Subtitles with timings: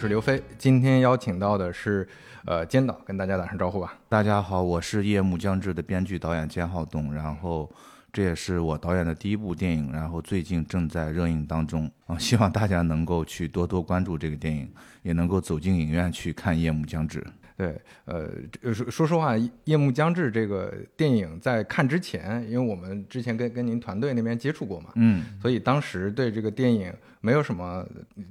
[0.00, 0.42] 是刘飞。
[0.56, 2.08] 今天邀请到的是，
[2.46, 3.98] 呃，监导，跟大家打声招呼吧。
[4.08, 7.70] 大家好，我是《夜幕将至》的编剧导演兼浩东，然后
[8.10, 17.20] 这也是我导演的第一部电影，然后最近正在热映当中啊，希望大家能够去多多关注这个电影，也能够走进影院去看《夜幕将至》。
[17.60, 27.86] 对，呃，说说实话，《夜幕将至》这个电影在看之前，因为我们之前跟跟您团队那边接触过嘛，嗯，所以当时对这个电影没有什么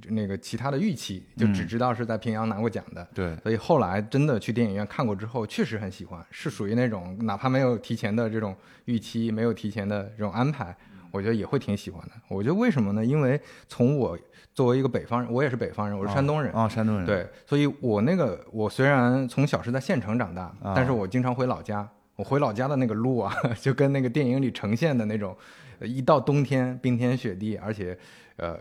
[0.08, 3.06] 那个其他的预期，就只知道是在平阳拿过奖的。
[3.14, 8.52] 对，所以后来真的去电影院看过之后，确实很喜欢，是属于那种哪怕没有提前的这种
[8.86, 10.76] 预期，没有提前的这种安排，
[11.12, 12.14] 我觉得也会挺喜欢的。
[12.26, 13.04] 我觉得为什么呢？
[13.04, 14.18] 因为从我
[14.54, 17.06] 作为一个北方人，我也是北方人，我是山东人啊，山东人。
[17.06, 21.88] 对，所以我那个我虽然从小是在县城长大，但是我经常回老家。
[22.16, 25.34] 我回老家的那个路啊， 就跟那个电影里呈现的那种，
[25.80, 27.98] 一到冬天冰天雪地，而且
[28.36, 28.58] 呃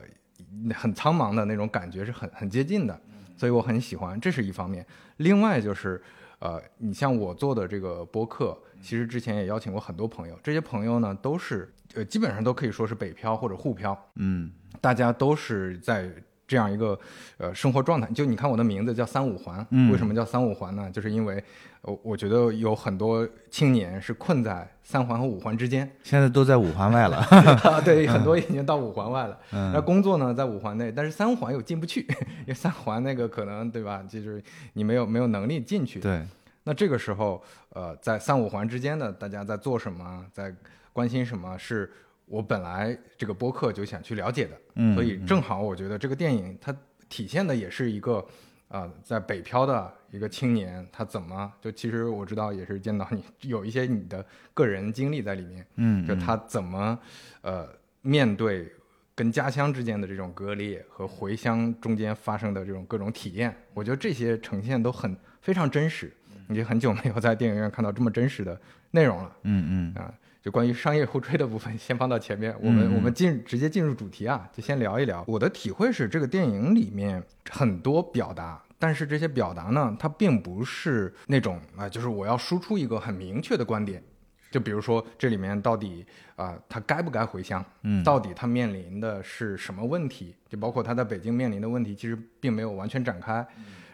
[0.73, 2.97] 很苍茫的那种感觉是很很接近的，
[3.35, 4.85] 所以我很喜欢，这是一方面。
[5.17, 6.01] 另外就是
[6.39, 14.49] 呃，你像我做的这个播客，其实之前也邀请过很多朋友，这些朋友呢都是呃基本上都可以说是北漂或者沪漂，嗯。
[14.81, 16.09] 大家都是在
[16.47, 16.99] 这样一个
[17.37, 20.89] 呃生活状态，就你看我的名字叫三五环，为什么叫三五环呢？
[20.91, 21.43] 就是因为，
[21.83, 27.23] 我我觉得有很多青年是困在三环和五环之间，现在都在五环外了，
[27.85, 29.37] 对，很多已经到五环外了。
[29.51, 32.01] 那工作呢在五环内，但是三环又进不去，
[32.39, 34.03] 因为三环那个可能对吧？
[34.09, 34.41] 就是
[34.73, 35.99] 你没有没有能力进去。
[35.99, 36.25] 对。
[36.63, 40.51] 那这个时候，呃，在三五环之间的大家在做什么，在
[40.91, 41.91] 关心什么是？
[42.29, 46.73] 我本来这个播客就想去了解的，嗯，所以正好我觉得这个电影它
[47.09, 48.23] 体现的也是一个，
[48.67, 54.23] 啊，在北漂的一个青年，他怎么就其实我知道也是见到你有一些你的
[54.53, 56.97] 个人经历在里面，嗯，就他怎么
[57.41, 57.67] 呃
[58.01, 58.71] 面对
[59.15, 66.13] 跟家乡之间的这种割裂和回乡中间发生的这种各种体验，我觉得这些呈现都很非常真实，
[66.47, 70.01] 已经很久没有在电影院看到这么真实的内容了，嗯嗯。
[70.03, 70.13] 啊。
[70.49, 72.55] 就关于商业互吹的部分， 先放到前面。
[72.59, 75.23] 我们我们进直接进入主题啊，就先聊一聊。
[75.27, 84.03] 我的体会是，这个电影里面很多表达，但是这些表达呢，它并不是那种啊，就是我要输出一个很明确的观点。
[84.49, 86.03] 就比如说这里面到底
[86.35, 87.63] 啊，他该不该回乡？
[87.83, 90.33] 嗯，到底他面临的是什么问题？
[90.49, 93.45] 就包括他在北京面临的问题，其实并没有完全展开。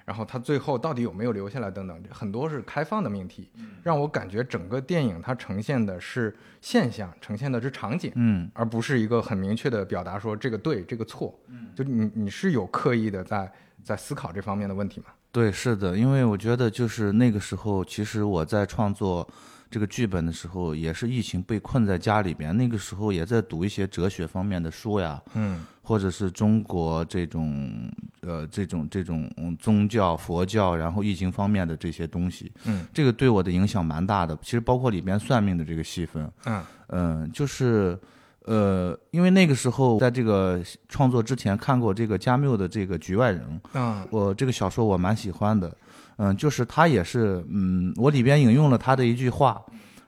[0.06, 3.50] 然后他最后到底有没有留下来等等，很多是开放的命题，
[3.84, 13.52] 让我感觉整个电影它呈现的是现象，呈现的是场景，嗯，而不是一个很明确的表达说这个对这个错，嗯，就你你是有刻意的在
[13.84, 15.08] 在思考这方面的问题吗？
[15.32, 19.28] 对，是的，因为我觉得就是那个时候，其实我在创作
[19.76, 25.66] 这个剧本的时候，也是疫情被困在家里边，那个时候也在读一些哲学方面的书呀，嗯。
[25.88, 27.92] 或者是中国这种
[28.22, 34.36] 呃这种这种宗教佛教，然后易经方面的这些东西，嗯，这个对我的影响蛮大的。
[34.42, 38.00] 其实包括里边算命的这个戏份，嗯嗯，就是
[38.46, 40.60] 呃，因为那个时候在这个
[40.90, 43.44] 创作之前看过这个加缪的这个《局外人》，
[43.74, 45.76] 嗯，我这个小说我蛮喜欢的，
[46.18, 49.62] 嗯，就是他也是，嗯，我里边引用了他的一句话，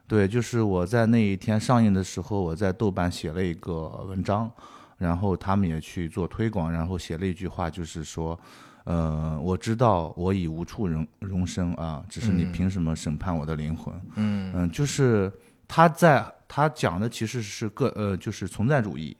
[0.07, 4.51] 对，就是我在那一天上映的时候，我在豆瓣写了一个文章。
[4.99, 8.39] 然后他们也去做推广，然后写了一句话，就是说，
[8.83, 13.93] 呃，我知道我已无处容容身啊，只是你凭什么审判我的灵魂？
[14.15, 15.31] 嗯嗯，就是
[15.67, 19.15] 他在他讲的其实是个呃，就是存在主义，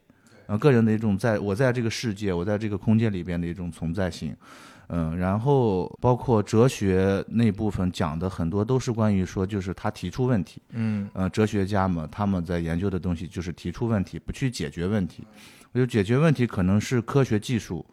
[0.48, 4.34] 呃，个人的一种在我在这个世界，我在这个空间里边的一种存在性。
[4.88, 10.62] 嗯，然后包括哲学那部分讲的很多都是关于说，就是他提出问题。
[10.70, 15.26] 嗯，呃，哲学家们他们在研究的东西就是提出问题，不去解决问题。
[15.72, 17.84] 我觉得解决问题可能是科学技术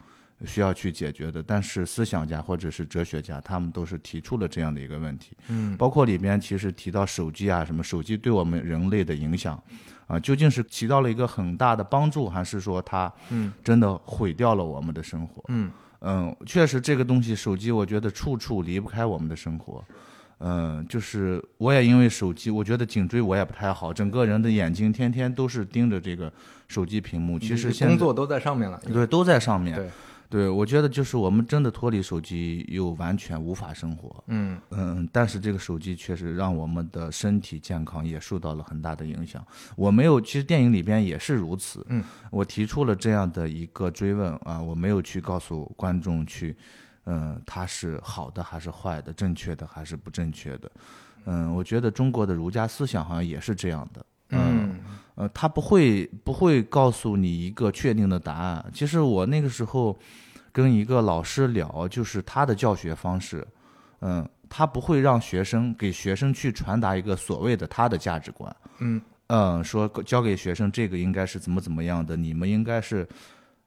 [0.45, 5.35] 需要去解决的，但是思想家或者是哲学家，他们都是提出了这样的一个问题。
[5.49, 9.61] 嗯，包括里边其实提到手机啊，什么手机对我们人类的影响，
[10.07, 15.43] 啊，究竟是起到了一个很大的帮助，还是说它嗯真的毁掉了我们的生活？
[15.49, 15.69] 嗯。
[16.01, 19.83] 嗯，确实，这个东西，手机，我觉得处处离不开我们的生活。
[20.39, 26.31] 嗯，就是我也因为手机，我觉得颈椎我也不太好，整个人的眼睛天天都是盯着这个
[26.67, 27.39] 手机屏幕。
[27.39, 29.75] 其实工作都在上面了，对，都在上面。
[29.75, 29.89] 对。
[30.35, 34.21] 对，我觉得就是我们真的脱离手机又完全无法生活。
[34.27, 39.41] 嗯嗯，但是这个手机确实让我们的身体健康也受到了很大的影响。
[39.77, 41.85] 我没有，其实电影里边也是如此。
[41.87, 46.53] 嗯，我提出了这样的一个追问啊，我没有去告诉观众去，
[47.05, 50.69] 嗯，它是好的还是坏的，正确的还是不正确的。
[51.27, 54.05] 嗯，我觉得中国的儒家思想好像也是这样的。
[54.31, 54.81] 嗯，
[55.15, 58.65] 呃，他不会不会告诉你一个确定的答案。
[58.73, 59.97] 其实我那个时候
[60.55, 63.45] 跟一个老师聊，就是他的教学方式，
[63.99, 69.01] 嗯，他不会让学生给学生去传达一个所谓的他的价值观，嗯。
[69.27, 73.05] 嗯，说教给学生这个应该是怎么怎么样的，你们应该是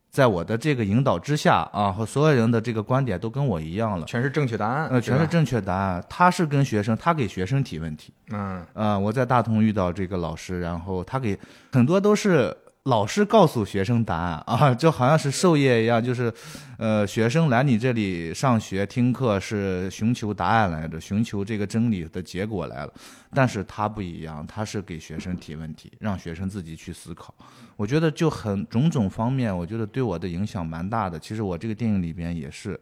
[0.08, 6.02] 在我的这个引导之下啊，和所有人的这个观点都跟我一样了，全是正确答案，呃，全是正确答案。
[6.08, 8.64] 他是跟学生，他给学生提问题，嗯。
[8.72, 11.38] 啊，我在大同遇到这个老师，然后他给
[11.72, 12.56] 很多都是
[12.88, 16.32] 老师告诉学生答案啊，就好像是授业一样，就是，
[16.78, 22.92] 呃，学生来你这里上学听课是寻求答案来着，寻求这个真理的结果来了，
[23.34, 27.34] 但是他不一样，他是给学生提问题，让学生自己去思考。
[27.76, 31.18] 我觉得就很种种方面，我觉得对我的影响蛮大的。
[31.18, 32.80] 其实我这个电影里边也是，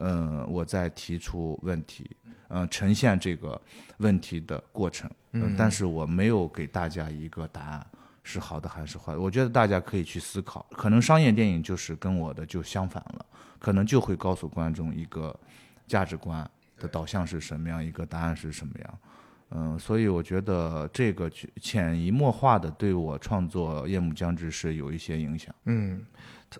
[0.00, 2.04] 嗯、我在提出问题，
[2.48, 3.60] 嗯、呈现这个
[3.98, 7.86] 问题的过程，嗯，但是我没有给大家一个答案
[8.28, 9.20] 是好的还是坏的。
[9.20, 13.24] 我觉得大家可以去思考，可能商业电影就是跟我的就相反了，
[13.60, 15.34] 可能就会告诉观众一个
[15.86, 16.48] 价值观
[16.80, 18.98] 的导向是什么样，一个答案是什么样。
[19.50, 21.30] 嗯，所以我觉得这个
[21.60, 25.54] 潜移默化的对我创作《夜幕将至》是有一些影响。
[25.66, 26.04] 嗯，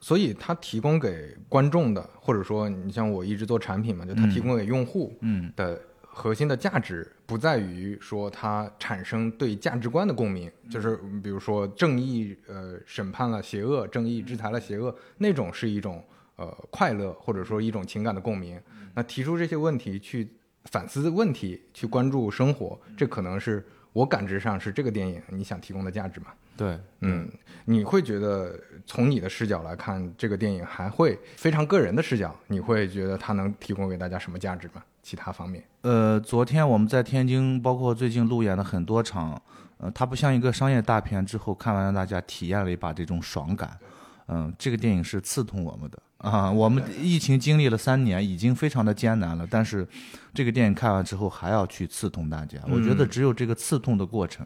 [0.01, 5.83] 所以它提供给观众的，或者说你像我一直做产品嘛，就它提供给用户嗯的
[6.19, 16.03] 核心的价值不在于说它产生对价值观的共鸣，就是嗯比如说正义呃审判了邪恶，正义制裁了邪恶，那种是一种
[16.37, 18.59] 呃快乐或者说一种情感的共鸣。
[18.95, 20.27] 那提出这些问题去
[20.65, 26.29] 反思问题，去关注生活，这可能是我感知上是这个电影你想提供的价值嘛。
[26.57, 27.31] 对，嗯，
[27.67, 34.83] 你会觉得从你的视角来看，这个电影还会非常个人的视角，你会觉得它能提供给大家什么价值吗？
[35.07, 35.63] 其他方面？
[35.83, 39.41] 呃，昨天我们在天津，包括最近路演的很多场，
[39.79, 43.79] 呃，它不像一个商业大片，之后看完让大家体验了一把这种爽感。
[44.27, 46.51] 嗯，这个电影是刺痛我们的啊！
[46.51, 49.87] 我们疫情经历了三年，已经非常的艰难了，但是
[50.35, 52.59] 这个电影看完之后还要去刺痛大家。
[52.67, 54.45] 我觉得只有这个刺痛的过程，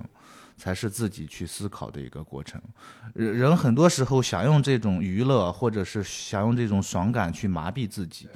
[0.59, 2.61] 才是自己去思考的一个过程。
[3.15, 8.29] 人人很多时候想用这种娱乐，或者是想用这种爽感去麻痹自己，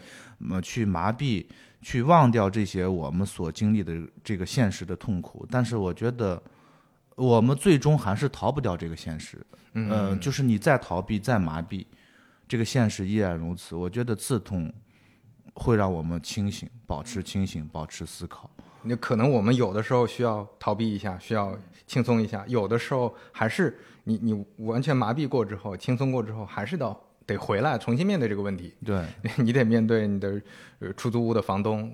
[0.50, 1.44] 呃，去麻痹。
[1.85, 3.93] 去忘掉这些我们所经历的
[4.25, 6.43] 这个现实的痛苦，但是我觉得
[7.15, 9.37] 我们最终还是逃不掉这个现实。
[9.75, 11.85] 嗯呃，就是你再逃避、再麻痹，
[12.49, 13.77] 这个现实依然如此。
[13.77, 14.73] 我觉得刺痛
[15.53, 18.49] 会让我们清醒，保持清醒，保持思考。
[18.83, 21.55] 那可能我们有的时候需要逃避一下，需要
[21.87, 28.75] 轻松一下；有的时候还是你你完全麻痹过之后，轻松过之后，还是得得回来重新面对这个问题。
[28.85, 29.05] 对，
[29.38, 30.41] 你得面对你的
[30.81, 31.91] 呃出租屋的房东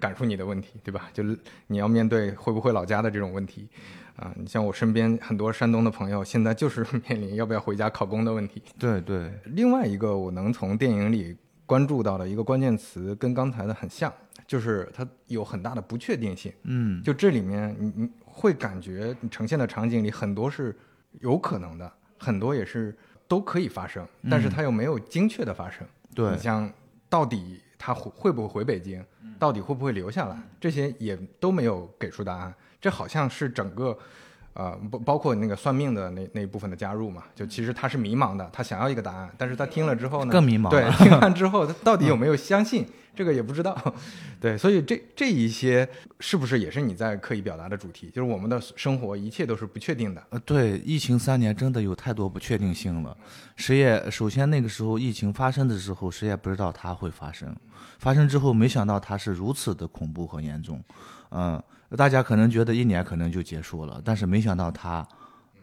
[0.00, 1.10] 赶出你的问题，对吧？
[1.12, 3.68] 就是你要面对回不回老家的这种问题，
[4.16, 8.62] 啊，你像我身边很多山东的朋友，现在就是面临要不要回家考公的问题。
[8.78, 11.36] 对，对，另外一个我能从电影里
[11.66, 14.12] 关注到的一个关键词，跟刚才的很像，
[14.46, 16.52] 就是它有很大的不确定性。
[16.64, 20.74] 嗯，就这里面你你会感觉你呈现的场景里很多是
[21.20, 22.96] 有可能的，很多也是
[23.32, 25.86] 都可以发生，但是它又没有精确的发生。
[26.14, 26.32] 对。
[26.32, 26.70] 你，像
[27.08, 29.02] 到底他会会不会回北京，
[29.38, 32.54] 到底会不会留下来，这些也都没有给出答案。
[32.78, 33.96] 这好像是整个，
[34.52, 43.94] 呃，包包括那个算命的那那一部分的加入嘛，就其实他是迷茫的，他想要一个答案，但是他听了之后呢，更迷茫对，听完之后他到底有没有相信，这个也不知道。
[44.40, 45.88] 对，所以这这一些
[46.20, 48.08] 是不是也是你在刻意表达的主题？
[48.08, 50.22] 就是我们的生活一切都是不确定的。
[50.30, 53.16] 呃，对，疫情三年真的有太多不确定性了，
[53.56, 57.54] 谁也首先那个时候疫情发生的时候，谁也不知道它会发生，
[57.98, 60.82] 发生之后没想到它是如此的恐怖和严重，
[61.30, 61.62] 嗯，
[61.96, 65.06] 大家可能觉得一年可能就结束了，但是没想到它，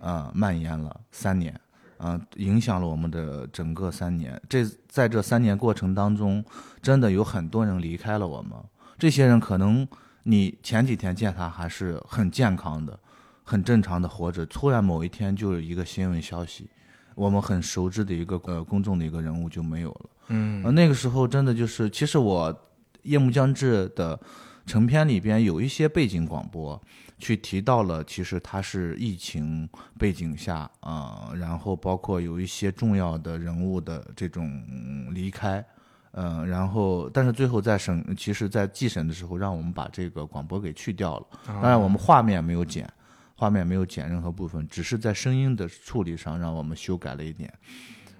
[0.01, 1.59] 嗯，蔓延了三年，
[1.99, 4.41] 嗯，影响了我们的整个三年。
[4.49, 6.43] 这在这三年过程当中，
[6.81, 8.51] 真的有很多人离开了我们，
[8.97, 9.87] 这些人可能
[10.23, 12.99] 你前几天见他还是很健康的。
[13.43, 16.69] 很正常的活着，突然某一天就有一个新闻消息，
[17.15, 20.09] 我们很熟知的一个呃公众的一个人物就没有了。
[20.27, 22.53] 嗯呃，那个时候真的就是，其实我
[23.01, 24.19] 《夜幕将至》的
[24.65, 26.81] 成片里边有一些背景广播，
[27.17, 35.65] 去提到了，其实它是疫情背景下啊、呃然后包括有一些重要的人物的这种嗯离开。
[36.13, 41.27] 嗯，然后，但是最后在审，其实，在祭审的时候，让我们把这个广播给去掉了。
[41.45, 42.91] 当然，我们画面没有剪，
[43.35, 47.53] 画面没有剪任何部分，只是在声音的处理上让我们修改了一点。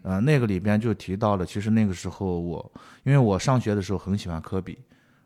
[0.03, 2.71] 呃，那个里边就提到了，其实那个时候我，
[3.03, 4.77] 因为我上学的时候很喜欢科比，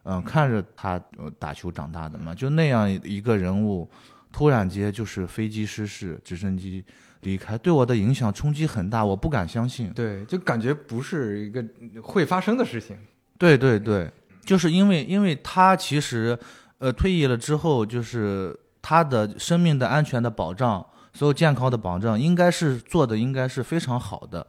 [0.04, 3.90] 嗯、看着他呃打球长大的嘛，就那样一个人物，
[4.32, 6.84] 突然间就是飞机失事，直升机
[7.22, 9.92] 离开，对我的影响冲击很大，我不敢相信。
[9.94, 11.64] 对，就感觉不是一个
[12.02, 12.98] 会发生的事情。
[13.38, 14.12] 对对对，
[14.44, 16.38] 就是因为因为他其实，
[16.80, 24.46] 呃，退役了之后，就是他的生命的安全的保障，所有健康的保障，应该是做的应该是非常好的，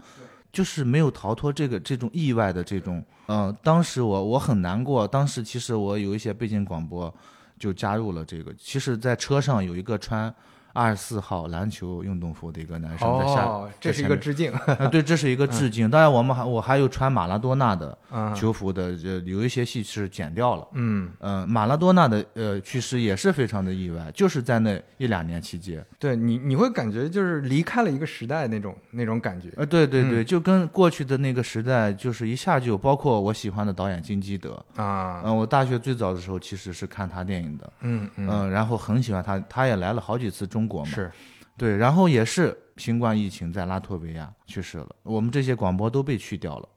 [0.55, 7.13] 就是没有逃脱这个这种意外的这种，嗯、当时我我很难过，当时其实我有一些背景广播
[7.59, 10.33] 就加入了这个，其实，在车上有一个穿
[10.75, 14.53] 二十四号篮球运动服的一个男生在下，哦，这是一个致敬。
[14.53, 15.89] 啊， 对，这是一个致敬。
[15.89, 20.67] 当然，我们还我还有穿马拉多纳的嗯球服的，呃，有一些戏是剪掉了。
[20.73, 25.85] 嗯，嗯，马拉多纳的呃去世也是非常的意外，就是在那一两年期间。
[25.99, 29.49] 对你你会感觉就是离开了一个时代那种那种感觉。
[29.57, 34.61] 呃，对对对，就跟过去的那个时代，就是一下就包括我喜欢的导演金基德。
[34.75, 40.91] 啊，嗯、我大学最早的时候其实是看他电影的，嗯嗯，嗯、然后很喜欢他，他也来了好几次中国嘛。
[40.91, 41.11] 是，
[41.57, 46.69] 对，然后也是新冠疫情在拉脱维亚去世了，我们这些广播都被去掉了。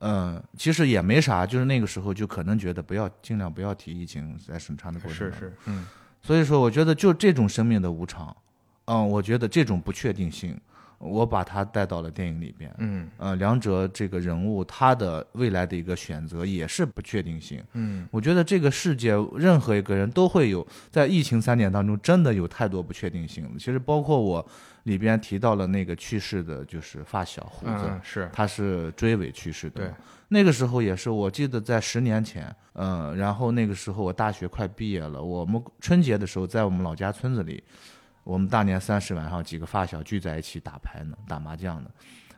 [0.00, 5.38] 嗯，其实也没啥，就是那个时候就可能觉得不要尽量不要提疫情在审查的过程中。
[5.38, 5.86] 是是，嗯
[6.22, 8.36] 所以说，我觉得就这种生命的无常，
[8.86, 10.60] 嗯，我觉得这种不确定性，
[10.98, 12.74] 我把他带到了电影里边。
[12.78, 17.62] 嗯呃，梁哲这个人物他的未来的一个选择也是不确定性。
[17.74, 23.48] 嗯我觉得这个世界任何一个人都会有，在疫情三年当中，真的有太多不确定性。
[23.58, 24.46] 其实包括我
[24.84, 29.82] 里边提到了那个去世的，就是发小胡子，嗯是，他是追尾去世的。
[29.82, 29.90] 对，
[30.28, 37.62] 那个时候也是，我记得在十年前，嗯、然后那个时候我大学快毕业了，我们春节的时候在我们老家村子里，
[38.26, 41.88] 我们大年三十晚上几个发小聚在一起打牌呢，打麻将呢，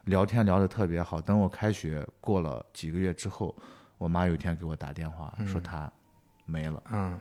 [0.05, 1.19] 聊天聊得特别好。
[1.19, 3.57] 等我开学过了几个月之后，
[3.97, 5.91] 我妈有一天给我打电话说她
[6.45, 6.83] 没了。
[6.93, 7.19] 嗯，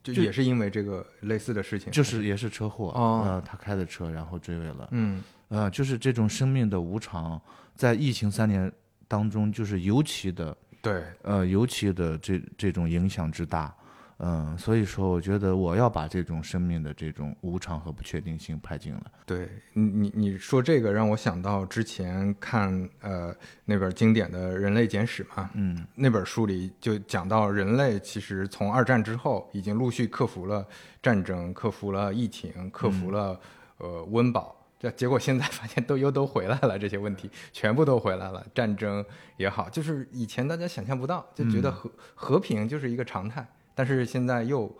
[0.00, 3.24] 就就也是因为这个类似的事情，就是也是车祸，哦。
[3.26, 5.20] 呃，他开的车，然后追尾了，嗯。
[5.48, 7.40] 呃，就是这种生命的无常，
[7.74, 8.72] 在疫情三年
[9.08, 13.74] 当中，就是尤其的，对，呃，尤其的这这种影响之大，
[14.18, 30.66] 嗯、所以说，我觉得我要把这种生命的这种无常和不确定性拍进来，对你你你说这个让我想到之前看呃那本经典的《人类简史》嘛，嗯那本书里就讲到人类其实从二战之后已经陆续克服了
[31.02, 33.38] 战争，克服了疫情，克服了、
[33.78, 34.56] 呃温饱。
[34.78, 38.44] 这结果现在发现都又都回来了，这些问题全部都回来了。
[38.54, 39.04] 战争
[39.38, 44.74] 也好，就是以前大家想象不到，就觉得和、和平就是一个常态，但是现在又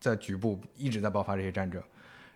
[0.00, 1.82] 在局部一直在爆发这些战争。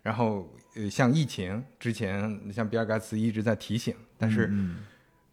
[0.02, 4.78] 然后呃，像疫情之前，像比尔盖茨一直在提醒，但是、嗯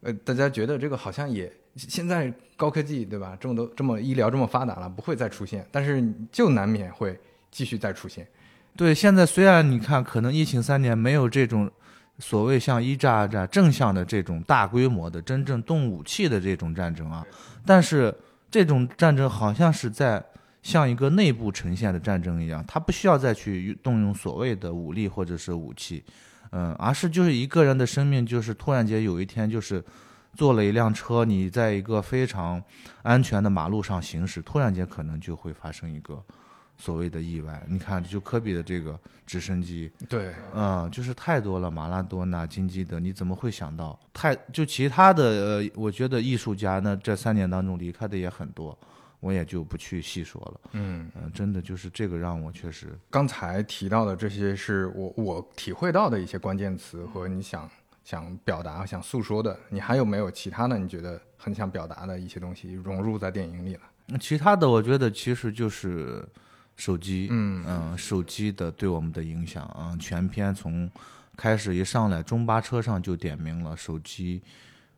[0.01, 3.35] 呃，大家觉得这个好像也现在高科技对吧？
[3.39, 7.19] 这么多这么医疗这么发达了，不会再出现，但是就难免会
[7.49, 8.27] 继续再出现。
[8.75, 11.69] 对，现在虽然你看，可能疫情三年没有这种
[12.19, 17.25] 所谓像一战、二战正向的这种大规模的真正动武器的这种战争啊，
[17.65, 18.13] 但是
[18.51, 20.23] 这种战争好像是在
[20.61, 26.03] 像一个内部呈现的战争一样，他不需要再去动用所谓的武力或者是武器，
[26.51, 29.83] 嗯，而是就是一个人的生命，就是突然间有一天就是。
[30.35, 32.63] 坐了一辆车，你在一个非常
[33.01, 36.23] 安全的马路上行驶，突然间可能就会发生一个
[36.77, 37.61] 所谓的意外。
[37.67, 43.99] 你看，就科比的这个直升机，对，嗯，就是太多了，马拉多纳、金基德，你怎么会想到？
[44.13, 48.77] 太就其他的，呃，我觉得艺术家呢，这三年当中离开的也很多，
[49.19, 50.69] 我也就不去细说了。
[50.73, 57.69] 嗯，嗯、真的就是这个让我确实，刚才提到的这些是我我体会到的一些关键词和你想
[58.03, 59.59] 想表达、想诉说的。
[59.69, 63.81] 你还有没有其他的你觉得很想表达的一些东西融入在电影里了？
[64.19, 66.27] 其他的我觉得其实就是
[66.75, 70.89] 手机，嗯嗯，手机的对我们的影响，嗯，全片从
[71.35, 74.41] 开始一上来，中巴车上就点明了手机，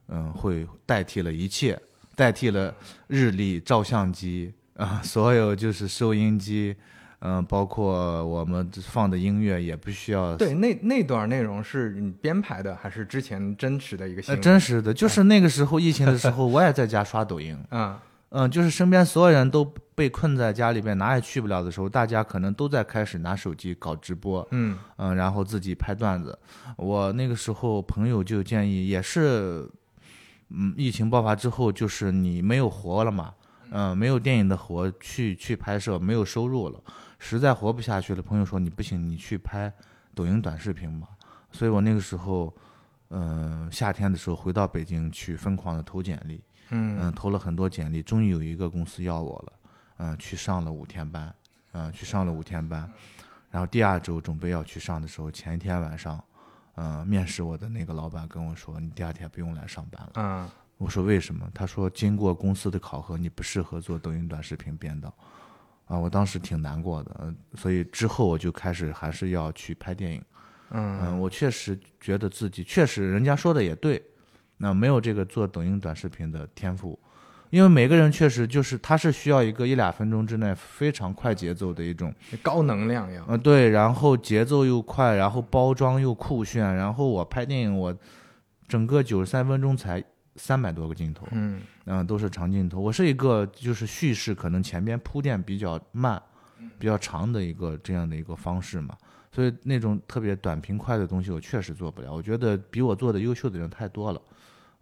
[0.08, 1.78] 嗯，会代替了一切，
[2.16, 2.74] 代替了
[3.08, 6.76] 日历、照相机啊、 所有就是收音机，
[7.20, 17.96] 嗯，包括我们放的音乐也不需要对，那那段内容是你编排的，还是之前真实的一个呃，真实的，就是那个时候疫情的时候， 我也在家刷抖音，嗯，
[18.30, 19.64] 嗯，就是身边所有人都
[19.94, 24.78] 被困在家里边，哪也去不了的时候，大家可能都在开始拿手机搞直播，嗯。
[24.98, 26.38] 嗯，然后自己拍段子。
[26.78, 29.68] 我那个时候朋友就建议，也是，
[30.54, 33.34] 嗯，疫情爆发之后，就是你没有活了嘛，
[33.70, 36.80] 嗯，没有电影的活去去拍摄，没有收入了，
[37.20, 38.22] 实在活不下去了。
[38.22, 39.72] 朋友说你不行，你去拍
[40.14, 41.08] 抖音短视频吧。
[41.52, 42.54] 所以我那个时候，
[43.10, 49.54] 嗯、夏天的时候回到北京去疯狂的投简历，嗯嗯，投了很多简历，终于有一个公司要我了，
[49.98, 51.34] 嗯，去上了五天班，
[51.74, 52.90] 嗯，去上了五天班，
[53.50, 56.24] 然后第二周准备要去上的时候，前一天晚上，
[56.76, 60.12] 嗯，面试我的那个老板跟我说，你第二天不用来上班了。
[60.16, 61.50] 嗯，我说为什么？
[61.54, 65.14] 他说经过公司的考核，你不适合做抖音短视频编导。
[65.86, 70.24] 啊，我当时挺难过的，嗯，所以之后我就开始还是要去拍电影。
[70.70, 74.02] 嗯，我确实觉得自己确实，人家说的也对，
[74.56, 76.98] 那没有这个做抖音短视频的天赋。
[77.52, 83.24] 因为每个人确实就是他是需要一个一两分钟之内非常快节奏的一种高能量呀。
[83.28, 87.96] 呃，对，然后节奏又快，然后包装又酷炫，然后我拍电影我
[88.68, 90.02] 整个九十三分钟才
[90.38, 92.80] 三百多个镜头，嗯嗯，都是长镜头。
[92.80, 96.20] 我是一个就是叙事可能前边铺垫比较慢、
[96.80, 98.96] 比较长的一个这样的一个方式嘛，
[99.30, 102.14] 所以那种特别短平快的东西我确实做不了。
[102.14, 104.22] 我觉得比我做的优秀的人太多了。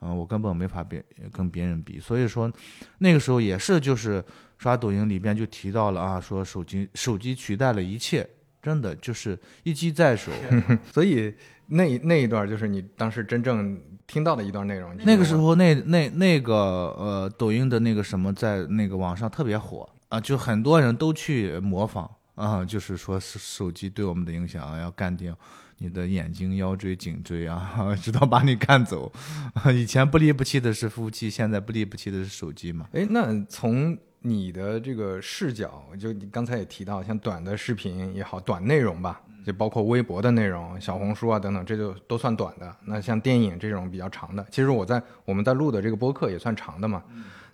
[0.01, 2.51] 嗯，我根本没法别跟别人比，所以说，
[2.99, 4.23] 那个时候也是就是
[4.57, 8.27] 刷抖音里边就提到了啊，说手机手机取代了一切，
[8.61, 10.31] 真的就是一机在手。
[10.91, 11.33] 所以
[11.67, 13.77] 那那一段就是你当时真正
[14.07, 14.95] 听到的一段内容。
[15.05, 25.37] 那个时候那那那个呃抖音的那个什么在那个网上特别火啊，就很多人都去模仿啊，就是说手机对我们的影响要干掉。
[25.81, 29.11] 你的眼睛、腰椎、颈椎啊， 直到把你干走。
[29.73, 32.87] 以前不离不弃的是夫妻，现在不离不弃的是手机嘛？
[32.91, 42.75] 哎，那从你的这个视角，就你刚才也提到，像短的视频也好，短内容吧，就包括微博的内容、小红书啊等等，这就都算短的。
[42.83, 47.01] 那像电影这种比较长的，其实我在我们在录的这个播客也算长的嘛。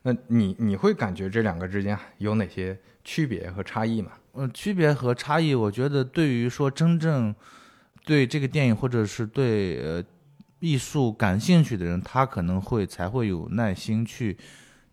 [0.02, 4.14] 那你你会感觉这两个之间有哪些区别和差异吗？
[4.34, 7.36] 嗯，区别和差异，我觉得对于说真正。
[8.06, 10.04] 对这个电影或者是对呃
[10.60, 14.38] 艺术感兴趣的人，他可能会才会有耐心去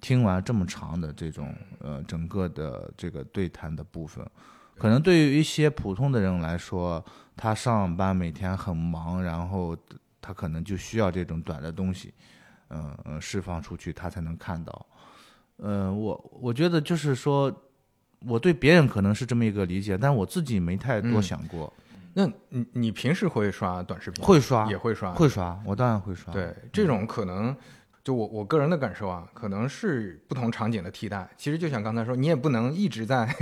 [0.01, 4.27] 听完这么长的这种呃整个的这个对谈的部分。
[4.79, 7.05] 可能对于一些普通的人来说，
[7.37, 9.77] 他上班每天很忙，然后
[10.20, 12.12] 他可能就需要这种短的东西，
[12.70, 14.87] 嗯嗯释放出去，他才能看到。
[15.59, 17.55] 嗯，我我觉得就是说，
[18.27, 21.72] 我对别人可能是这么一个理解，但我自己没太多想过。
[22.14, 24.25] 那你你平时会刷短视频？
[24.25, 25.59] 会刷，也会刷，会刷。
[25.64, 26.33] 我当然会刷。
[26.33, 27.57] 对，这种可能，
[28.05, 31.29] 就我我个人的感受啊，可能是不同场景的替代。
[31.37, 33.35] 其实就像刚才说，你也不能一直在，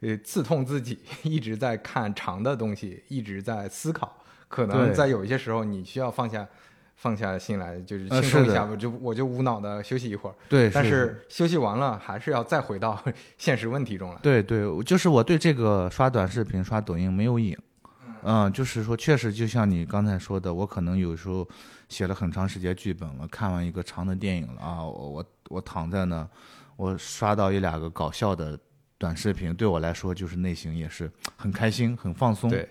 [0.00, 4.16] 呃，刺痛自己， 一直在看长的东西，一直在思考。
[4.48, 6.46] 可能在有一些时候，你需要放下
[6.94, 10.34] 放下心来，就是轻松一下，我就我就无脑的休息一会儿。
[10.48, 10.70] 对。
[10.70, 13.02] 但是休息完了，还是要再回到
[13.36, 14.18] 现实问题中来。
[14.22, 17.54] 对对，就是我对这个刷短视频、刷抖音没有瘾。
[18.26, 21.46] 嗯，就是说，确实就像你刚才说的，我可能有时候
[21.90, 26.26] 写了很长时间剧本了，看完一个长的电影了啊，我我我躺在那，
[26.76, 28.58] 我刷到一两个搞笑的
[28.96, 32.48] 短视频，对我来说就是内心也是很开心、很放松。
[32.48, 32.66] 对，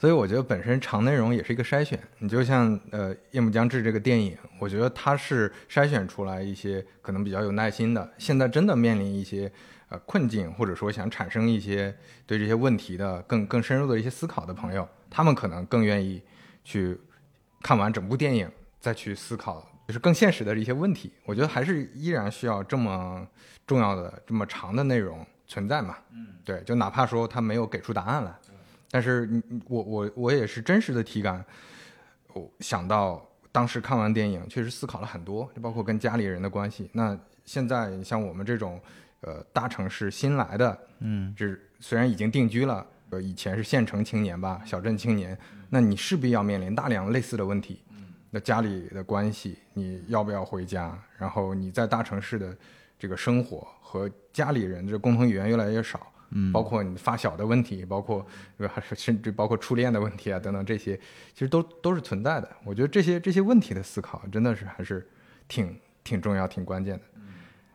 [0.00, 1.96] 所以我觉得本身长内容也是一个筛选。
[2.18, 9.50] 你就像呃《夜幕将至》这个电影，我觉得它是筛选出来一些可能比较有耐心的，现在真的面临一些。
[9.88, 16.22] 呃，困境或者说想产生一些对这些问题的更更深入的一些思考的朋友，他们可能更愿意
[16.64, 16.98] 去
[17.62, 21.12] 看完整部电影，再去思考就是更现实的一些问题。
[21.24, 23.26] 我觉得还是依然需要这么
[23.66, 25.96] 重要的这么长的内容存在嘛。
[26.12, 28.34] 嗯，对，就哪怕说他没有给出答案来，
[28.90, 31.44] 但是你我我我也是真实的体感，
[32.32, 36.90] 我想到当时看完电影，确实思考了很多，就包括跟家里人的关系。
[36.92, 38.80] 那现在像我们这种。
[39.22, 45.38] 呃，大城市新来的，嗯，这虽然已经定居了，呃，以前是县城青年吧，小镇青年，
[45.70, 47.80] 那你势必要面临大量类似的问题。
[48.30, 50.98] 那家里的关系，你要不要回家？
[51.16, 52.54] 然后你在大城市的
[52.98, 58.26] 这个生活和家里人的共同语言越来越少，嗯，包括你发小的问题，包括
[58.94, 60.96] 甚至包括初恋的问题啊等等这些，
[61.32, 62.56] 其实都都是存在的。
[62.64, 65.08] 我觉得这些这些问题的思考，真的是还是
[65.46, 67.04] 挺挺重要、挺关键的。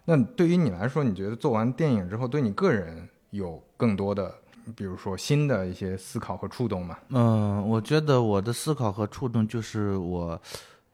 [0.03, 4.35] 那对于你来说，你觉得做完电影之后，对你个人有更多的，
[4.75, 6.97] 比如说新的一些思考和触动吗？
[7.09, 10.39] 嗯，我觉得我的思考和触动就是我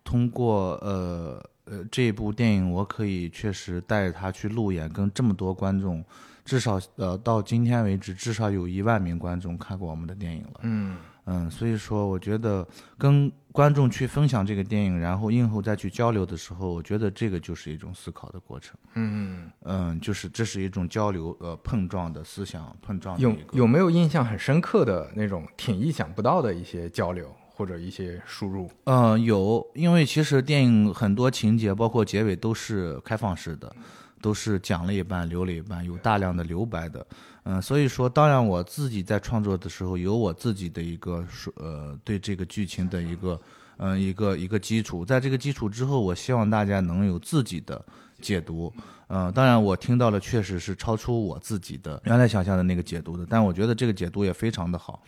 [0.03, 6.03] 通过呃呃这部电影，我可以确实带着他去路演，跟这么多观众，
[6.45, 10.59] 至少呃到今天为止，至少有一万名观众看过我们的电影了。
[10.61, 10.97] 嗯。
[11.29, 12.65] 嗯，所以说，我觉得
[12.97, 18.77] 跟观众去分享这个电影，然后映后再去交流的时候，我觉得这个就是一种思考的过程。
[18.93, 23.19] 嗯嗯，就是这是一种交流，呃，碰撞的思想碰撞。
[23.19, 28.69] 有有没有印象很深刻的那种挺意想不到的一些交流或者一些输入？
[28.83, 33.75] 嗯，有，因为其实电影很多情节，包括结尾都是开放式的，
[34.21, 37.03] 都是讲了一半留了一半，有大量的留白的。
[37.49, 43.39] 嗯，所以说，当然我自己在创作的时候有我自己的一个说呃对这个剧情的一个
[43.77, 47.81] 嗯一个一个基础，在这个基础之后，我希望大家能有自己的
[48.19, 48.73] 解读。
[49.07, 55.01] 嗯，当然我听到了确实是超出我自己的原来想象的那个解读的，但我觉得这个解读也非常的好。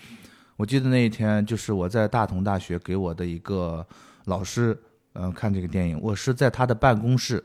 [0.56, 3.86] 我记得那一天就是我在大同大学给我的一个
[4.24, 7.44] 老师嗯看这个电影，我是在他的办公室，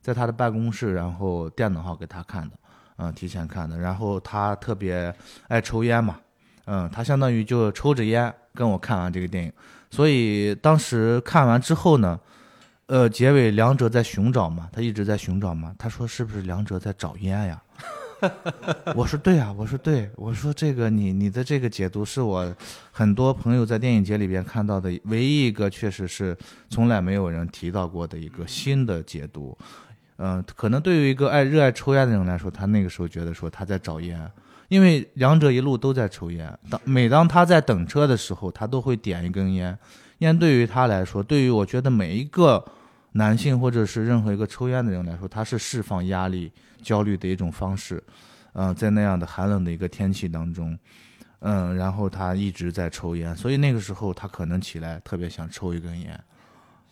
[0.00, 2.56] 在他的办公室，然后电脑号给他看的。
[2.96, 5.14] 嗯，提前看的，然后他特别
[5.48, 6.18] 爱抽烟嘛，
[6.66, 9.52] 嗯，他相当于就抽着烟跟我看完这个电影，
[9.90, 12.18] 所以当时看完之后呢，
[12.86, 17.62] 呃，结尾梁哲在寻找嘛，他一直在寻找嘛，他说是不是梁哲在找烟呀？
[18.94, 22.54] 我说对啊，我说对，我说这个你你的这个解读是我
[22.92, 26.36] 很多朋友在电影节里边看到的唯一一个，确实是
[26.70, 29.58] 从来没有人提到过的一个新的解读。
[30.18, 34.30] 嗯，可能对于一个爱热爱抽烟的人来说，他那个时候觉得说他在找烟，
[34.68, 36.56] 因为两者一路都在抽烟。
[36.70, 39.76] 当每当他在等车的时候，他都会点一根烟。
[40.18, 42.64] 烟对于他来说，对于我觉得每一个
[43.12, 48.02] 男性或者是任何一个抽烟的人来说，他是释放压力、焦虑的一种方式。
[48.52, 50.78] 嗯，在那样的寒冷的一个天气当中，
[51.40, 56.24] 嗯，然后他一直在抽烟，所以那个时候他可能起来特别想抽一根烟。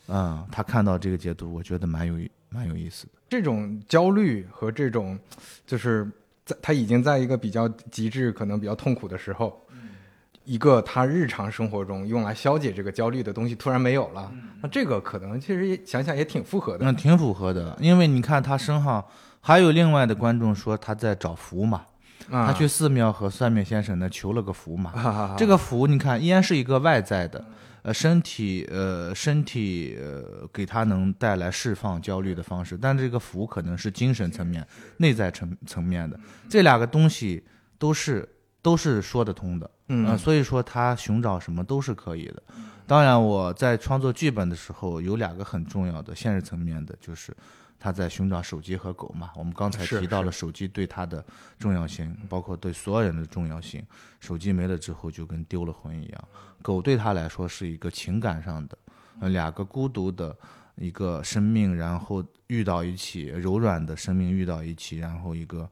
[0.09, 2.19] 嗯，他看到这个解读，我觉得蛮有
[2.51, 3.13] 蛮有意思的。
[3.29, 5.19] 这种焦虑和这种，
[5.67, 6.11] 就是
[6.45, 9.65] 在他已经在一个比较极致、可能比较痛苦的时候，
[10.45, 16.85] 一个他日常生活中用来消解这个焦虑的东西突然没有了，那这个可能其实也想想也挺符合的。
[16.85, 19.05] 那挺符合的，因为你看他身上
[19.41, 21.83] 还有另外的观众说他在找福嘛，
[22.29, 27.45] 他去寺庙和算命先生那求了个福嘛，这个福你看依然是一个外在的。
[27.83, 34.67] 呃，身体，呃，身体，呃，给他能带来释放焦虑的方式，但这个福可能是精神层面、
[34.99, 37.43] 内在层层面的，这两个东西
[37.79, 38.29] 都是
[38.63, 42.43] 都是说得通的，嗯，所以说他寻找什么都是可以的。
[42.87, 47.37] 当然，我在创作剧本的时候，有两个很重要的现实层面的，就是。
[47.81, 49.31] 他在寻找手机和狗嘛？
[49.35, 51.25] 我们刚才提到了手机对他的
[51.59, 53.85] 重要性，包括对所有人的重要性。
[54.21, 56.29] 手机没了之后，就跟丢了魂一样。
[56.61, 58.79] 狗对他来说是一个情感上的，
[59.21, 60.37] 呃，两个孤独的
[60.77, 65.69] 一个生命，然后遇到一起，柔软的生命遇到一起，然后一个。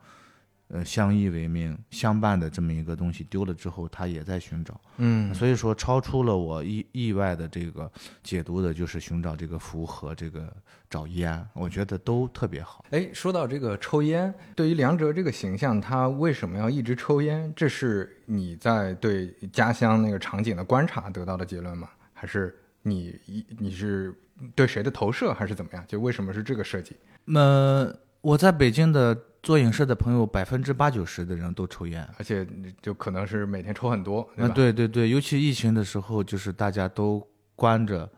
[0.69, 4.79] 呃，相依为命、相伴的这么一个东西丢了之后，他也在寻找。
[4.99, 7.91] 嗯，所以说超出了我意意外的这个
[8.23, 10.55] 解读的，就是寻找这个符和这个
[10.91, 12.85] 找烟，我觉得都特别好。
[12.91, 17.51] 哎，说到这个抽烟，对于梁哲这个形象，他为什么要一直抽烟？
[17.57, 21.89] 这是你在对家乡那个场景的观察得到的结论吗？
[22.13, 24.15] 还是你一你是
[24.55, 25.83] 对谁的投射，还是怎么样？
[25.89, 26.95] 就为什么是这个设计？
[27.25, 29.25] 那我在北京的。
[29.41, 32.47] 做影视的朋友，百分之八九十的人都抽烟，而且
[32.83, 34.29] 就可能是每天抽很多。
[34.37, 38.11] 啊，对对对，尤其疫情的时候，就是大家都关着，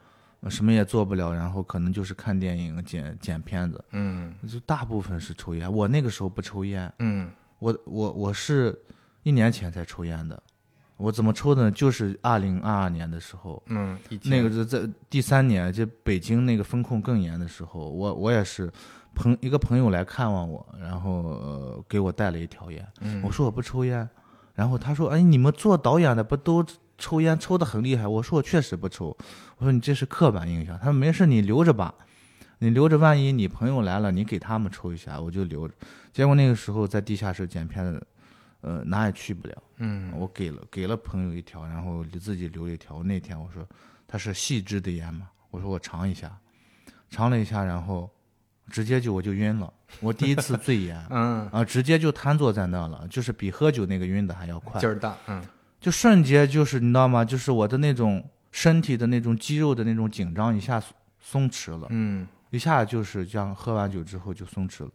[0.48, 3.84] 什么也做不了，然后可能就是看电影、剪剪片子。
[3.92, 5.70] 嗯，就大部分是抽烟。
[5.70, 6.90] 我那个时候不抽烟。
[7.00, 8.76] 嗯，我我我是
[9.22, 10.42] 一年前才抽烟的。
[10.96, 11.70] 我怎么抽的呢？
[11.70, 13.62] 就是二零二二年的时候。
[13.66, 18.72] 嗯，那个是在第三年，就北京那个风控更严的时候，我我也是。
[19.14, 22.86] 朋一个朋友来看望我，然后呃给我带了一条烟。
[23.22, 24.08] 我说我不抽烟，
[24.54, 26.64] 然后他说：“哎，你们做导演的不都
[26.96, 29.16] 抽烟抽的很厉害？”我说我确实不抽。
[29.58, 30.78] 我说你这是刻板印象。
[30.78, 31.94] 他说没事，你留着吧，
[32.58, 35.74] 你留着，万一你朋友来了，你给他们抽一下，我就留着。
[36.12, 38.06] 结果那个时候在地下室剪片子，
[38.62, 39.62] 呃哪也去不了。
[39.78, 43.02] 嗯，我给了给了朋友一条，然后自己留一条。
[43.02, 43.66] 那天我说
[44.08, 46.38] 他是细支的烟嘛，我说我尝一下，
[47.10, 48.10] 尝了一下，然后。
[48.70, 55.42] 直接就我就晕了，我第一次醉烟， 嗯啊，直接就瘫坐在那了，就是比喝酒那个晕的还要快，劲儿大，嗯，
[55.80, 57.24] 就瞬间就是你知道吗？
[57.24, 60.82] 就是我的那种身体的那种肌肉的那种紧张一下
[61.20, 64.90] 松弛了，嗯，一下就是这样，喝完酒之后就松弛了。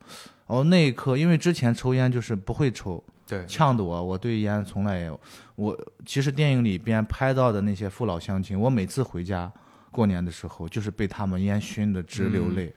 [0.47, 5.19] 哦，那一刻，因为之前抽烟就是不会抽，对，呛的我，我对烟从来也，
[5.55, 9.51] 我其实电影里边拍到的那些父老乡亲，我每次回家
[9.89, 12.71] 过年的时候，就是被他们烟熏的直流泪。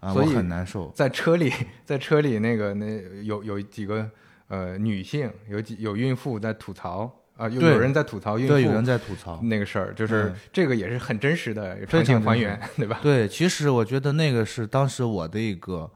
[0.00, 0.90] 啊，所以很难受。
[0.94, 1.52] 在车里，
[1.84, 2.86] 在车里那个那
[3.22, 4.10] 有有几个
[4.48, 12.98] 呃女性，有几有孕妇在吐槽啊，有有人在吐槽孕妇，有人在吐槽那个事儿，就是这个也是很真实的场景还原，对吧？
[13.02, 15.90] 对，其实我觉得那个是当时我的一个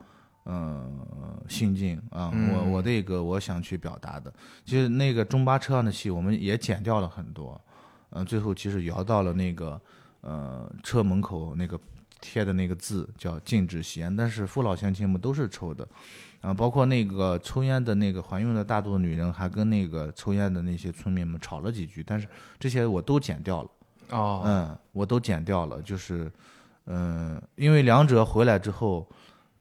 [0.45, 0.99] 嗯
[1.47, 4.31] 心境啊，我我的一个我想去表达的。
[4.65, 7.59] 其实那个中巴车上的戏我们也剪掉了很多，
[8.11, 9.81] 嗯，最后其实摇到了那个
[10.21, 11.79] 呃车门口那个。
[12.25, 15.87] 贴的那个字叫禁止吸烟，但是父老乡亲们都是抽的，
[16.41, 22.27] 啊，包括那个抽烟的那个怀孕的大肚女人还跟那个抽烟的那些村民们吵了几句，但是
[22.59, 23.69] 这些我都剪掉了。
[24.09, 26.31] 哦，嗯，我都剪掉了，就是，
[26.85, 29.07] 嗯，因为两者回来之后，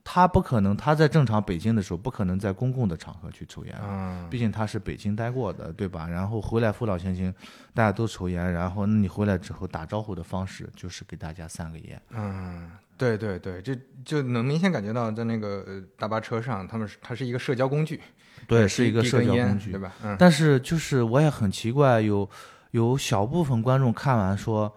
[0.07, 6.07] 他不可能他在正常北京的时候不可能在公共的场合去抽烟，嗯，毕竟他是北京待过的，对吧？
[6.07, 7.35] 然后回来父老乡亲
[7.73, 17.99] 大家都抽烟，然后那你回来之后打招呼的方式就是给大家散个烟，嗯，对对对，就就能明显感觉到在那个呃大巴车上，他们是它是一个社交工具，
[18.47, 19.81] 对，是一个社交工具对。
[19.81, 19.95] 吧？
[20.05, 22.29] 嗯，但是就是我也很奇怪，有
[22.73, 24.71] 有小部分观众看完说，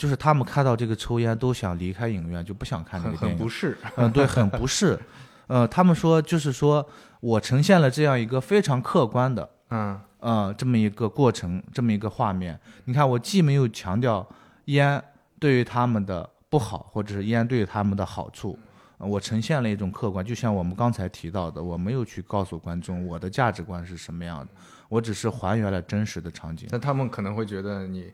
[0.00, 3.36] 就是他们看到这个抽烟都想离开影院，就不想看那很个电影。
[3.36, 4.98] 很不适，嗯，对，很不适。
[5.46, 6.88] 呃，他们说就是说
[7.20, 12.58] 我呈现了这样一个非常客观的，嗯呃，这么一个过程，这么一个画面。
[12.86, 14.26] 你看，我既没有强调
[14.66, 15.04] 烟
[15.38, 18.58] 对于他们的不好，或者是烟对于他们的好处，
[18.96, 24.48] 呃我呈现了一种客观，就像我们刚才提到的，我没有去告诉观众我的价值观是什么样的，
[24.88, 26.66] 我只是还原了真实的场景。
[26.72, 28.10] 那他们可能会觉得你呃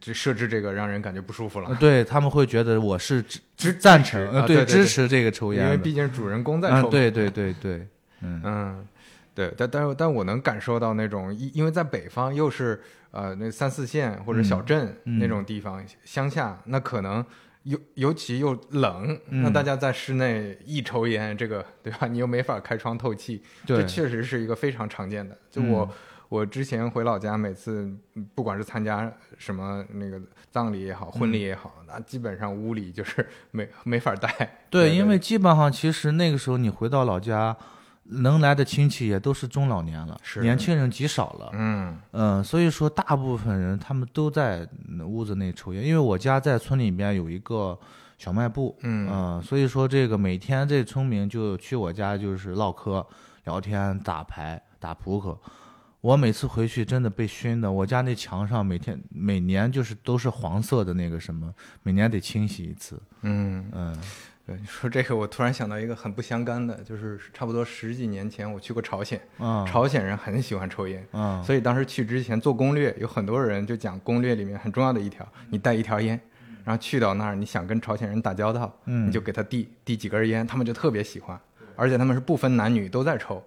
[0.00, 5.70] 这设置这个让人感觉不舒服呃了，对他们会觉得我是支支赞成，呃对，支持这个抽烟因。
[5.70, 7.86] 为毕竟主人公在嗯，抽，对对对对，
[8.20, 8.86] 嗯嗯，
[9.34, 12.80] 对，但但是但我能感受到那种，因因为在北方又是
[13.12, 17.24] 呃那三四线或者小镇嗯那种地方，乡下那可能
[17.62, 22.06] 尤尤其又冷，嗯那大家在室内一抽烟，这个对吧？
[22.08, 25.38] 你又没法开窗透气，对这确实是一个非常常见的。
[25.50, 25.90] 就我、嗯
[26.28, 34.28] 我之前回老家，每次嗯不管是参加什么那个葬礼也好，婚礼也好，那基本上屋里就是 没没法待。
[34.68, 37.56] 对，因为基本上其实那个时候你回到老家，
[38.04, 41.50] 能来的亲戚也都是中老年了，是年轻人极少了。
[41.54, 47.78] 嗯嗯，所以说大部分人他们都在嗯屋子内抽烟，因为我家在村里边有一个
[48.18, 53.06] 小卖部，嗯嗯，所以说这个每天这村民就去我家就是唠嗑、
[53.44, 55.38] 聊天、打牌、打扑克。
[56.08, 62.98] 我每次回去真的被熏的，我家那墙上每天每年就是都是黄色的那个什么，每年得清洗一次。
[63.20, 63.68] 嗯。
[63.74, 63.94] 嗯
[64.46, 76.18] 对，你说这个，我突然想到一个很不相干的，就是差不多十几年前我去过朝鲜，嗯朝鲜人很喜欢抽烟，嗯所以当时去之前做攻略，有很多人就讲攻略里面很重要的一条，你带一条烟，
[76.64, 81.38] 然后去到那儿，你想跟朝鲜人打交道，嗯你就给他递递几根烟，他们就特别喜欢，
[81.76, 83.44] 而且他们是不分男女都在抽，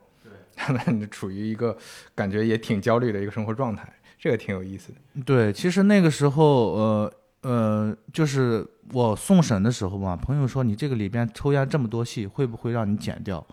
[0.68, 1.78] 他们处于一个
[2.14, 5.24] 感觉也挺焦虑的一个生活状态，这个挺有意思的。
[5.26, 13.46] 对，其实那个时候，呃呃，就是我送审的时候嘛，朋友说你这个里边抽烟这么多戏，会不会让你剪掉？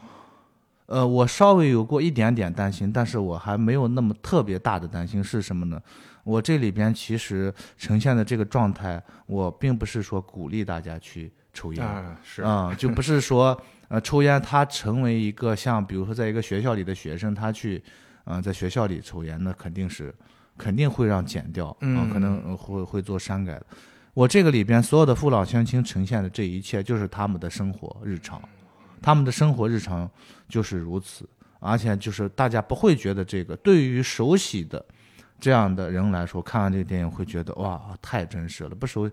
[0.86, 5.80] 呃，我稍微有过一点点担心，但是我还没有那么特别大的担心是什么呢？
[6.24, 17.82] 我这里边其实呈现的这个状态，我并不是说鼓励大家去抽烟，啊，是，啊、就不是说呃抽烟，他成为一个像比如说在一个学校里的学生，他去
[18.24, 20.14] 嗯、呃在学校里抽烟，那肯定是
[20.56, 23.66] 肯定会让剪掉，啊嗯可能呃会会做删改的。
[24.14, 28.42] 我这个里边所有的父老乡亲呈现的这一切，就是他们的生活日常，
[29.00, 30.10] 他们的生活日常
[30.48, 31.28] 就是如此，
[31.60, 34.84] 而且就是大家不会觉得这个对于熟悉的
[35.38, 39.08] 这样的人来说，看完这个电影会觉得哇太真实了，不熟。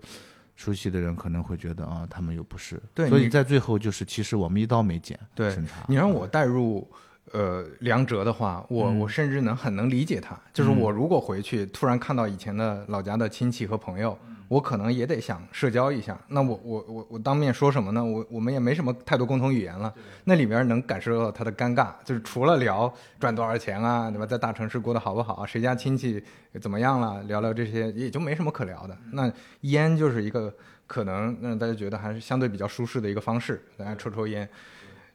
[0.56, 5.56] 熟悉的人可能会觉得啊，他们又不是，对所以在最后就是，其实我们一刀没剪，对。
[5.86, 6.90] 你让我带入
[7.32, 10.36] 呃梁哲的话，我、嗯我甚至能很能理解他。
[10.52, 16.18] 就是我如果回去突然看到以前的老家的亲戚和朋友，我可能也得想社交一下。
[16.28, 18.04] 那我我我我当面说什么呢？
[18.04, 19.92] 我我们也没什么太多共同语言了。
[20.24, 24.26] 那里边能感受到他的尴尬，就是除了聊赚多少钱啊，对吧？
[24.26, 25.46] 在大城市过得好不好啊？
[25.46, 26.22] 谁家亲戚
[26.60, 27.22] 怎么样了？
[27.24, 28.96] 聊聊这些也就没什么可聊的。
[29.12, 29.32] 那
[29.62, 30.54] 烟就是一个
[30.86, 34.48] 可能让大家觉得还是相对比较舒适的一个方式，大家抽抽烟。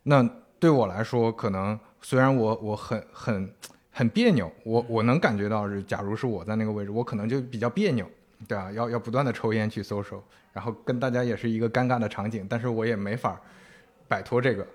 [0.03, 0.27] 那
[0.59, 3.53] 对我来说，可能虽然我我很很
[3.91, 8.05] 很别扭，我我能感觉到是，假如是我在那个位置，我可能就比较别扭，
[8.47, 10.19] 对啊，要要不断的抽烟去 social，
[10.53, 13.39] 然后跟大家也是一个尴尬的场景，但是我也没法
[14.07, 14.65] 摆脱这个，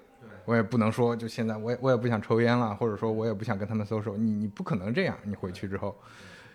[0.45, 5.97] 我也不能说就现在我也我也不想抽烟了，或者说我也不想跟他们 social，你你不可能这样，你回去之后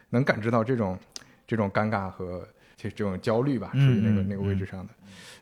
[0.10, 0.98] 能感知到这种
[1.46, 4.94] 这种尴尬和这这种焦虑吧，属于那个那个位置上的。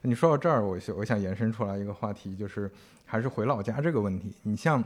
[0.02, 2.70] 你说到这儿，我想我想延伸出来一个话题，就是
[3.06, 4.34] 还是回老家这个问题。
[4.44, 4.84] 你像，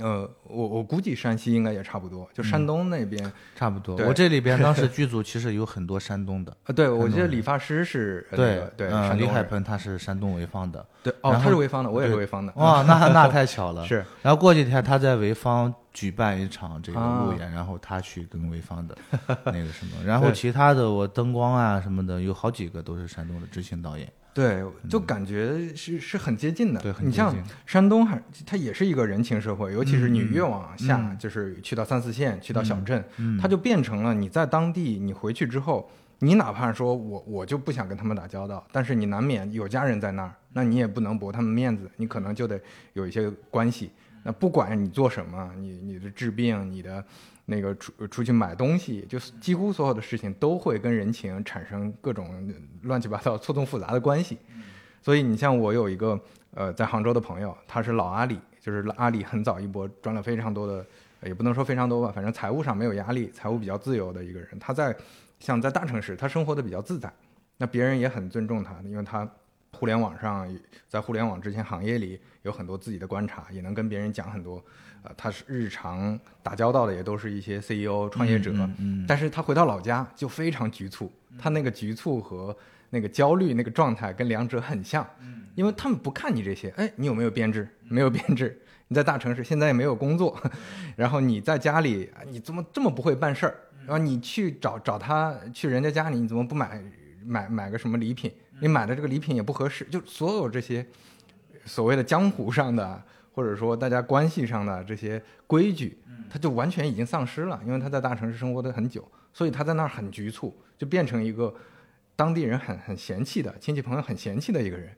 [0.00, 3.96] 呃，我我估计山西应该也差不多，就山东那边，差不多。
[4.06, 13.84] 我这里边当时 剧组其实有很多山东的，呃，对我记得理发师是对个对嗯，李海鹏他是山东潍坊的，对哦，他是潍坊的，我也是潍坊的，哇，那那太巧了。
[13.88, 18.96] 是然后过几天他在潍坊举办一场这个啊路演，然后他去跟潍坊的
[19.44, 26.80] 那个什么，然后 其他的我灯光啊什么的有好几个都是山东的执行导演，对，就感觉是是很接近的。
[26.80, 27.32] 对，很你像
[27.64, 42.60] 山东还它也是一个人情社会，尤其是你嗯越往下，嗯就是去到三四线，去到小镇，嗯它就变成了你在当地，你回去之后，你哪怕说我我就不想跟他们打交道，但是你难免有家人在那儿，那你也不能驳他们面子，你可能就得
[42.94, 43.92] 有一些关系。
[44.24, 47.04] 那不管你做什么，你你的治病，你的
[47.46, 52.52] 那个出出去买东西，就几乎所有的事情都会跟人情产生各种
[52.82, 54.38] 乱七八糟、错综复杂的关系。
[55.02, 56.18] 所以你像我有一个
[56.54, 60.86] 呃在杭州的朋友，他是老阿里，就是阿里很早一波赚了非常多的，
[61.24, 64.48] 也不能说非常多吧，反正财务上没有压力，财务比较自由的一个人。
[64.58, 64.96] 他在
[65.38, 67.12] 像在大城市，他生活的比较自在，
[67.58, 69.28] 那别人也很尊重他，因为他
[69.72, 70.48] 互联网上
[70.88, 74.64] 在互联网之前行业里有很多自己的观察，也能跟别人讲很多。
[75.04, 82.56] 呃，他是日常打交道的也都是一些 CEO 创业者，嗯嗯但是他回到老家就非常局促，他那个局促和
[82.88, 85.06] 那个焦虑那个状态跟两者很像，
[85.54, 87.68] 因为他们不看你这些，哎，你有没有编制？
[87.88, 90.40] 没有编制，你在大城市现在也没有工作，
[90.96, 93.54] 然后你在家里，啊你怎么这么不会办事儿？
[93.86, 96.82] 然后你去找找他去人家家里，你怎么不买
[97.22, 98.32] 买买个什么礼品？
[98.60, 100.86] 你买的这个礼品也不合适，就所有这些
[101.66, 103.02] 所谓的江湖上的，
[103.34, 105.98] 或者说大家关系上的这些规矩，
[106.30, 111.52] 他就完全已经丧失了，因为他在大城市生活的很久，所以他在那儿很局促，就变成一个
[112.14, 114.96] 当地人很很嫌弃的亲戚朋友很嫌弃的一个人。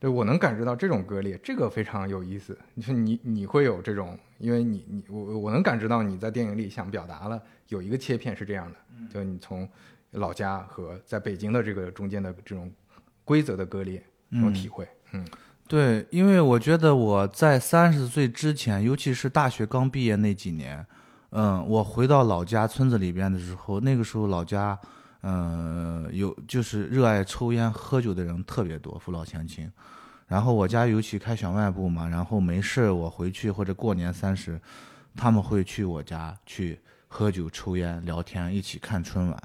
[0.00, 2.56] 对我能感知到这种割裂，这个非常有意思。
[2.74, 8.76] 你说你你会有这种，因为你你我我能感知到你在电影里想表达了有一个切片是这样的，
[9.12, 9.68] 就你从
[10.12, 12.72] 老家和在北京的这个中间的这种
[13.24, 14.00] 规则的割裂，
[14.30, 14.86] 这种体会。
[15.12, 15.26] 嗯
[15.68, 20.84] 对，因为我觉得我在三十岁之前，尤其是大学刚毕业那几年，
[21.30, 24.78] 嗯，我回到老家村子里边的时候，那个时候老家，
[25.20, 29.70] 嗯，有就是热爱抽烟喝酒的人特别多，父老乡亲。
[30.26, 34.58] 然后我家尤其开小卖部嘛，然后没事我回去或者过年三十，
[35.14, 39.42] 他们会去我家去喝酒、抽烟、聊天，一起看春晚。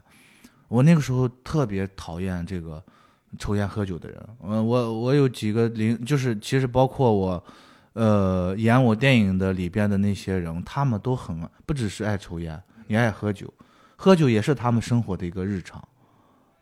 [0.70, 2.82] 我那个时候特别讨厌这个
[3.38, 4.20] 抽烟喝酒的人。
[4.44, 7.44] 嗯，我我有几个邻，就是其实包括我，
[7.94, 13.52] 呃，演我电影的里边的那些人，他们都很不只是爱抽烟，也爱喝酒，
[13.96, 15.84] 喝酒也是他们生活的一个日常。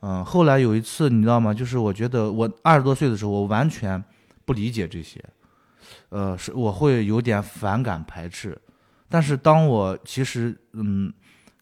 [0.02, 1.54] 嗯，后来有一次你知道吗？
[1.54, 4.04] 就是我觉得我二十多岁的时候，我完全
[4.46, 5.24] 不理解这些，
[6.10, 8.58] 呃，是我会有点反感排斥。
[9.08, 11.12] 但是当我其实嗯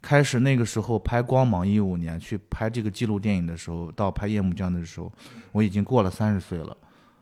[0.01, 5.11] 开始那个时候拍《光芒》一五年去拍这个纪录电影的时候，到拍《夜幕降》的时候，
[5.51, 6.75] 我已经过了三十岁了。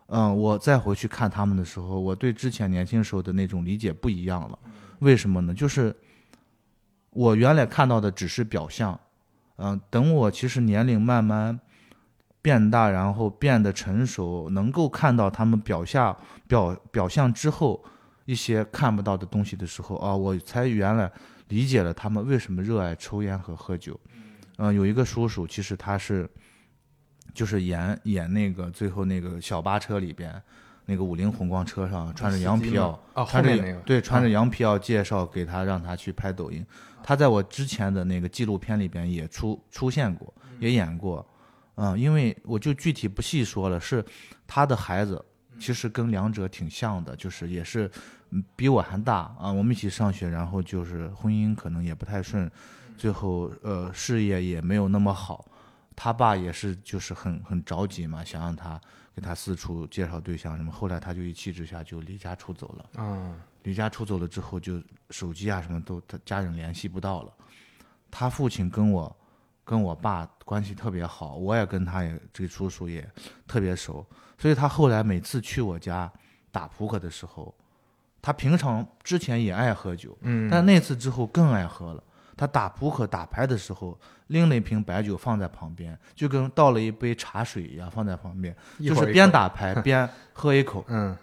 [0.07, 4.57] 嗯，我再回去看他们的时候，我对之前年轻时候的那种理解不一样了。
[4.99, 5.53] 为什么呢？
[5.53, 5.93] 就是
[7.09, 8.97] 我原来看到的只是表象，
[9.57, 11.59] 嗯，等我其实年龄慢慢
[12.41, 16.15] 变大，然后变得成熟，能够看到他们表下
[16.47, 17.83] 表表象之后
[18.25, 21.11] 一些看不到的东西的时候啊，我才原来
[21.49, 23.99] 理解了他们为什么热爱抽烟和喝酒。
[24.57, 26.29] 嗯，有一个叔叔，其实他是
[27.33, 30.41] 就是演演那个最后那个小巴车里边。
[30.89, 36.65] 那个五菱宏光车上穿着羊皮袄，哦，穿着那个对穿着啊羊皮袄介绍给他，让他去拍抖音。
[37.03, 41.27] 他在我之前的那个纪录片里边也出出现过，也演过。
[41.75, 44.01] 嗯，因为我就具体不细说了，是
[44.47, 45.21] 他的孩子，
[45.59, 47.91] 其实跟两者挺像的，就是也是嗯
[48.55, 49.51] 比我还大啊。
[49.51, 52.49] 我们一起上学，然后就是婚姻可能也不太顺，
[52.97, 55.45] 最后呃事业也没有那么好。
[55.95, 58.79] 他爸也是就是很很着急嘛，想让他
[59.15, 60.71] 给他四处介绍对象什么。
[60.71, 62.85] 后来他就一气之下就离家出走了。
[62.97, 67.33] 嗯，离家出走了之后，就手机啊什么都他家人联系不到了。
[68.11, 69.17] 他父亲跟我
[69.63, 73.09] 跟我爸关系特别好，我也跟他也这个叔叔也
[73.47, 74.05] 特别熟，
[74.37, 76.11] 所以他后来每次去我家
[76.51, 77.53] 打扑克的时候，
[78.21, 82.03] 他平常之前也爱喝酒，嗯，但那次之后更爱喝了。
[82.35, 90.85] 他打扑克打牌的时候，拎了一瓶白酒放在旁边，就跟倒了一杯茶水一样放在旁边，就是一会儿一口，边打牌 边喝一口。
[90.87, 91.17] 嗯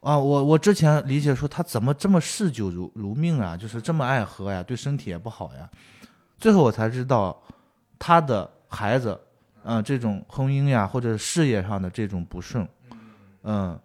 [0.00, 5.68] 啊，我我之前理解说他怎么这么嗜酒如如命啊，就是这么爱喝呀，对身体也不好呀。
[6.38, 7.38] 最后我才知道，
[7.98, 9.18] 他的孩子，
[9.62, 12.66] 嗯、这种婚姻呀或者事业上的这种不顺，
[13.42, 13.78] 嗯，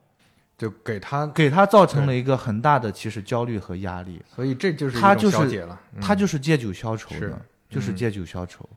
[0.58, 4.22] 就给他，给他造成了一个很大的其实焦虑和压力。
[4.34, 8.70] 所以这就是他就是消解了，嗯他就是借酒消愁的，就是嗯借酒消愁。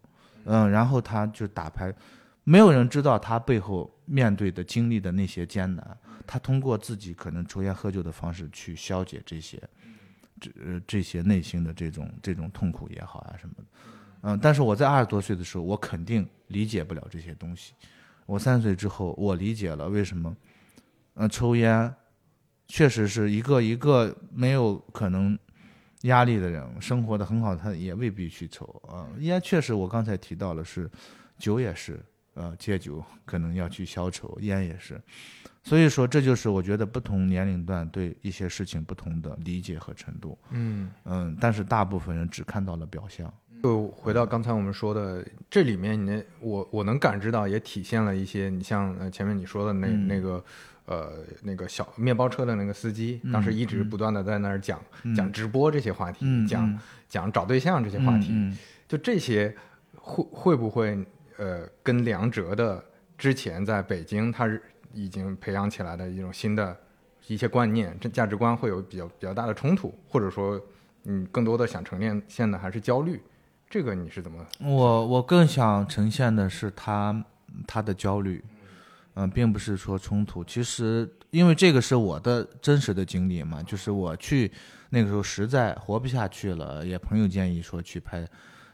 [0.44, 1.92] 嗯，然后他就打牌，
[2.44, 5.96] 没有人知道他背后面对的经历的那些艰难。
[6.26, 9.62] 他通过自己可能抽烟喝酒的方式去消解这些，
[10.38, 13.64] 这呃这些内心的这种这种痛苦也好啊什么的，
[14.22, 17.72] 嗯，但是我在二十多岁的时候，我肯定理解不了这些东西。
[18.26, 20.36] 我三十岁之后，我理解了为什么，
[21.20, 21.92] 嗯，抽烟
[22.68, 25.36] 确实是一个一个没有可能
[26.02, 29.08] 压力的人，生活的很好，他也未必去抽啊。
[29.18, 30.88] 烟确实，我刚才提到了是，
[31.36, 31.98] 酒也是，
[32.34, 35.00] 呃，戒酒可能要去消愁，烟也是。
[35.64, 40.38] 所以说，这就是我觉得不同年龄段对一些事情不同的理解和程度。
[40.50, 43.32] 嗯嗯，但是大部分人只看到了表象。
[43.64, 50.42] 就回到刚才我们说的，这里面你我我能感知到，也体现了一些，你像呃前面你说的那、嗯那个
[50.88, 51.12] 呃
[51.42, 54.80] 那个小面包车的那个司机，当时一直不断的在那儿讲、
[55.14, 56.78] 讲直播这些话题，嗯讲嗯。
[57.08, 58.54] 讲找对象这些话题，嗯
[58.86, 59.56] 就这些
[59.94, 61.02] 会会不会
[61.38, 62.84] 呃跟梁哲的
[63.16, 64.46] 之前在北京他
[64.92, 66.76] 已经培养起来的一种新的
[67.26, 70.60] 一些观念、这价值观会有比较比较大的冲突，或者说
[71.02, 73.18] 你更多的想呈现现的还是焦虑，
[73.70, 74.46] 这个你是怎么？
[74.60, 77.24] 我我更想呈现的是他
[77.66, 78.44] 他的焦虑，
[79.20, 80.44] 嗯、并不是说冲突。
[80.44, 84.50] 其实因为这个是我的真实的经历嘛，就是我去
[84.90, 88.24] 那个时候实在活不下去了，也朋友建议说去拍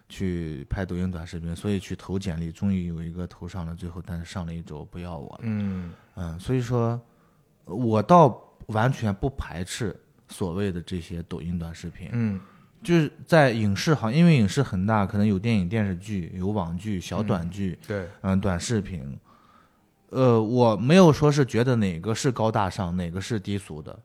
[0.07, 5.40] 去拍抖音短视频，所以去投简历，终于有一个投上了，最后但是上了一周不要我了。
[5.45, 7.01] 嗯嗯，所以说，
[7.64, 12.38] 我倒完全不排斥所谓的这些抖音短视频，嗯
[12.82, 19.18] 就是在影视行，因为影视很大，可能有电影、电视剧，有网剧、小短剧，对，嗯，短视频。
[20.14, 23.98] 呃，我没有说是觉得哪个是高大上，哪个是低俗的，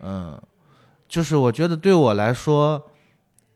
[0.00, 0.40] 嗯，
[1.08, 2.80] 就是我觉得对我来说，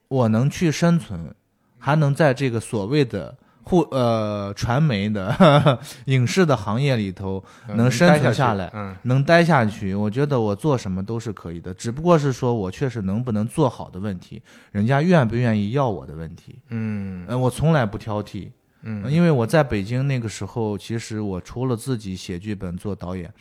[0.08, 1.32] 我能去生存，
[1.78, 5.34] 还能在这个所谓的互呃传媒的
[6.06, 14.42] 影视的行业里头嗯能生存下来，嗯能待下去，我觉得我做什么都是可以的，只不过是说我确实能不能做好的问题，
[14.72, 16.58] 人家愿不愿意要我的问题。
[16.68, 18.50] 嗯嗯，我从来不挑剔，
[18.84, 23.32] 嗯因为我在北京那个时候，其实我除了自己写剧本、做导演，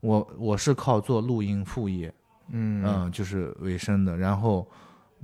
[0.00, 2.12] 我我是靠做录音副业，
[2.50, 4.68] 嗯嗯，就是为生的，然后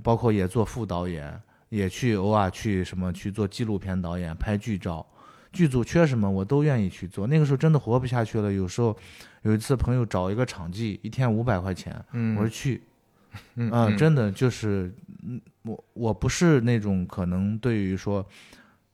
[0.01, 5.05] 包括也做副导演，也去偶尔去什么去做纪录片导演，拍剧照。
[5.51, 7.25] 剧组缺什么我都愿意去做。
[7.27, 8.93] 那个时候真的活不下去了，有时候
[9.43, 12.81] 有一次朋友找一个场记，一天五百块钱，嗯我说去，
[13.55, 18.25] 嗯真的就是，嗯，我我不是那种可能对于说，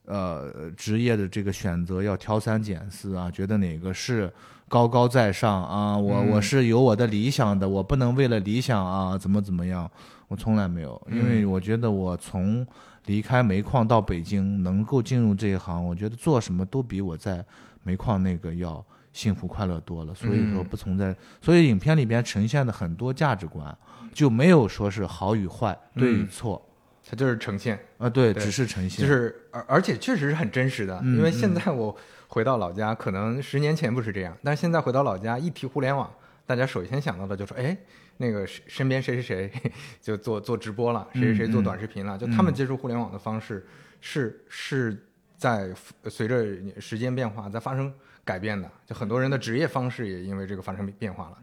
[0.05, 4.31] 呃，职业的这个选择要挑三拣四啊，觉得哪个是
[4.67, 9.89] 高高在上啊，我嗯我是有我的理想的，我不能为了理想啊怎么怎么样，
[10.27, 12.65] 我从来没有，因为嗯我觉得我从
[13.05, 17.43] 离开煤矿到北京，能够进入这一行，我觉得做什么都比我在
[17.83, 18.83] 煤矿那个要
[19.13, 23.77] 幸福快乐多了，所以说嗯不存在，所以影片里边呈现的很多价值观。
[24.13, 26.61] 就没有说是好与坏、对与嗯错
[27.09, 31.95] 它就是呈现，啊，对，对只是呈现，就是而而且确实是很真实的，嗯因为现在我
[32.27, 36.09] 回到老家，可能十年前不是这样，但是现在回到老家，一提互联网，
[36.45, 37.75] 大家首先想到的就说，哎，
[38.17, 43.65] 那个身身边谁谁谁 就做做直播了，谁谁谁做嗯短视频了，就他们接触互联网的方式
[43.99, 45.73] 是是在
[46.05, 46.45] 随着
[46.79, 47.91] 时间变化在发生
[48.23, 51.37] 改变的，就很多人的职业方式也因为这个发生变化了。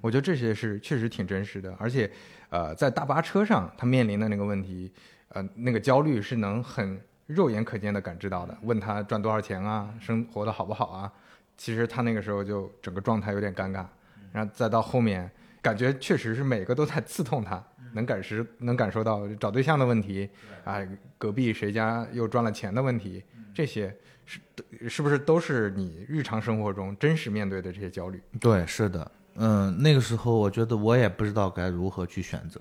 [0.00, 2.10] 我觉得这些是确实挺真实的，而且，
[2.48, 4.90] 呃，在大巴车上他面临的那个问题，
[5.28, 8.56] 呃，那个焦虑是能很肉眼可见的感知到的。
[8.62, 11.12] 问他赚多少钱啊，生活的好不好啊？
[11.56, 13.84] 其实他那个时候就整个状态有点尴尬，
[14.32, 15.30] 然后再到后面，
[15.60, 20.28] 感觉确实是每个都在刺痛他，能感时能感受到找对象的问题
[20.64, 20.80] 啊，
[21.18, 23.22] 隔壁谁家又赚了钱的问题，
[23.52, 23.94] 这些
[24.24, 24.40] 是
[24.88, 28.18] 是不是都是你日常生活中真实面对的这些焦虑？
[28.40, 29.10] 对，是的，
[29.42, 32.60] 嗯，那个时候我觉得我也不知道该如何去选择，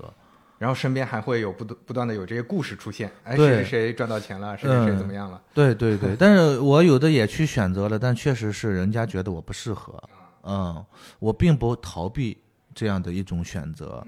[0.57, 5.41] 然后身边还会有不断不断的有这些故事出现，哎，谁谁谁赚到钱了，谁谁谁嗯怎么样了？
[5.53, 10.01] 对对对， 但是我有的也去选择了，但确实是人家觉得我不适合，
[10.43, 10.81] 嗯，
[11.19, 12.37] 我并不逃避
[12.73, 14.01] 这样的一种选择，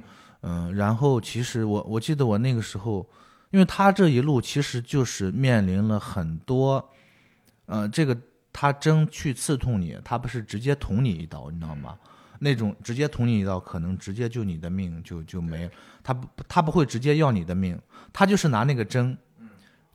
[0.44, 3.06] 嗯，然后其实我我记得我那个时候，
[3.50, 6.90] 因为他这一路其实就是面临了很多，
[7.66, 8.18] 呃，这个
[8.54, 11.98] 他真去刺痛你，他不是直接捅你一刀，你知道吗？
[12.44, 15.72] 那种直接捅你一刀，可能直接就你的命就就没了。
[16.02, 17.80] 他不他不会直接要你的命，
[18.12, 19.16] 他就是拿那个针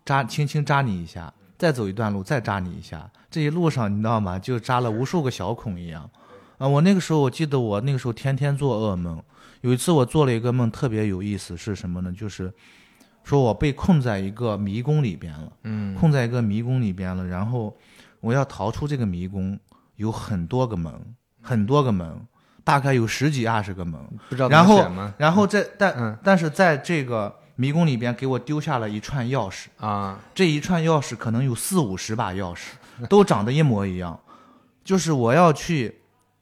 [0.05, 4.39] 扎轻轻扎你一下，再走一段路再扎你一下，这一路上你知道吗？
[4.39, 6.09] 就扎了无数个小孔一样。
[6.59, 9.21] 啊，我那个时候我记得我那个时候天天做噩梦，
[9.63, 12.13] 有一次我做了一个梦特别有意思，是什么呢？
[12.13, 12.55] 就是
[13.25, 15.53] 说我被困在一个迷宫里边了。
[15.65, 17.77] 嗯困在一个迷宫里边了，然后
[18.21, 19.59] 我要逃出这个迷宫，
[19.97, 20.95] 有很多个门，
[21.43, 22.27] 很多个门，
[22.67, 23.95] 大概有十几二十个门，
[24.29, 24.85] 不知道然后？
[25.17, 34.19] 然后在但、嗯但是在这个迷宫里边给我丢下了一串钥匙，啊，这一串钥匙可能有四五十把钥匙，都长得一模一样，
[34.83, 35.95] 就是我要去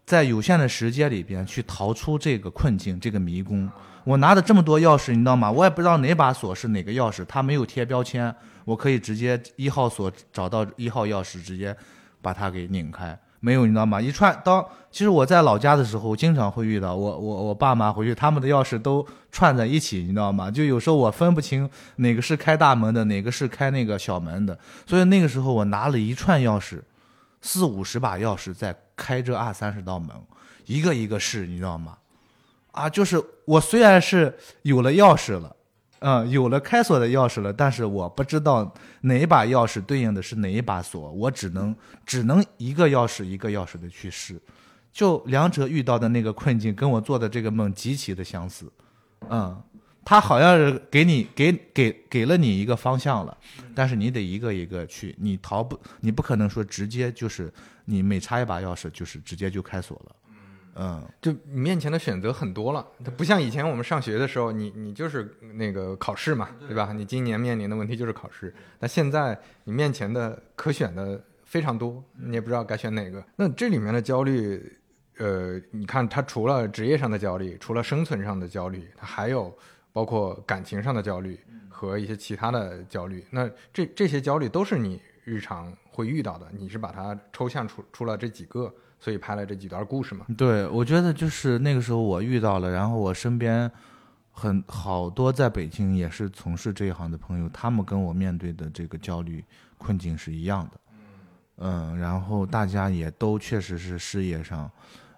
[0.06, 3.70] 在有限的时间里边去逃出这个困境，这个迷宫。
[4.04, 5.52] 我拿的这么多钥匙，你知道吗？
[5.52, 11.76] 我也不知道哪把锁是哪个钥匙，它没有贴标签，我可以直接一号锁找到一号钥匙，直接
[12.22, 13.18] 把它给拧开。
[13.44, 14.00] 没有，你知道吗？
[14.00, 20.50] 一串当其实我在老家的时候，经常会遇到我我我爸妈回去，他们的钥匙都串在一起，你知道吗？
[20.50, 26.80] 就有时候我分不清哪个是开大门的，哪个是开那个小门的，所以那个时候我拿了一串钥匙，
[27.42, 30.08] 四五十把钥匙在开这二三十道门，
[30.64, 31.98] 一个一个试，你知道吗？
[32.72, 35.54] 啊，就是我虽然是有了钥匙了，
[36.06, 41.74] 嗯，有了开锁的钥匙了，但是我不知道哪一把钥匙对应的是哪一把锁，我只能
[42.04, 44.38] 只能一个钥匙一个钥匙的去试，
[44.92, 48.70] 就两者遇到的那个困境跟我做的这个梦极其的相似，
[49.30, 49.58] 嗯，
[50.04, 53.34] 他好像是给你给给给了你一个方向了，
[53.74, 57.50] 但是你得一个一个去，你逃不你不可能说直接就是
[57.86, 60.14] 你每插一把钥匙就是直接就开锁了，
[60.74, 61.02] 嗯。
[61.20, 66.92] 就你面前的选择很多了，它不像以前我们上学的时候，你你就是那个考试嘛，对吧？
[66.92, 73.24] 你今年面临的问题就是考试，那现在你面前的可选的非常多，你也不知道该选哪个。
[73.36, 74.78] 那这里面的焦虑，
[75.18, 79.56] 呃，你看它除了职业上的焦虑，除了生存上的焦虑，它还有
[79.92, 83.24] 包括感情上的焦虑和一些其他的焦虑。
[83.30, 90.24] 那这这些焦虑都是你日常会遇到的，你是把它抽象出出了这几个，所以拍了这几段故事嘛？
[90.34, 93.70] 对，我觉得就是那个时候我遇到了，然后我身边
[94.30, 99.44] 很好多在北京也是从事这一行的朋友，他们跟我面对的这个焦虑
[99.76, 100.80] 困境是一样的。
[101.58, 104.70] 嗯，然后大家也都确实是事业上，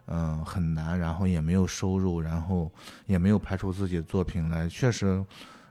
[0.07, 2.69] 嗯，很难，然后也没有收入，然后
[3.07, 5.25] 也没有拍出自己的作品来，确实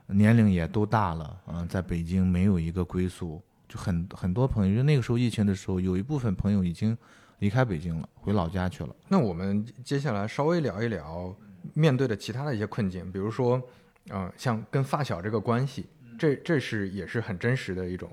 [0.06, 6.96] 年龄也都大了，嗯，在北京没有一个归宿，就很很多朋友，就那个时候疫情的时候，有一部分朋友已经
[7.38, 8.94] 离开北京了，回老家去了。
[9.08, 11.34] 那我们接下来稍微聊一聊
[11.74, 13.60] 面对的其他的一些困境，比如说，
[14.08, 15.86] 呃，像跟发小这个关系，
[16.18, 18.10] 这这是也是很真实的一种，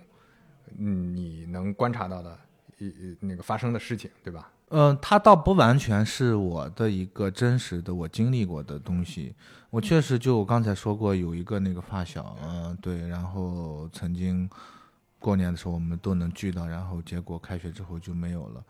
[0.78, 2.38] 嗯，你能观察到的
[2.78, 4.51] 一一那个发生的事情，对吧？
[4.69, 9.36] 嗯，它倒不完全是我的一个真实的我经历过的东西。
[9.69, 14.49] 我确实就我刚才说过，有一个那个发小，嗯、对，然后曾经
[15.19, 18.63] 过年的时候我们都能聚到，然后结果开学之后就没有了。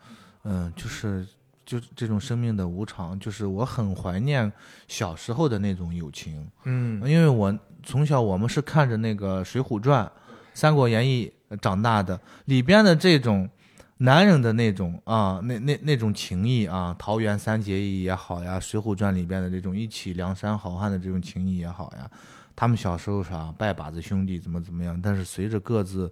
[0.43, 1.25] 嗯，就是
[1.65, 4.51] 就这种生命的无常，就是我很怀念
[4.87, 6.45] 小时候的那种友情。
[6.65, 10.05] 嗯因为我从小我们是看着那个《水浒传》
[10.53, 13.49] 《三国演义》长大的，里边的这种
[13.97, 22.09] 男人的那种啊，那那那种情谊啊，桃园三结义也好呀，《水浒传》里边的这种一起梁山好汉的这种情谊也好呀，
[22.55, 26.11] 他们小时候啥拜把子兄弟怎么怎么样，但是随着各自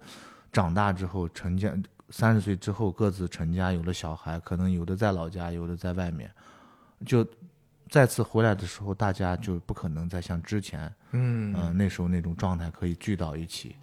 [0.53, 1.73] 长大之后成家，
[2.11, 6.29] 三十岁之后各自成家，有了小孩，可能有的在老家，有的在外面，
[7.05, 7.25] 就
[7.89, 13.75] 再次回来的时候，大家就不可能再像之前，嗯嗯、那时候那种状态可以聚到一起，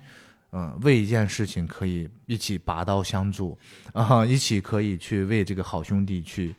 [0.52, 3.58] 嗯、为一件事情可以一起拔刀相助，
[3.92, 6.54] 啊、一起可以去为这个好兄弟去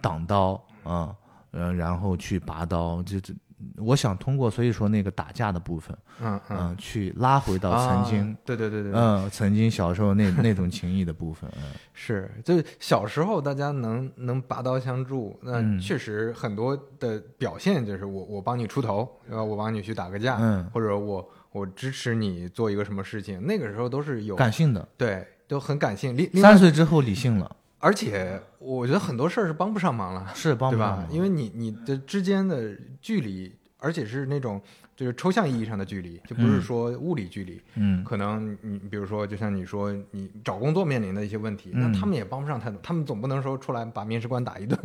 [0.00, 0.52] 挡刀，
[0.82, 1.14] 啊、
[1.50, 3.34] 呃，然后去拔刀，就这，
[3.78, 11.62] 我想通过所以说那个打架的部分，嗯嗯、嗯，去拉回到曾经，啊对对对对，嗯、曾经小时候那那种情谊的部分，嗯、
[11.92, 19.42] 是，就是小时候大家能能拔刀相助，那嗯确实很多的表现就是我我帮你出头，对吧？
[19.42, 26.16] 我帮你去打个架，嗯或者我我支持你做一个什么事情，那个时候都是有感性的，对，都很感性。
[26.40, 31.02] 三，岁之后理性了，而且我觉得很多事儿是帮不上忙了，是帮对不上忙？
[31.02, 34.58] 吧因为你你的之间的距离，而且是那种
[34.96, 37.60] 就是抽象意义上的距离，就不是嗯说物理距离。
[37.74, 44.80] 嗯可能你比如说，就像你说，你找工作面临的一些问题，那嗯他们也帮不上太多，他们总不能说出来把面试官打一顿，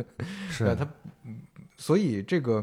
[0.50, 0.86] 是，他，
[1.78, 2.62] 所以这个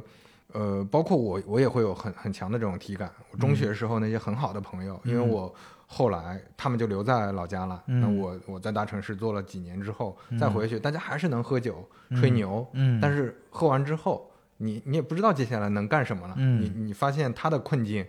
[0.54, 3.12] 呃，包括我，我也会有很很强的这种体感。
[3.32, 5.52] 我中嗯学时候那些很好的朋友，因为我
[5.90, 8.02] 后来他们就留在老家了，嗯。
[8.02, 16.36] 那我我在大城市做了几年之后再回去，大家还是能喝酒吹牛，嗯，但是喝完之后，你你也不知道接下来能干什么了。
[16.38, 16.62] 嗯。
[16.62, 18.06] 你你发现他的困境，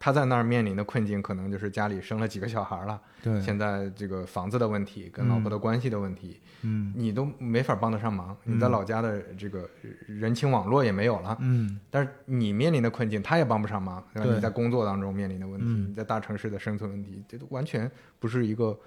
[0.00, 6.92] 他在那儿面临的困境，可能就是家里生了几个小孩了，对，现在这个房子的问题，跟老婆的关系的问题，嗯。
[6.96, 8.36] 你都没法帮得上忙。
[8.44, 9.68] 你在老家的这个
[10.06, 11.80] 人情网络也没有了，嗯。
[11.90, 14.34] 但是你面临的困境，他也帮不上忙，对吧？
[14.34, 15.90] 你在工作当中面临的问题，嗯。
[15.90, 18.78] 你在大城市的生存问题，这都完全不是一个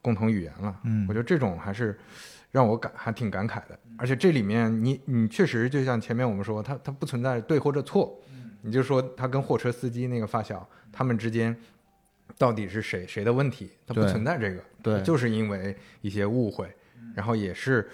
[0.00, 0.76] 共同语言了。
[0.84, 1.04] 嗯。
[1.08, 1.98] 我觉得这种还是
[2.52, 3.78] 让我感还挺感慨的。
[3.98, 8.18] 而且这里面你你确实就像前面我们说，它它不存在对或者错，
[8.62, 11.56] 你就说他跟货车司机那个发小他们之间
[12.38, 16.70] 到底是谁谁的问题，它不存在这个，对就是因为一些误会，
[17.14, 17.88] 然后也是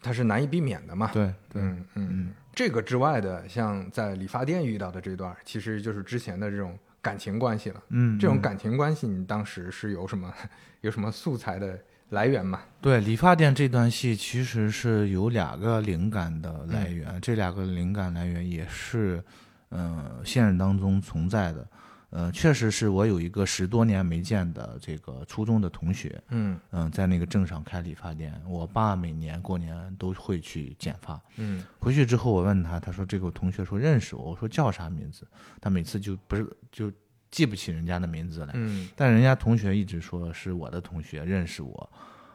[0.00, 1.10] 它是难以避免的嘛。
[1.12, 7.82] 对对，嗯嗯嗯，这个之外的，像在理发店遇到的这段，其实就是之前的这种感情关系了。
[7.88, 10.32] 嗯，嗯这种感情关系，你当时是有什么
[10.80, 11.78] 有什么素材的
[12.10, 12.62] 来源嘛？
[12.80, 19.22] 对理发店这段戏其实是有两个灵感的来源，这两个灵感来源也是，
[19.68, 21.66] 呃，现实当中存在的。
[22.10, 28.32] 呃，确实是我有一个十多年没见的这个初中的同学，嗯嗯、在那个镇上开理发店。
[28.48, 31.20] 我爸每年过年都会去剪发。
[31.36, 35.26] 嗯回去之后，我问他，他说这个同学说认识我，我说叫啥名字？
[35.60, 36.90] 他每次就不是就
[37.30, 38.52] 记不起人家的名字来。
[38.54, 41.90] 嗯但人家同学一直说是我的同学，认识我，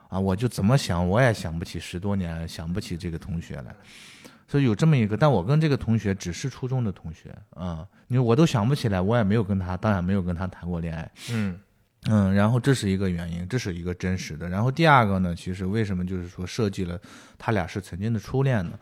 [0.10, 3.74] 啊，我就怎么想我也想不起十多年想不起这个同学来，
[4.52, 11.58] 所以有这么一个，但我跟这个同学只是初中的同学啊，因为我都想不起来，我也没有跟他，当然没有跟他谈过恋爱，嗯
[12.10, 14.50] 嗯，然后这是一个原因，这是一个真实的。
[14.50, 17.00] 然后第二个呢，其实为什么就是说设计了
[17.38, 18.78] 他俩是曾经的初恋呢？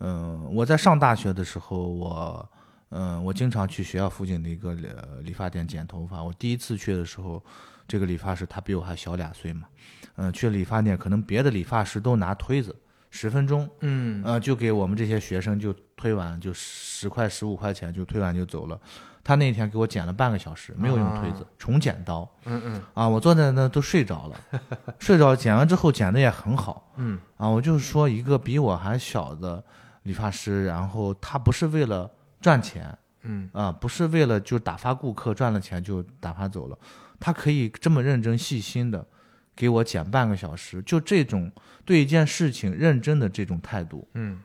[0.00, 2.50] 嗯，我在上大学的时候，我
[2.88, 6.20] 嗯，我经常去学校附近的一个呃理发店剪头发。
[6.20, 7.40] 我第一次去的时候，
[7.86, 9.68] 这个理发师他比我还小两岁嘛，
[10.16, 12.74] 嗯，去理发店，可能别的理发师都拿推子，
[13.12, 18.80] 十分钟，嗯呃，就给我们这些学生就推完，就十块十五块钱就推完就走了。
[19.22, 22.28] 他那天给我剪了半个小时，没有用推子，重剪刀。
[22.46, 24.60] 嗯嗯啊，我坐在那都睡着了，
[24.98, 27.48] 睡着剪完之后剪的也很好嗯啊。
[27.48, 29.62] 我就是说，一个比我还小的
[30.04, 32.10] 理发师，然后他不是为了
[32.40, 36.76] 赚钱嗯啊，不是为了就打发顾客赚了钱就打发走了，
[37.20, 39.06] 他可以这么认真细心的
[39.54, 41.48] 给我剪半个小时，就这种
[41.84, 44.42] 对一件事情认真的这种态度，嗯。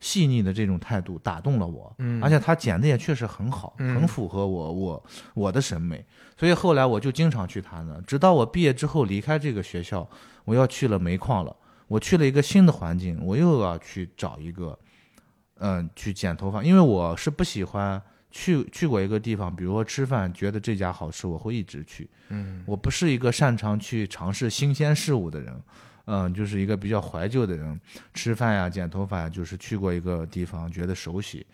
[0.00, 2.22] 细腻的这种态度打动了我，嗯。
[2.22, 3.96] 而且他剪的也确实很好，嗯。
[3.96, 5.04] 很符合我我
[5.34, 6.06] 我的审美，
[6.36, 8.00] 所以后来我就经常去他那。
[8.02, 10.08] 直到我毕业之后离开这个学校，
[10.44, 11.56] 我要去了煤矿了，
[11.88, 14.78] 我去了一个新的环境，我又要去找一个，
[15.58, 18.00] 嗯、去剪头发，因为我是不喜欢
[18.30, 22.08] 去去过一个地方，比如说吃饭，觉得这家好吃，我会一直去。
[22.28, 22.62] 嗯。
[22.66, 25.60] 我不是一个擅长去尝试新鲜事物的人，
[26.10, 27.78] 嗯，就是一个比较怀旧的人。
[28.14, 31.46] 吃饭呀、剪头发呀，就是去过一个地方，觉得熟悉，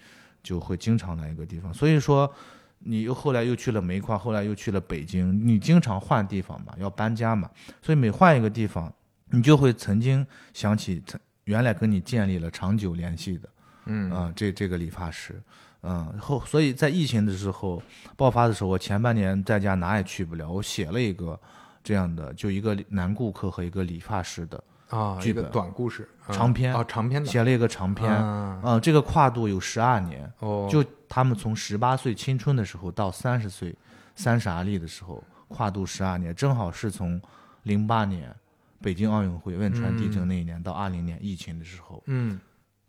[0.44, 1.74] 就会经常来一个地方。
[1.74, 2.32] 所以说，
[2.78, 7.50] 你又后来又去了煤矿，后来又去了北京，你经常换地方嘛，要搬家嘛，
[7.82, 8.92] 所以每换一个地方，
[9.30, 13.48] 你就会曾经想起曾原来跟你建立了长久联系的。
[13.86, 15.42] 嗯啊、这这个理发师，
[15.82, 17.82] 嗯，后所以在疫情的时候
[18.16, 21.38] 爆发的时候，我前半年在家哪也去不了，我写了一个
[21.84, 25.48] 这样的，就一个男顾客和一个理发师的啊，剧本。
[25.50, 26.32] 短故事，啊。
[26.32, 26.74] 长篇。
[26.74, 27.30] 啊，长篇的。
[27.30, 28.60] 写了一个长篇，啊。
[28.64, 33.72] 嗯，这个跨度有十二年，哦，就他们从十八岁青春的时候到三十岁
[34.16, 37.20] 三十而立的时候，跨度十二年，正好是从
[37.64, 38.34] 零八年
[38.80, 42.40] 北京奥运会汶川地震那一年到二零年疫情的时候，嗯。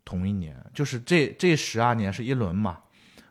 [0.08, 2.78] 同一年，就是这这十二年是一轮嘛，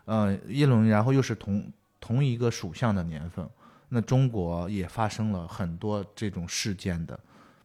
[0.06, 3.48] 呃，一轮，然后又是同同一个属相的年份，
[3.94, 7.16] 那中国也发生了很多这种事件的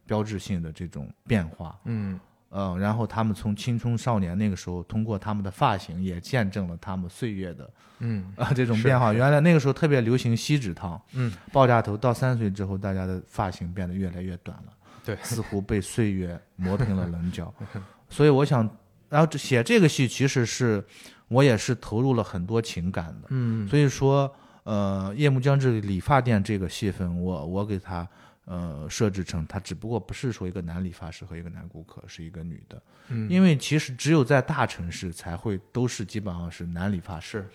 [0.06, 2.18] 标志性的这种变化，嗯
[2.50, 9.12] 呃，然后他们从青春少年那个时候，通过他们的发型也见证了他们岁月的嗯啊、这种变化。
[9.12, 14.72] 原来那个时候特别流行锡纸烫，嗯，爆炸头，到三岁之后，大家的发型变得越来越短了。
[15.04, 17.52] 对似乎被岁月磨平了棱角。
[18.10, 18.68] 所以我想，
[19.08, 20.84] 然后这写这个戏，其实是
[21.28, 23.28] 我也是投入了很多情感的。
[23.30, 24.32] 嗯所以说，
[24.64, 28.06] 呃，夜幕将至理发店这个戏份，我我给他
[28.44, 32.82] 呃设置成，他只不过不是说一个男理发师和一个男顾客，是一个女的。
[33.08, 37.48] 嗯，因为其实只有在大城市才会都是基本上是男理发师。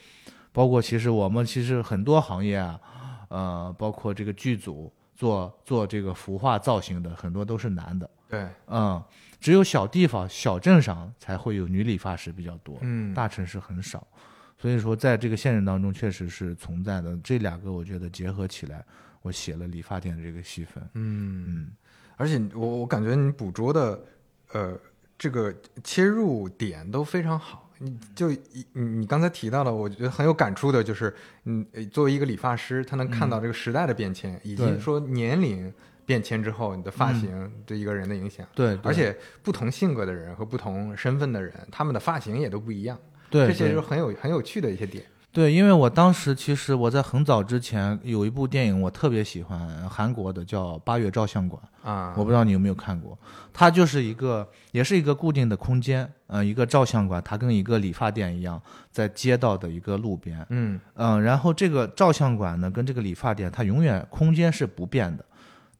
[0.52, 2.80] 包括其实我们其实很多行业啊，
[3.28, 9.04] 呃，包括这个剧组做做这个服化造型的，很多都是男的，对，嗯，
[9.42, 14.08] 只有小地方、小镇上才会有女理发师比较多，嗯大城市很少。
[14.66, 17.16] 所以说，在这个现实当中，确实是存在的。
[17.24, 18.84] 这两个我觉得结合起来，
[19.22, 20.84] 我写了理发店的这个戏份。
[20.96, 21.72] 嗯，嗯，
[22.18, 24.04] 而且我我感觉你捕捉的
[24.54, 24.76] 呃
[25.20, 25.54] 这个
[25.84, 27.70] 切入点都非常好。
[27.78, 31.14] 你就你你刚才提到的，我觉得很有感触的，就是
[31.44, 35.72] 嗯，呃作为一个理发师，他能看到这个时代的变迁，以及说年龄
[36.08, 38.44] 变迁之后，你的发型对一个人的影响。
[38.56, 42.98] 对，对而且不同性格的人和不同身份的人，他们的发型也都不一样，
[43.30, 45.04] 对这些就是很有很有趣的一些点。
[45.32, 53.20] 对，因为我当时其实我在很早之前有一部电影我特别喜欢，韩国的叫《八月照相馆》啊，我不知道你有没有看过。
[53.52, 58.62] 它就是一个，也是一个固定的空间，呃，一个照相馆，它跟一个理发店一样，
[58.92, 65.26] 在街道的一个路边，嗯嗯，然后这个照相馆呢，跟这个理发店，它永远空间是不变的，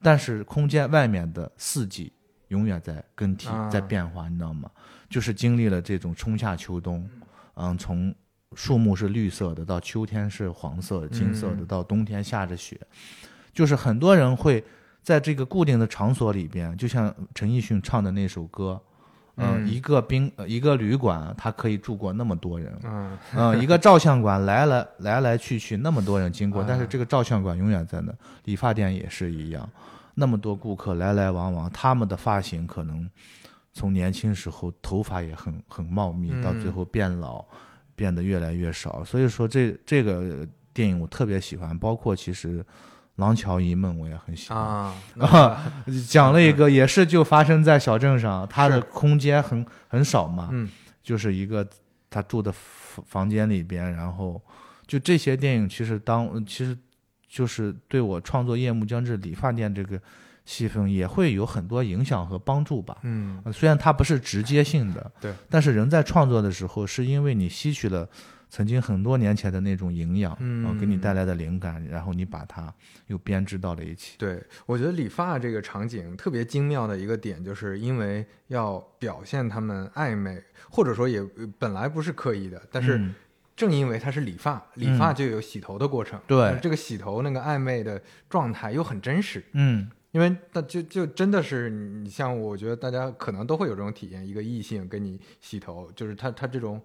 [0.02, 2.12] 但是空间外面的四季
[2.48, 4.70] 永远在更替，啊在变化，你知道吗？
[5.08, 7.25] 就是经历了这种春夏秋冬，嗯，
[7.78, 8.14] 从
[8.54, 11.66] 树木是绿色的，到秋天是黄色的、金色的，嗯。
[11.66, 12.78] 到冬天下着雪，
[13.52, 14.62] 就是很多人会
[15.02, 18.80] 在这个固定的场所里边，就像陈奕迅唱的那首歌。
[19.36, 19.68] 嗯，嗯。
[19.68, 23.18] 一个宾呃一个旅馆，它可以住过那么多人，嗯。
[23.34, 28.12] 嗯，一个照相馆来来来来去去那么多人经过，但是啊这个照相馆永远在那，
[28.44, 29.68] 理发店也是一样，
[30.14, 33.06] 那么多顾客来来往往，他们的发型可能
[33.76, 37.44] 从年轻时候头发也很很茂密，到最嗯后变老，
[37.94, 39.04] 变得越来越少。
[39.04, 42.60] 所以说这这个电影我特别喜欢，包括其实
[43.16, 44.58] 《廊桥遗梦》我也很喜欢。
[44.58, 45.72] 啊啊，
[46.08, 50.66] 讲了一个也是就发生在小镇上，它的空间很很少嘛，嗯。
[51.02, 51.64] 就是一个
[52.10, 54.42] 他住的房房间里边，然后
[54.88, 56.76] 就这些电影，其实当其实
[57.28, 60.00] 就是对我创作《夜幕将至》理发店这个
[60.46, 62.96] 戏份也会有很多影响和帮助吧。
[63.02, 63.38] 嗯。
[63.44, 68.08] 呃虽然它不是直接性的，对，但是人在创作的时候，是因为你吸取了
[68.48, 72.72] 曾经很多年前的那种营养，嗯呃给你带来的灵感，然后你把它
[73.08, 74.14] 又编织到了一起。
[74.16, 83.14] 对，我觉得理发这个场景特别精妙的一个点，就是因为要表现他们暧昧，或者说也呃本来不是刻意的，但是嗯。
[83.56, 86.58] 正因为它是理发，理发就有洗头的过程，对。
[86.60, 96.80] 这个洗头那个暧昧的状态又很真实，嗯因为那就就真的是你你像我觉得大家可能都会有这种体验，一个异性跟你洗头，就是他他这种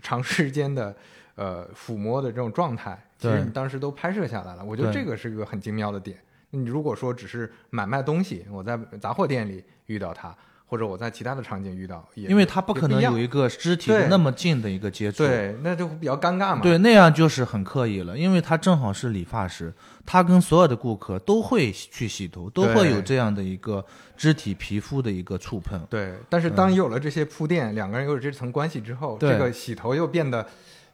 [0.00, 0.94] 长时间的
[1.36, 4.64] 呃抚摸的这种状态，其实你当时都拍摄下来了。
[4.64, 6.18] 我觉得这个是一个很精妙的点。
[6.50, 10.36] 你如果说只是买卖东西，我在杂货店里遇到他，
[10.72, 15.18] 或者我在其他的场景遇到，也因为他不可能有一个肢体那么近的一个接触。
[15.18, 16.62] 对，那就比较尴尬嘛。
[16.62, 19.70] 对，那样就是很刻意了，因为他正好是理发师，
[20.06, 23.84] 他跟所有的顾客都会去洗头，都会有这样的一个
[24.16, 25.78] 肢体皮肤的一个触碰。
[25.90, 30.46] 对，但是当有了这些铺垫，两个人有了这层关系之后，这个洗头又变得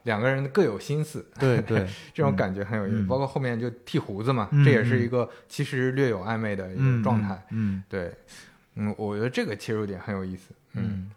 [0.02, 2.96] 两个人各有心思，对对， 这种感觉很有意思。
[2.96, 7.40] 嗯包括后面就剃胡子嘛，嗯这也是一个其实略有暧昧的一嗯个状态。
[7.50, 8.12] 嗯对，
[8.78, 10.54] 嗯，我觉得这个切入点很有意思。
[10.72, 11.10] 嗯，嗯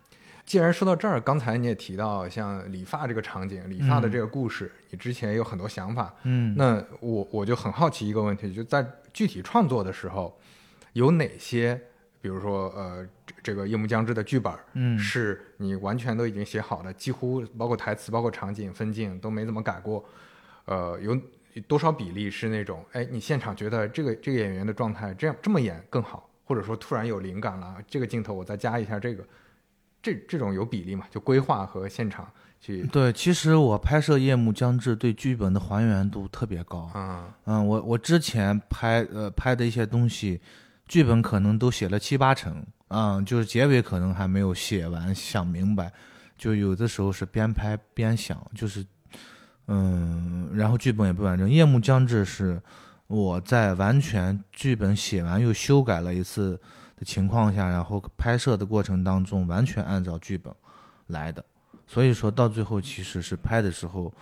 [0.43, 6.14] 既然说到这儿，刚才你也提到像理发这个场景，理发的这个故事，你之前有很多想法。
[6.24, 10.38] 嗯，那我我就很好奇一个问题，就在具体创作的时候，
[10.93, 11.80] 有哪些，
[12.20, 20.03] 比如说呃，这这个夜幕将至的剧本，嗯是你完全都已经写好的，几乎包括台词、包括场景、分镜都没怎么改过。
[20.66, 21.18] 呃，有
[21.68, 29.24] 多少比例是那种，哎，你现场觉得这个这个演员的状态这样这么演更好，或者说突然有灵感了，这个镜头我再加一下这个，
[30.04, 31.06] 这这种有比例嘛？
[31.10, 32.30] 就规划和现场
[32.60, 36.91] 去对，其实我拍摄《夜幕将至》对剧本的还原度特别高。
[36.93, 40.41] 嗯，嗯，我我之前拍呃拍的一些东西，
[40.89, 45.89] 剧本可能都写了七八成，嗯，就是结尾可能还没有写完，想明白，
[46.38, 48.86] 就有的时候是边拍边想，就是
[49.68, 51.49] 嗯，然后剧本也不完整。
[51.49, 52.62] 夜幕将至是
[53.12, 56.57] 我在完全剧本写完又修改了一次
[56.95, 60.53] 的情况下，然后拍摄的过程当中完全按照剧本
[61.07, 61.43] 来的，
[61.86, 64.14] 所以说到最后其实是拍的时候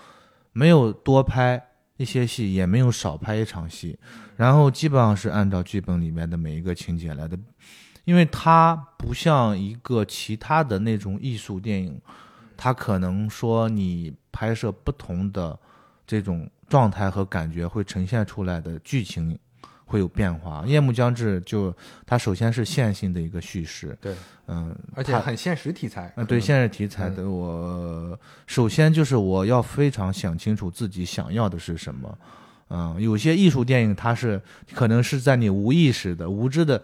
[0.54, 1.64] 没有多拍
[1.98, 3.96] 一些戏，也没有少拍一场戏，
[4.36, 7.38] 然后基本上是按照剧本里面的每一个情节来的，
[8.06, 12.02] 因为它不像一个其他的那种艺术电影，
[12.58, 15.60] 它可能说你拍摄不同的
[16.08, 19.38] 这种状态和感觉会呈现出来的剧情
[19.86, 20.64] 会有变化。
[20.68, 24.16] 夜幕将至就它首先是线性的一个叙事，对，
[24.48, 26.14] 嗯，而且很现实题材。
[26.16, 32.18] 嗯，对现实题材的，我首先就是我要非常想清楚自己想要的是什么。
[32.70, 34.40] 嗯，有些艺术电影它是
[34.76, 36.80] 可能是在你无意识的、无知的，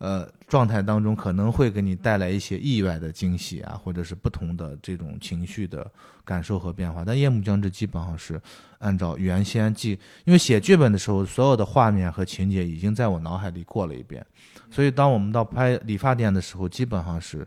[0.00, 5.88] 呃状态当中，可能会给你带来一些意外的惊喜啊，或者是不同的这种情绪的
[6.24, 7.04] 感受和变化。
[7.04, 8.40] 但《夜幕将至》基本上是
[8.78, 14.26] 按照原先记，因为写剧本的时候，所有的画面和情节已经在我脑海里过了一遍，
[14.70, 17.46] 所以当我们到拍理发店的时候，基本上是。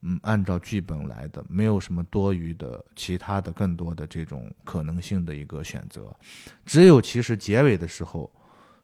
[0.00, 6.14] 嗯，按照剧本来的，没有什么多余的、其他的、更多的这种可能性的一个选择。
[6.64, 8.30] 只有其实结尾的时候，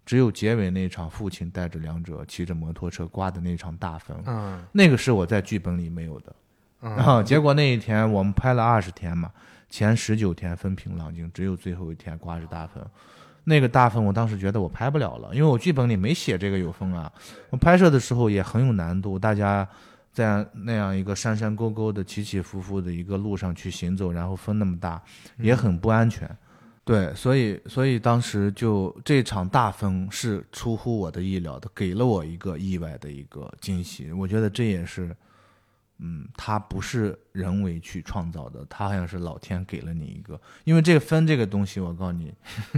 [0.05, 6.35] 只有结尾那场父亲带着两者骑着摩托车刮的那场大风，嗯那个是我在剧本里没有的。
[6.83, 9.31] 嗯然后结果那一天我们拍了二十天嘛，
[9.71, 12.85] 前十九天风平浪静，只有最后一天刮着大风。
[13.45, 17.11] 那个大风，我当时觉得我拍不了了，因为我剧本里没写这个有风啊。
[17.51, 19.67] 我拍摄的时候也很有难度，大家
[20.13, 25.03] 在那样一个山山沟沟的起起伏伏的一个路上去行走，然后风那么大，
[25.39, 26.29] 也很不安全。
[26.85, 34.13] 对，所以所以当时就这场大风是出乎我的意料的，给了我一个意外的一个惊喜。
[34.13, 35.15] 我觉得这也是。
[36.01, 40.39] 嗯，它不是人为去创造的，它好像是老天给了你一个。
[40.65, 42.35] 因为这个分这个东西，我告诉你，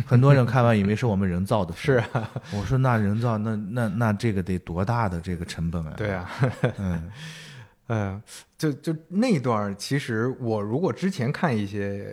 [0.06, 1.74] 很多人看完以为是我们人造的。
[1.74, 5.94] 是啊，我说那人造，那那那这个得多大的这个成本啊？
[5.96, 6.30] 对啊，
[6.76, 7.10] 嗯
[7.88, 8.22] 嗯，
[8.58, 12.12] 就就那段，其实我如果之前看一些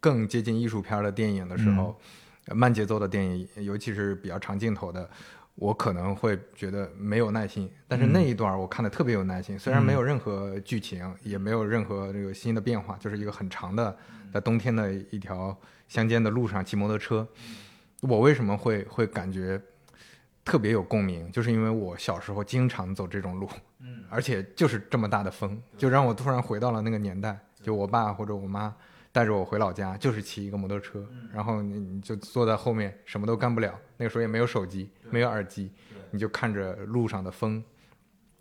[0.00, 1.98] 更接近艺术片的电影的时候，
[2.54, 5.08] 慢节奏的电影，尤其是比较长镜头的。
[5.60, 9.58] 我可能会觉得没有耐心，但是那一段我看的特别有耐心。
[9.58, 13.98] 虽然没有任何剧情，也没有任何这个新的变化，就是一个很长的
[14.32, 15.56] 在冬天的一条
[15.88, 17.26] 乡间的路上骑摩托车。
[18.02, 19.60] 我为什么会会感觉
[20.44, 21.28] 特别有共鸣？
[21.32, 23.48] 就是因为我小时候经常走这种路，
[24.08, 27.36] 而且就是这么大的风，就让我突然回到了那个年代。
[27.60, 28.72] 就我爸或者我妈。
[29.18, 31.04] 带着我回老家，就是骑一个摩托车，
[31.34, 33.76] 然后你你就坐在后面，什么都干不了。
[33.96, 35.72] 那个时候也没有手机，没有耳机，
[36.12, 37.60] 你就看着路上的风，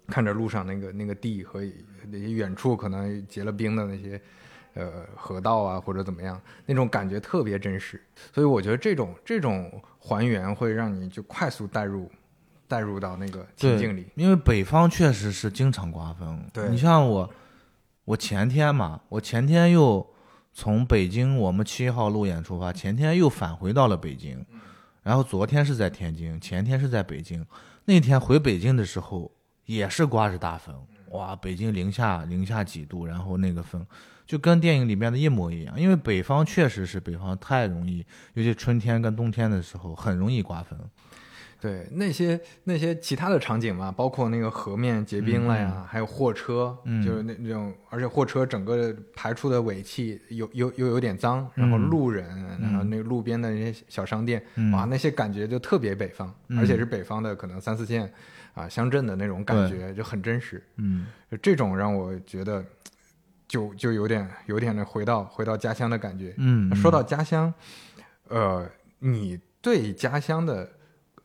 [0.05, 1.63] 看着路上那个那个地和
[2.11, 4.21] 那些远处可能结了冰的那些
[4.75, 7.99] 呃河道啊，或者怎么样，那种感觉特别真实。
[8.31, 12.07] 所以我觉得这种这种还原会让你就快速带入
[12.67, 14.05] 带入到那个情境里。
[14.13, 16.39] 因为北方确实是经常刮风。
[16.53, 17.27] 对你像我，
[18.05, 20.05] 我前天嘛，我前天又。
[20.59, 24.43] 从北京我们七号路演出发，前天又返回到了北京，
[25.03, 27.45] 然后昨天是在天津，前天是在北京。
[27.85, 29.31] 那天回北京的时候
[29.65, 30.75] 也是刮着大风，
[31.11, 33.85] 哇，北京零下零下几度，然后那个风
[34.25, 35.79] 就跟电影里面的一模一样。
[35.79, 38.03] 因为北方确实是北方太容易，
[38.33, 40.75] 尤其春天跟冬天的时候很容易刮风。
[41.59, 52.27] 对那些那些其他的场景嘛，包括那个河面结冰了呀，还有货车，就是那那种，而且货车整个排出的尾气有有又有点脏，然后路人，
[52.61, 54.39] 然后那个路边的那些小商店，
[54.71, 58.07] 哇，那些感觉就特别北方，而且是北方的可能三四线
[58.53, 60.63] 啊乡镇的那种感觉就很真实。
[60.75, 61.07] 嗯，
[61.41, 62.63] 这种让我觉得
[63.47, 66.35] 就就有点有点那回到回到家乡的感觉。
[66.37, 67.51] 嗯，说到家乡，
[68.27, 70.69] 呃，你对家乡的。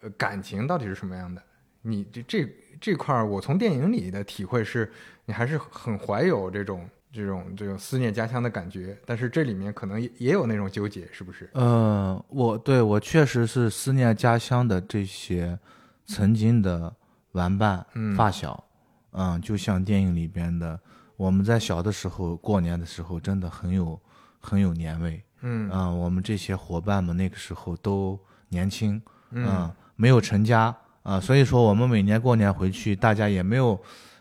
[0.03, 1.43] 呃，感情到底是什么样的？
[1.81, 2.49] 你这这
[2.81, 4.89] 这块儿，我从电影里的体会是，
[5.25, 8.97] 你还是很怀有这种这种这种思念家乡的感觉。
[9.05, 11.51] 但是这里面可能也也有那种纠结，是不是？
[11.55, 15.59] 嗯，我对我确实是思念家乡的这些
[16.07, 16.95] 曾经的
[17.33, 17.85] 玩伴、
[18.17, 18.65] 发小。
[19.13, 20.79] 嗯，就像电影里边的，
[21.17, 24.01] 我们在小的时候过年的时候，真的很有
[24.41, 25.23] 很有年味。
[25.43, 29.01] 嗯啊，我们这些伙伴们那个时候都年轻。
[29.31, 29.71] 嗯。
[30.03, 30.75] 没有成家
[31.05, 33.81] 啊，所以说我们每年过年回去，大家也没有，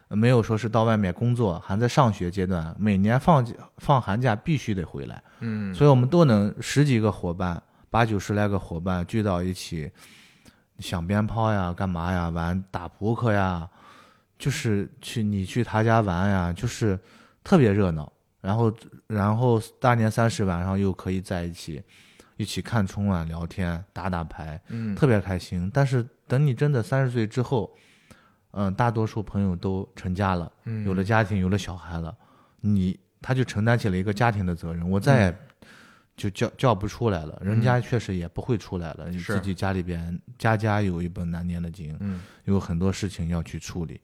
[0.09, 3.43] 没有说是到外面工作，还在上学阶段，每年放
[3.79, 7.59] 放寒假必须得回来，嗯，所以我们都能十几个伙伴，
[7.89, 9.91] 八九十来个伙伴聚到一起，
[10.77, 13.67] 响鞭炮呀，干嘛呀，玩打扑克呀，
[14.37, 16.99] 就是去你去他家玩呀，就是
[17.43, 18.71] 特别热闹，然后
[19.07, 21.81] 然后大年三十晚上又可以在一起。
[22.41, 25.69] 一起看春晚、聊天、打打牌，嗯，特别开心。
[25.71, 27.71] 但是等你真的三十岁之后，
[28.49, 32.17] 嗯，大多数朋友都成家了，嗯，有了家庭，有了小孩了，
[32.61, 35.37] 你他就承担起了一个家庭的责任，我再也
[36.17, 37.39] 就叫叫不出来了。
[37.45, 44.01] 人家确实也不会出来了，你自己家里边家家有一本难念的经，嗯，有很多事情要去处理，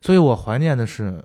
[0.00, 1.20] 所以我怀念的是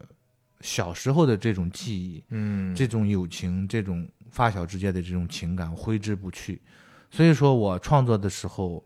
[0.61, 4.09] 小时候的这种记忆，嗯，这种友情，这种。
[4.31, 6.61] 发小之间的这种情感挥之不去，
[7.09, 8.83] 所以说我创作的时候，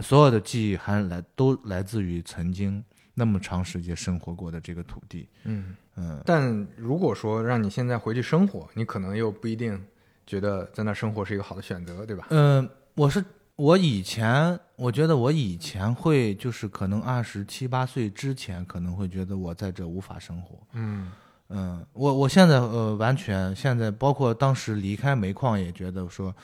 [0.00, 2.82] 所有的记忆还来都来自于曾经
[3.14, 5.28] 那么长时间生活过的这个土地。
[5.44, 6.22] 嗯嗯。
[6.24, 9.80] 但如果说让你现在回去生活，你可能又不一定
[10.26, 12.26] 觉得在那生活是一个好的选择，对吧？
[12.30, 13.22] 嗯，我是
[13.56, 20.58] 我以前我觉得我以前会就是可能二十七八岁之前可能会觉得我在这无法生活。
[20.72, 21.10] 嗯。
[21.50, 26.34] 嗯，我我现在呃完全现在包括当时离开煤矿也觉得说，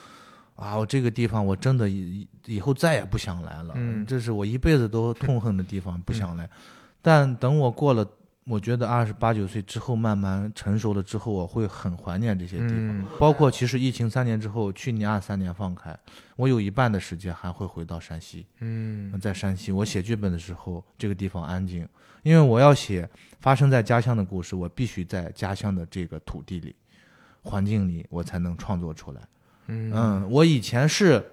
[0.57, 6.51] 啊，我这个地方我真的以以后再也不想来了，嗯，这是我一辈子都痛恨的地方，不想来。
[7.01, 8.05] 但等我过了，
[8.47, 13.05] 我觉得二十八九岁之后慢慢成熟了之后，我会很怀念这些地方。
[13.17, 15.97] 包括其实疫情三年之后，去年二三年放开，
[16.35, 21.89] 我有一半的时间还会回到山西，嗯，在山西我写剧本的时候，这个地方安静。
[22.27, 23.09] 因为我要写
[23.39, 26.75] 发生在家乡的故事，我必须在家乡的这个土地里，
[27.41, 29.21] 环境里，我才能创作出来。
[29.69, 31.25] 嗯嗯，我以前是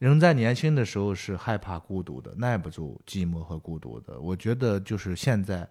[0.00, 4.18] 人在年轻的时候是害怕孤独的，耐不住寂寞和孤独的。
[4.18, 5.64] 我觉得就是现在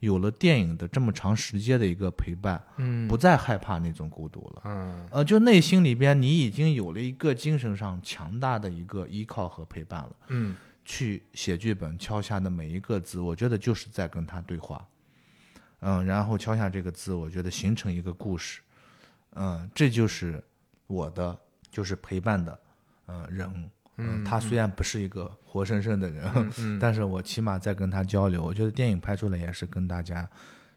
[0.00, 4.62] 有了电影的这么长时间的一个陪伴，嗯不再害怕那种孤独了。
[4.64, 10.10] 嗯呃，就内心里边你已经有了一个精神上强大的一个依靠和陪伴了。
[10.30, 10.56] 嗯
[10.90, 14.84] 去写剧本敲下的每一个字，我觉得就是在跟他对话。
[15.82, 18.60] 嗯，然后敲下这个字，我觉得形成一个故事。
[19.34, 20.42] 嗯，这就是
[20.88, 21.38] 我的，
[21.70, 22.60] 就是陪伴的，
[23.06, 23.70] 嗯，人。
[23.98, 28.42] 嗯，他虽然不是一个活生生的人，嗯 但是我起码在跟他交流。
[28.42, 30.28] 我觉得电影拍出来也是跟大家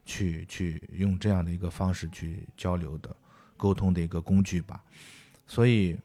[0.06, 3.16] 去去用这样的一个方式去交流的、
[3.58, 4.84] 沟通的一个工具吧。
[5.48, 5.98] 所以，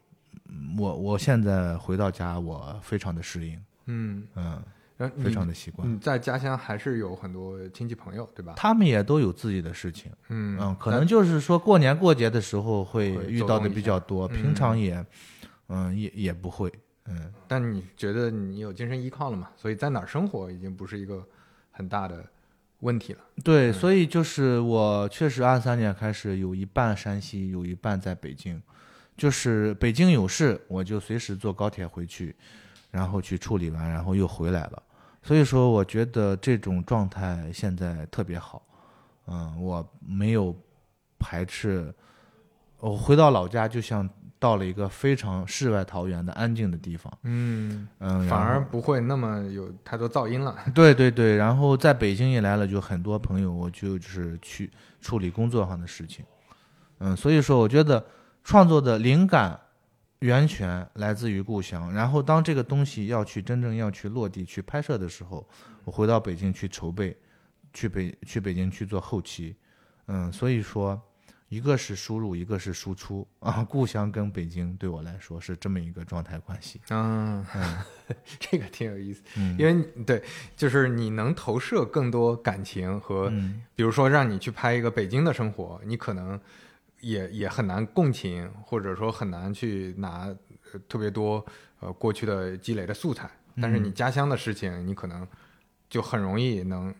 [0.45, 3.63] 嗯我我现在回到家，我非常的适应。
[3.89, 4.63] 嗯，嗯，
[4.97, 5.91] 然后非常的习惯。
[5.91, 8.53] 你在家乡还是有很多亲戚朋友，对吧？
[8.55, 15.03] 他们也都有自己的事情，嗯嗯，可能就是说过年过节的时候会会遇到的比较多，嗯平常也，
[15.69, 16.71] 嗯，也也不会，
[17.05, 19.49] 嗯，但你觉得你有精神依靠了嘛？
[19.55, 21.25] 所以在哪儿生活已经不是一个
[21.71, 22.23] 很大的
[22.81, 23.19] 问题了。
[23.43, 28.61] 对，所以就是我确实二三年开始有一半山西，有一半在北京，
[29.17, 32.35] 就是北京有事我就随时坐高铁回去，
[32.91, 34.83] 然后去处理完，然后又回来了。
[35.21, 38.65] 所以说，我觉得这种状态现在特别好，
[39.27, 40.55] 嗯，我没有
[41.19, 41.93] 排斥，
[42.79, 44.09] 我回到老家就像
[44.39, 50.55] 到了一个非常世外桃源的安静的地方，嗯，嗯，反而不会那么有太多噪音了。
[50.73, 54.71] 对对对，然后在北京一来了，就很多朋友，我就就是去
[55.01, 56.23] 处理工作上的事情，
[56.99, 58.03] 嗯，所以说我觉得
[58.45, 59.59] 创作的灵感
[60.19, 65.47] 源泉来自于故乡，然后当这个东西要去真正要去落地去拍摄的时候，
[65.85, 67.15] 我回到北京去筹备，
[67.73, 69.55] 去北去北京去做后期，
[70.07, 71.01] 嗯，所以说
[71.47, 77.77] 一个是输入，一个是输出啊，故乡跟北京对我来说是这么一个状态关系，嗯，嗯。
[78.39, 79.55] 这个挺有意思，嗯。
[79.57, 80.21] 因为对，
[80.55, 83.61] 就是你能投射更多感情和，嗯。
[83.73, 86.39] 比如说让你去拍一个北京的生活，你可能
[87.01, 90.27] 也也很难共情，或者说很难去拿
[90.71, 91.45] 呃特别多
[91.79, 93.29] 呃过去的积累的素材，
[93.61, 95.27] 但是你家乡的事情，你可能
[95.89, 96.93] 就很容易能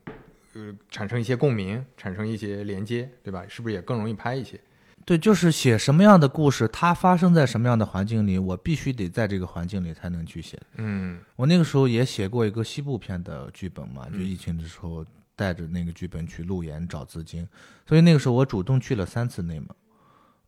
[0.53, 3.45] 呃产生一些共鸣，产生一些连接，对吧？
[3.47, 4.59] 是不是也更容易拍一些？
[5.05, 10.59] 对，就是写什么样的故事，它发生在什么样的环境里，我必须得在这个环境里才能去写。
[10.75, 15.03] 嗯我那个时候也写过一个西部片的剧本嘛，就疫情的时候
[15.35, 17.47] 带着那个剧本去路演找资金，
[17.87, 19.67] 所以那个时候我主动去了三次内蒙。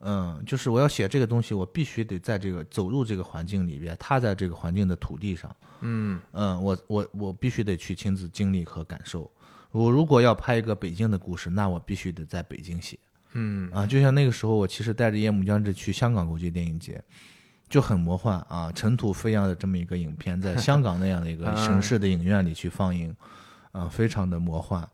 [0.03, 5.55] 嗯，就是我要写这个东西，我必须得在这个走入这个环境里边，踏在这个环境的土地上。
[5.81, 9.29] 嗯嗯，我我我必须得去亲自经历和感受。
[9.71, 12.99] 我如果要拍一个北京的故事，那我必须得在北京写。
[13.33, 17.01] 嗯啊，就像那个时候，我其实带着夜幕将至去香港国际电影节，
[17.69, 23.15] 就很魔幻啊，尘土飞扬的这么一个影片，在香港那样的一个 城市的影院里去放映，
[23.71, 24.87] 啊，非常的魔幻。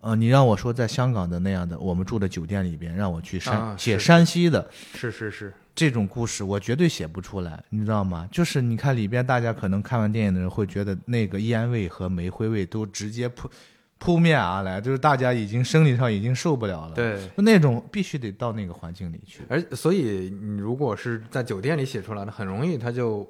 [0.00, 8.28] 呃，你让我说在香港的那样的我们住的酒店里边，让我去山、啊写山西的是是是，这种故事，我绝对写不出来，你知道吗？
[8.30, 13.50] 就是你看里边，大家可能看完电影的人会觉得那个烟味和煤灰味都直接扑
[13.98, 16.94] 扑面而来，就是大家已经生理上已经受不了了。
[16.94, 17.18] 对。
[17.36, 19.40] 那种必须得到那个环境里去。
[19.48, 23.28] 而所以你如果是在酒店里写出来的，很容易它就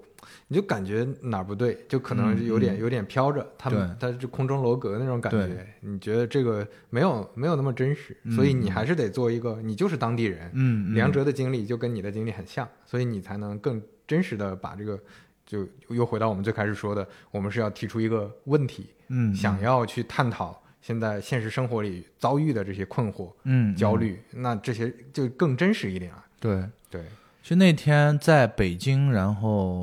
[0.49, 10.95] 你就感觉哪儿不对，就可能嗯有点、有点飘着，他们他就空中楼阁那种感觉，你觉得这个没有没有那么真实，所以你还是得做一个，你就是当地人，嗯，嗯。
[10.95, 14.99] 梁哲的经历就跟你的经历很像，所以你才能更真实的把这个。
[15.47, 26.23] 就又回到我们最开始说的，我们是要提出一个问题，嗯想要去探讨现在现实生活里遭遇的这些困惑、嗯焦，虑，那这些就更真实一点了。
[26.39, 26.63] 对。
[26.91, 27.03] 对，
[27.43, 29.77] 就那天在北京，然后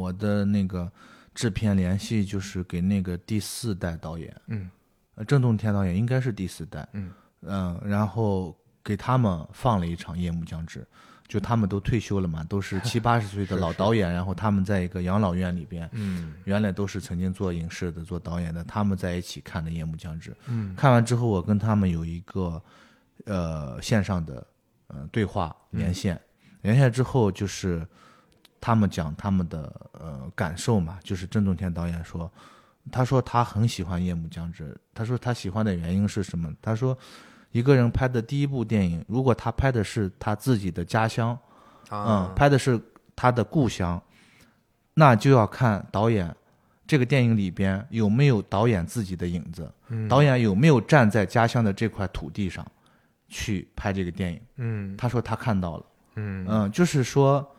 [0.00, 0.90] 我的那个
[1.34, 4.34] 制片联系就是给那个第四代导演，
[5.26, 7.10] 郑洞天导演应该是第四代，嗯。
[7.42, 10.80] 嗯，然后给他们放了一场《夜幕将至》，
[11.28, 16.34] 就他们都退休了嘛，都是 七八十岁的老导演，然后他们在一个养老院里边，嗯。
[16.44, 20.30] 原来都是曾经做影视的、做导演的，他们在一起看的《夜幕将至》。
[20.46, 20.74] 嗯。
[20.74, 22.60] 看完之后，我跟他们有一个
[23.26, 24.44] 呃线上的
[24.88, 26.20] 呃对话连线，
[26.62, 27.86] 连线之后就是
[28.60, 32.30] 他们讲他们的呃感受嘛，就是郑中天导演说，
[32.90, 36.52] 他说他很喜欢《夜幕将至》，他说他喜欢的原因是什么？
[36.60, 36.96] 他说
[37.52, 41.38] 一个人拍的第一部电影，如果他拍的是他自己的家乡，
[41.88, 42.80] 啊嗯，，拍的是
[43.14, 44.00] 他的故乡，
[44.94, 46.34] 那就要看导演
[46.86, 52.66] 这个电影里边有没有导演自己的影子，嗯导演有没有站在家乡的这块土地上，
[53.28, 54.40] 去拍这个电影。
[54.56, 55.86] 嗯他说他看到了，
[56.18, 56.46] 嗯。
[56.48, 57.54] 嗯，就是说，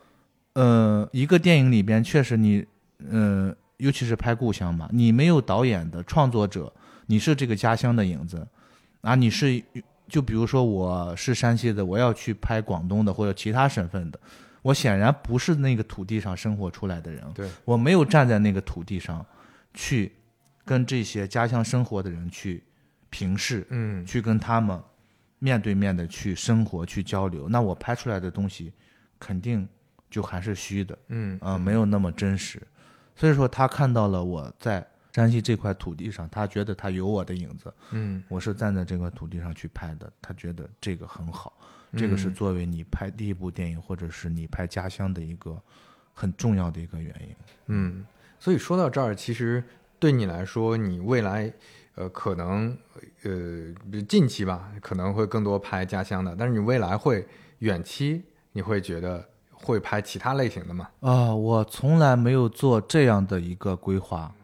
[0.52, 2.64] 呃，一个电影里边确实你，
[3.10, 6.72] 呃，尤其是拍故乡嘛，你没有导演的创作者，
[7.06, 8.46] 你是这个家乡的影子，
[9.00, 9.62] 啊，你是
[10.08, 14.20] 就比如说我是山西的，我要去拍广东的或者其他省份的，
[14.62, 19.24] 我显然不是那个土地上生活出来的人，对，我没有站在那个土地上
[19.72, 20.12] 去
[20.64, 22.62] 跟这些家乡生活的人去
[23.08, 24.04] 平视，嗯。
[24.04, 24.78] 去跟他们
[25.40, 28.72] 面对面的去生活、去交流，那我拍出来的东西
[29.18, 29.68] 肯定
[30.08, 32.62] 就还是虚的，嗯啊、没有那么真实。
[33.16, 41.52] 所以说，他看到了我在山西这块土地上，他觉得他有我的影子，嗯我是站在这块土地上去拍的，他觉得这个很好，
[41.96, 45.60] 这个是嗯作为你拍第一部电影或者是你拍家乡的一个
[46.14, 47.36] 很重要的一个原因。
[47.66, 48.06] 嗯，
[48.38, 49.62] 所以说到这儿，其实
[49.98, 51.52] 对你来说，你未来
[52.00, 52.74] 呃可能
[53.24, 57.26] 呃近期吧，可能会更多拍家乡的，但是你未来会
[57.58, 59.22] 远期，你会觉得
[59.52, 60.88] 会拍其他类型的吗？
[61.00, 64.34] 啊，我从来没有做这样的一个规划，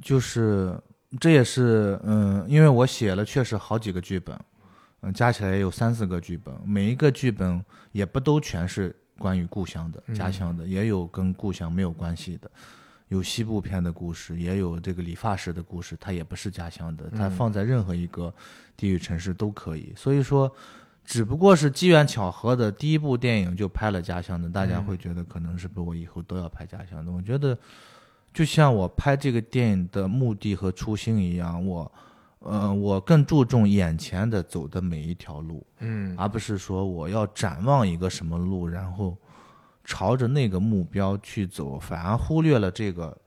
[0.00, 0.80] 就是
[1.18, 4.38] 这也是嗯，因为我写了确实好几个剧本，
[5.00, 12.48] 嗯，加起来也有三四个剧本，每一个剧本也不都全是关于故乡的、家乡的，也有跟故乡没有关系的，
[13.10, 18.34] 有西部片的故事，也有这个理发师的故事，它也不是家乡的，它放在任何一个
[18.76, 20.50] 地域城市都可以，所以说。
[21.02, 27.10] 只不过是机缘巧合的，第一部电影就拍了家乡的，大家会觉得可能是不是我以后都要拍家乡的？
[27.10, 27.58] 我觉得，
[28.32, 31.90] 就像我拍这个电影的目的和初心一样，我，
[32.40, 39.16] 呃，我更注重眼前的走的每一条路，嗯而不是说我要展望一个什么路，然后
[39.90, 43.18] 朝着那个目标去走，反而忽略了这个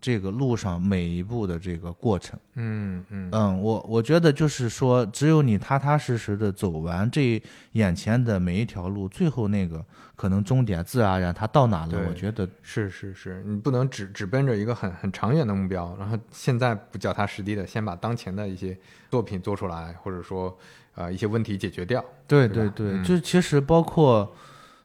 [0.00, 2.40] 这个路上每一步的这个过程。
[2.54, 7.42] 嗯嗯嗯，我我觉得就是说，只有你踏踏实实的走完这
[7.72, 9.84] 眼前的每一条路，最后那个
[10.16, 18.74] 可能终点自然而然它到哪了，我觉得是是是，你不能只只奔着一个很很长远的目标，然后现在不脚踏实地的先把当前的一些
[19.10, 20.56] 作品做出来，或者说
[20.94, 22.02] 呃一些问题解决掉。
[22.26, 24.32] 对对对就其实包括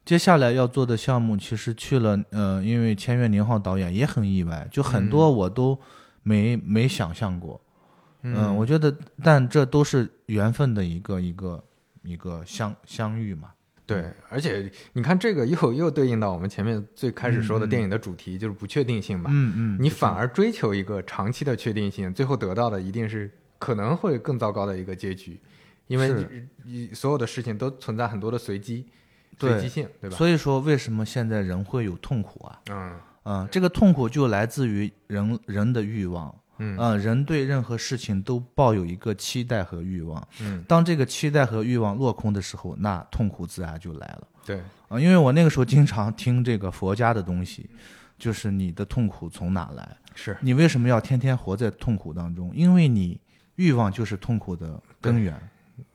[0.05, 5.79] 接下来要做的项目，其实去了，呃，因为签约宁浩导演也很意外，就很多我都
[6.23, 7.59] 没、没想象过，
[8.21, 8.93] 嗯，我觉得，
[9.23, 11.63] 但这都是缘分的一个一个
[12.03, 13.51] 一个相相遇嘛，
[13.85, 19.29] 对，而且你看这个又又对应到我们前面最开始说的电影的主题，就是不确定性嘛。
[19.33, 25.39] 嗯嗯，你反而追求一个长期的确定性，最后得到的一定是可能会更糟糕的一个结局，
[25.87, 26.13] 因为
[26.65, 28.89] 你所有的事情都存在很多的随机、对
[29.39, 30.15] 随机性，对吧？
[30.15, 32.59] 所以说为什么现在人会有痛苦啊？
[32.69, 44.27] 嗯嗯，这个痛苦就来自于人人的欲望，嗯嗯，人对任何事情都抱有一个期待和欲望，嗯，当这个期待和欲望落空的时候，那痛苦自然就来了。
[44.45, 47.69] 对，啊，因为我那个时候经常听这个佛家的东西，
[48.17, 49.97] 就是你的痛苦从哪来？
[50.15, 52.51] 是你为什么要天天活在痛苦当中？
[52.53, 53.19] 因为你
[53.55, 55.33] 欲望就是痛苦的根源。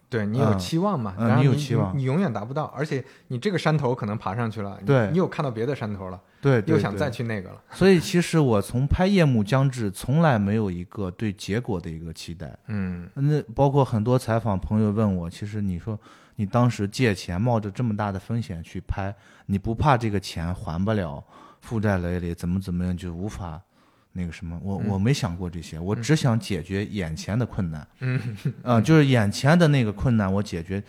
[0.09, 1.15] 对你有嗯期望嘛？
[1.19, 7.61] 嗯然后你你有期望你，永远达不到，而且你这个山头可能爬上去了，你对你有看到别的山头了，对又想再去那个了。
[7.71, 12.57] 所以其实我从拍《夜幕将至》从来没有一个对结果的一个期待。
[12.69, 15.99] 嗯那包括很多采访朋友问我，其实你说
[16.37, 19.15] 你当时借钱冒着这么大的风险去拍，
[19.47, 21.23] 你不怕这个钱还不了，
[21.61, 23.61] 负债累累，怎么怎么样就无法
[24.19, 24.59] 那个什么？
[24.65, 27.87] 我我没想过这些，我只想解决眼前的困难。
[28.01, 30.83] 嗯 啊、就是眼前的那个困难我解决，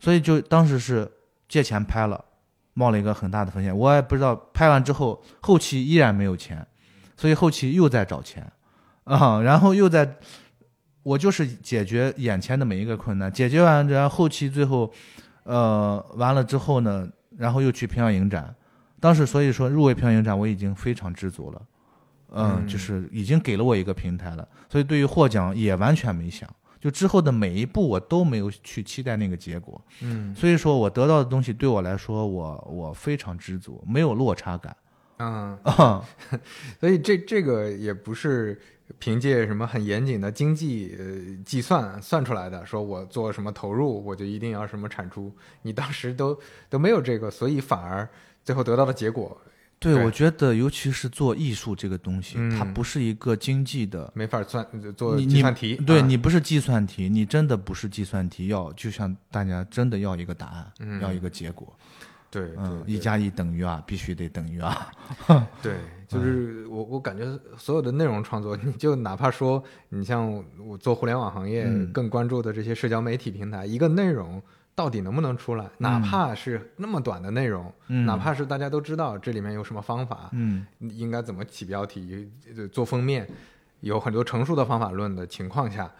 [0.00, 1.08] 所以就当时是
[1.48, 2.22] 借钱拍了，
[2.74, 3.74] 冒了一个很大的风险。
[3.76, 6.66] 我也不知道拍完之后后期依然没有钱，
[7.16, 8.50] 所以后期又在找钱
[9.04, 10.16] 啊、然后又在，
[11.02, 14.92] 我就是解决眼前的每一个困难，解决完然后后期最后，
[15.44, 18.54] 呃，完了之后呢，然后又去平遥影展，
[18.98, 21.62] 当时所以说入围平遥影展我已经非常知足了。
[22.34, 22.68] 嗯，嗯。
[22.68, 26.48] 就是已经给了我一个平台了，所以对于获奖也完全没想，
[26.80, 30.34] 就之后的每一步我都没有去期待那个结果，嗯。
[30.34, 34.76] 所以说我得到的东西对我来说，我我非常知足，没有落差感。
[35.18, 36.04] 嗯，啊，
[36.80, 38.60] 所以这这个也不是
[38.98, 41.04] 凭借什么很严谨的经济呃
[41.44, 45.32] 计算算出来的，说我做什么投入我就一定要什么产出，
[45.62, 46.36] 你当时都
[46.68, 48.06] 都没有这个，所以反而
[48.42, 49.40] 最后得到的结果
[49.84, 52.50] 对，我觉得尤其是做艺术这个东西，嗯。
[52.58, 54.10] 它不是一个经济的。
[54.14, 54.66] 没法算
[54.96, 56.06] 做你计算题，对啊。
[56.06, 61.00] 你不是计算题，你真的不是计算题，要就像大家真的要一个答案，嗯。
[61.00, 61.76] 要一个结果，
[62.30, 62.50] 对。
[62.86, 64.74] 一加一等于二，必须得等于二，
[65.62, 65.74] 对，
[66.08, 67.24] 就是我我感觉
[67.56, 71.92] 所有的内容创作，你就哪怕说你像我做互联网行业嗯。
[71.92, 74.42] 更关注的这些社交媒体平台，一个内容
[74.74, 78.04] 到底能不能出来，哪怕是那么短的内容，嗯。
[78.04, 80.66] 哪怕是大家都知道这里面有什么方法，嗯。
[80.80, 83.28] 应该怎么起标题、呃做封面，
[83.80, 85.90] 有很多成熟的方法论的情况下，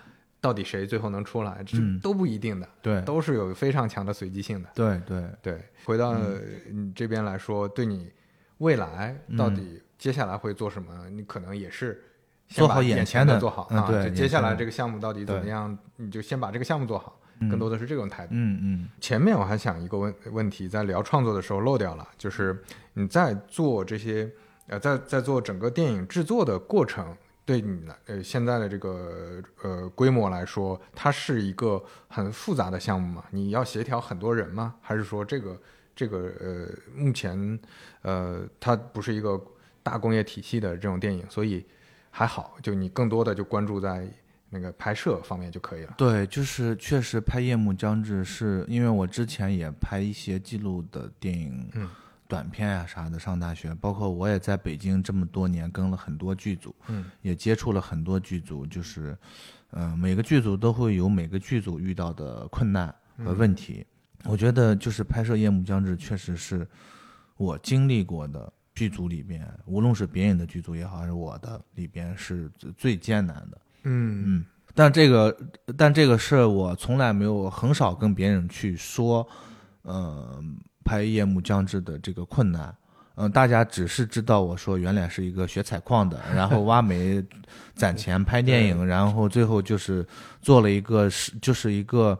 [0.41, 2.01] 到底谁最后能出来，这嗯。
[2.01, 3.01] 都不一定的，对。
[3.03, 4.69] 都是有非常强的随机性的。
[4.75, 6.43] 对对，对，回到嗯。
[6.71, 8.11] 你这边来说，对你
[8.59, 12.03] 未来到底接下来会做什么，你可能也是
[12.49, 13.89] 先做好把眼眼前的的做好、啊。
[14.03, 18.31] 就接下来这个项目到底怎么样，你就先把这个项目做好，嗯更多的是这种态度。
[18.33, 22.63] 嗯嗯前面我还想一个问问题，在聊创作的时候漏掉了，就是
[22.95, 24.31] 你在做这些
[24.67, 33.25] 呃，在在做整个电影制作的过程，对你来呃现在的这个呃规模来说，它是一个很复杂的项目吗？
[33.31, 34.77] 你要协调很多人吗？
[34.81, 35.61] 还是说这个
[35.95, 37.59] 这个呃目前
[38.03, 39.39] 呃它不是一个
[39.83, 41.65] 大工业体系的这种电影，所以
[42.11, 44.09] 还好，就你更多的就关注在
[44.55, 45.95] 那个拍摄方面就可以了。
[45.99, 51.91] 对，就是确实拍《夜幕将至》是因为我之前也拍一些记录的电影，嗯，
[52.29, 59.19] 短片呀、啥的，上大学，包括我也在北京这么多年跟了很多剧组，嗯，也接触了很多剧组，就是，
[59.73, 63.85] 嗯、每个剧组都会有每个剧组遇到的困难和问题。
[64.23, 66.67] 我觉得就是拍摄《夜幕将至》，确实是
[67.37, 73.61] 我经历过的剧组里边，无论是别人的剧组也好，还是我的里边，是最最艰难的。
[73.85, 74.45] 嗯嗯，
[74.75, 75.37] 但这个
[75.77, 79.27] 但这个事儿我从来没有很少跟别人去说，
[79.83, 80.43] 呃，
[80.85, 82.75] 拍夜幕将至的这个困难。
[83.17, 87.25] 嗯、大家只是知道我说原来是一个学采矿的，然后挖煤
[87.77, 90.05] 攒钱拍电影，然后最后就是
[90.43, 92.19] 做了一个是就是一个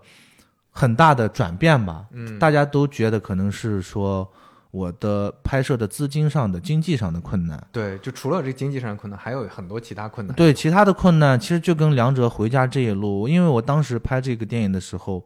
[0.71, 2.07] 很大的转变吧。
[2.13, 4.33] 嗯，大家都觉得可能是说
[4.75, 7.65] 我的拍摄的资金上的经济上的困难。
[7.71, 10.35] 对，就除了这经济上的困难，还有很多其他困难。
[10.35, 15.25] 对其他的困难，其实就跟梁哲回家这一路，因为我当时拍这个电影的时候，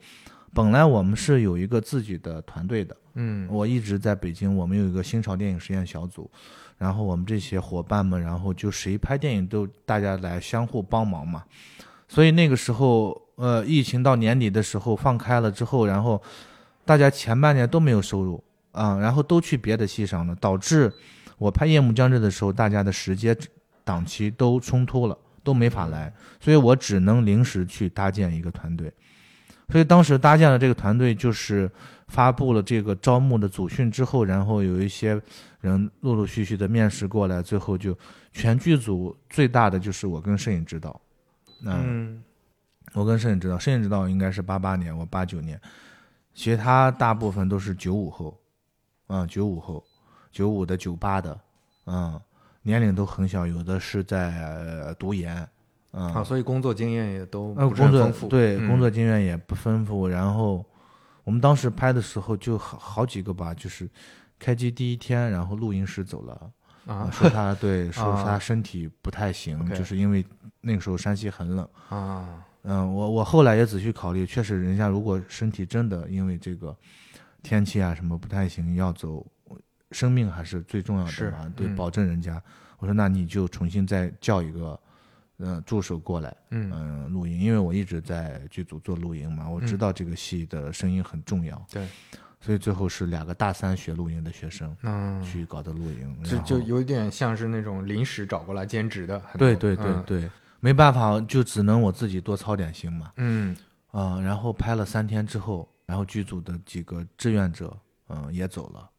[0.52, 6.30] 本来我们是有一个自己的团队的，嗯我一直在北京，我们有一个新潮电影实验小组，
[6.76, 11.42] 然后我们这些伙伴们，然后就谁拍电影都大家来相互帮忙嘛，
[12.06, 16.20] 所以那个时候，呃，疫情到年底的时候放开了之后，然后
[16.84, 20.92] 大家前半年都没有收入啊、然后都去别的戏上了，导致
[21.36, 23.36] 我拍《夜幕将至》的时候，大家的时间
[23.84, 28.92] 档期都冲突了，都没法来，所以我只能临时去搭建一个团队。
[29.70, 31.70] 所以当时搭建了这个团队，就是
[32.06, 35.20] 发布了这个招募的组训之后，然后有一些
[35.60, 37.96] 人陆陆续续的面试过来，最后就
[38.32, 40.98] 全剧组最大的就是我跟摄影指导，
[41.64, 42.24] 嗯，嗯
[42.94, 45.60] 我跟摄影指导，摄影指导应该是八八年，我八九年，
[46.32, 48.40] 其他大部分都是九五后，
[49.08, 49.84] 嗯，九五后，
[50.30, 51.38] 九五的、九八的，
[51.86, 52.18] 嗯，
[52.62, 55.48] 年龄都很小，有的是在、呃读研，
[55.92, 58.28] 嗯，啊，所以工作经验也都呃，不是工作丰富。
[58.28, 60.64] 对、嗯工作经验也不丰富，然后
[61.24, 63.88] 我们当时拍的时候就好好几个吧，就是
[64.38, 66.50] 开机第一天，然后录音师走了，
[66.86, 70.24] 啊说他对 说啊他身体不太行就是因为
[70.60, 71.66] 那个时候山西很冷。
[71.88, 76.76] 啊，嗯，我我后来也仔细考虑，确实人家如果身体真的因为这个
[77.42, 79.26] 天气啊什么不太行要走，
[79.92, 81.76] 生命还是最重要的嘛，对，嗯。
[81.76, 82.42] 保证人家。
[82.78, 84.80] 我说那你就重新再叫一个，
[85.38, 86.70] 嗯、助手过来，嗯。
[86.72, 91.88] 嗯，录音，因为我一直在剧组做录音嘛，我知嗯道这个戏的声音很重要，对，
[92.40, 99.18] 所以最后是两个大三学录音的学生嗯，去搞的录音，就然后就有点像是那种临时找过来兼职的。
[99.20, 103.56] 很对对对对，没办法，就只能我自己多操点心嘛，嗯。
[103.90, 107.74] 啊、然后拍了三天之后，然后剧组的几个志愿者，
[108.10, 108.90] 嗯、也走了，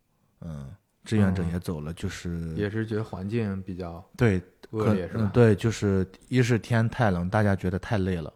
[0.41, 0.71] 嗯、
[1.05, 4.39] 志愿者哦也走了，就是也是觉得环境比较对
[4.71, 5.21] 可恶劣，是吧？
[5.23, 8.33] 嗯对，就是一是天太冷，大家觉得太累了，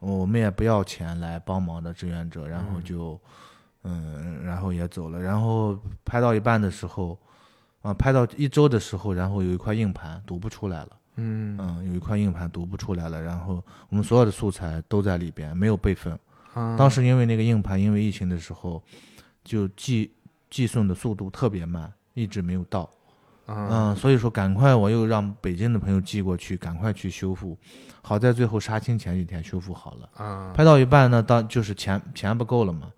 [0.00, 3.20] 我们也不要钱来帮忙的志愿者，然后嗯就，
[3.84, 5.18] 嗯，然后也走了。
[5.18, 7.18] 然后拍到一半的时候，
[7.80, 16.18] 啊，拍到一周的时候，然后有一块硬盘读不出来了，嗯嗯，有一块硬盘读不出来了，然后我们所有的素材都在里边，没有备份。
[16.54, 18.82] 啊当时因为那个硬盘，因为疫情的时候，
[19.44, 20.10] 就寄
[20.48, 22.88] 寄送的速度特别慢，一直没有到。
[23.46, 27.58] 啊嗯，所以说赶快我又让北京的朋友寄过去，赶快去修复。
[28.00, 30.08] 好在最后杀青前几天修复好了。
[30.14, 32.90] 啊，拍到一半呢，当就是钱钱不够了嘛，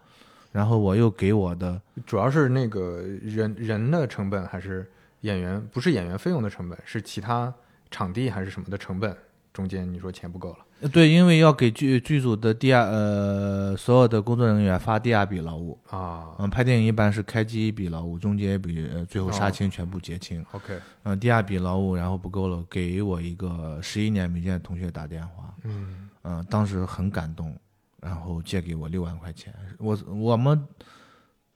[0.53, 4.89] 然后我又给我的主要是那个人人的成本还是
[5.23, 7.53] 演员不是演员费用的成本，是其他
[7.91, 9.17] 场地还是什么的成本？
[9.57, 15.79] 中间你说钱不够了呃对，因为要给剧剧组的第二呃所有的工作人员发第二笔劳务。
[15.89, 20.45] 啊嗯，拍电影一般是开机一笔劳务，中间一笔，呃，最后杀哦青全部结清。
[20.53, 27.57] ？OK，嗯，第二笔劳务然后不够了，给我一个十一年没见的同学打电话，嗯嗯，当时很感动，
[28.03, 29.55] 然后借给我六万块钱。
[29.79, 30.63] 我我们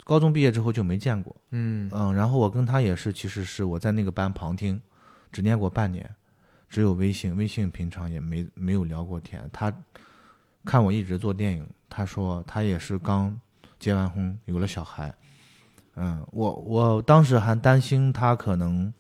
[0.03, 4.81] 高中毕业之后就没见过，嗯嗯，然后我跟他也是，其实是我在那个班旁听，
[5.31, 6.09] 只念过半年，
[6.71, 9.47] 只有微信，微信平常也没没有聊过天。
[9.53, 9.71] 他
[10.65, 13.39] 看我一直做电影，他说他也是刚
[13.79, 15.13] 结完婚，有了小孩。
[15.97, 18.91] 嗯，我我当时还担心他可能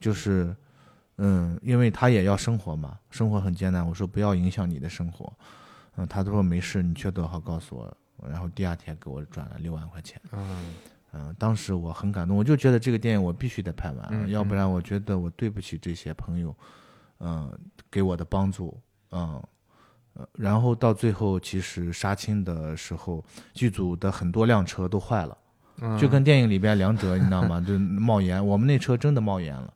[0.00, 0.56] 就是，
[1.18, 3.86] 嗯，因为他也要生活嘛，生活很艰难。
[3.86, 5.30] 我说不要影响你的生活。
[5.96, 7.96] 嗯，他都说没事，你缺多少告诉我。
[8.30, 10.18] 然后第二天给我转了六万块钱。
[10.32, 10.74] 嗯
[11.12, 16.64] 嗯，当时我很感动，我就觉得这个电影我必须得拍完，嗯要不然我觉得我对不起这些朋友，嗯、
[17.90, 18.76] 给我的帮助，
[19.10, 19.40] 嗯、
[20.14, 23.24] 呃，然后到最后其实杀青的时候，
[23.54, 25.36] 剧组的很多辆车都坏了，
[25.80, 27.60] 嗯，就跟电影里边梁哲你知道吗？
[27.66, 29.72] 就冒烟，我们那车真的冒烟了，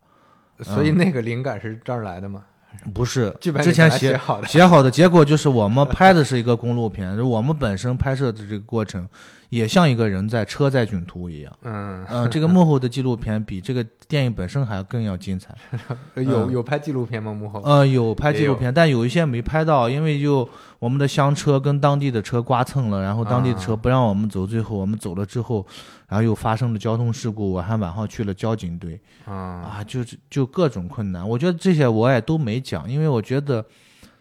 [0.62, 2.44] 所以那个灵感是这儿来的吗？
[2.92, 9.08] 不是 剧本之前写写好的，写好的，结果就是我们拍的是一个公路片，我们本身拍摄的这个过程
[9.48, 11.52] 也像一个人在车载囧途一样。
[11.62, 15.54] 嗯，嗯，这个幕后的纪录片比这个电影本身还要更要精彩。
[16.16, 17.32] 有嗯有拍纪录片吗？
[17.32, 17.60] 幕后？
[17.62, 20.48] 呃，有拍纪录片，但有一些没拍到，因为就
[20.78, 25.64] 我们的厢车跟当地的车刮蹭了，然后当地的车啊不让我们走，最后我们走了之后，
[26.08, 31.28] 然后又发生了交通事故，我还晚上去了交警队啊，啊，就是就各种困难。
[31.28, 33.64] 我觉得这些我也都没讲，因为我觉得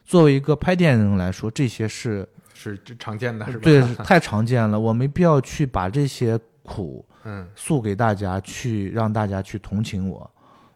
[0.05, 2.27] 作为一个拍电影人来说，这些是
[2.71, 3.63] 是这常见的，是吧？
[3.63, 10.29] 对太常见了，我没必要去把这些苦嗯诉给大家，去让大家去同情我，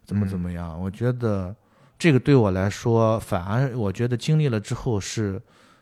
[0.05, 0.79] 怎么嗯怎么样？
[0.79, 1.55] 我觉得
[1.97, 5.41] 这个对我来说，反而我觉得经历了之后是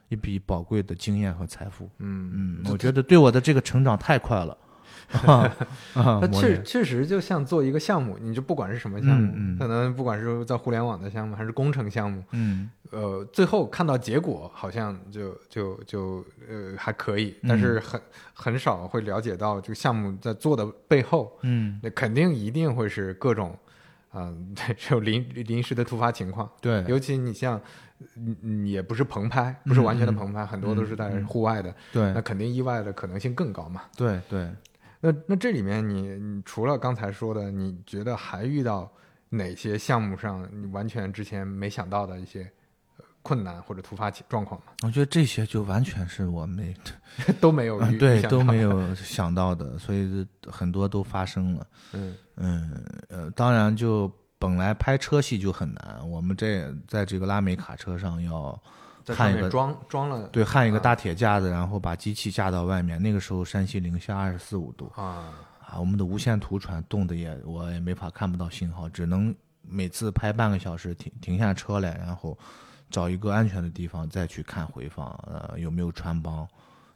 [0.09, 1.89] 一笔宝贵的经验和财富。
[1.99, 4.57] 嗯，嗯，我觉得对我的这个成长太快了。
[5.26, 5.55] 啊
[5.93, 9.57] 啊它确确实就像做一个项目，你就不管是什么项目，嗯嗯。
[9.57, 12.69] 可能不管是在互联网的项目还是工程项目，嗯。
[12.91, 17.49] 呃，最后看到结果好像就就就呃还可以，嗯。
[17.49, 18.01] 但是很
[18.34, 23.57] 很少会了解到这个项目在做的背后，嗯，那肯定一定会是各种，
[24.14, 26.49] 嗯、对， 这种临临时的突发情况。
[26.61, 27.59] 对，尤其你像，
[28.65, 31.26] 也不是棚拍，不是完全的嗯棚拍，很多都是在嗯。
[31.27, 32.14] 户外的，对。
[32.14, 33.81] 那肯定意外的可能性更高嘛。
[33.97, 34.49] 对对，
[34.99, 38.91] 那那这里面你你除了刚才说的，你觉得还遇到
[39.30, 42.41] 哪些项目上你完全之前没想到的一些
[42.98, 44.68] 呃困难或者突发情状况吗？
[44.84, 46.74] 我觉得这些就完全是我没
[47.40, 51.68] 都没有遇、啊对都没有想到的，所以很多都发生了。
[51.94, 58.60] 嗯嗯，呃，当然就本来拍车戏就很难，我们这在这个拉美卡车上要在
[59.15, 63.01] 焊一个装装了对焊一个啊大铁架子，然后把机器架到外面。
[63.01, 72.38] 那个时候山西零下二十四五度啊啊，我们的无线图传冻的也我也没法看不到信号，只能每次拍半个小时停停下车来，然后
[72.89, 76.47] 找一个安全的地方再去看回放，呃有没有穿帮，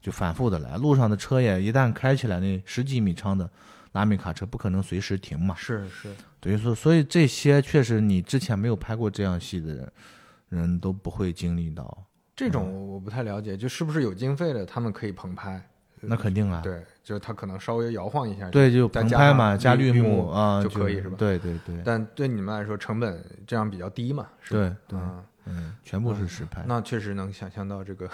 [0.01, 0.77] 就反复的来。
[0.77, 3.49] 路上的车也一旦开起来，那十几米长的
[3.91, 5.53] 拉美卡车不可能随时停嘛。
[5.57, 9.91] 是是等于说，所以这些确实你之前没有拍过这样戏的人，
[10.51, 12.05] 人都不会经历到。
[12.35, 15.59] 这种我我不太了解，就是不是有经费的他们可以棚拍？
[16.03, 24.27] 那肯定啊，对，就是他可能稍微摇晃一下，对，就棚拍嘛，加绿绿幕啊就可以是吧对对对，但对你们来说成本这样比较低嘛？
[24.41, 24.99] 是吧对
[25.45, 26.63] 嗯，全部是实拍。
[26.67, 28.09] 那确实能想象到这个，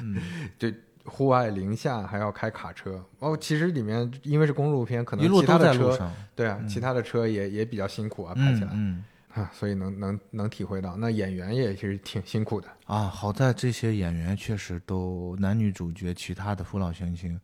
[0.00, 0.16] 嗯，
[0.58, 0.74] 对，
[1.04, 3.36] 户外零下还要开卡车哦。
[3.36, 9.04] 其实里面因为是公路片，可能其他的车，对啊，其他的车也也比较辛苦啊，拍起来嗯嗯
[9.34, 10.96] 啊，所以能能能体会到。
[10.96, 17.40] 那演员也是挺辛苦的，啊，好在这些演员确实都男女主角，其他的父老乡亲。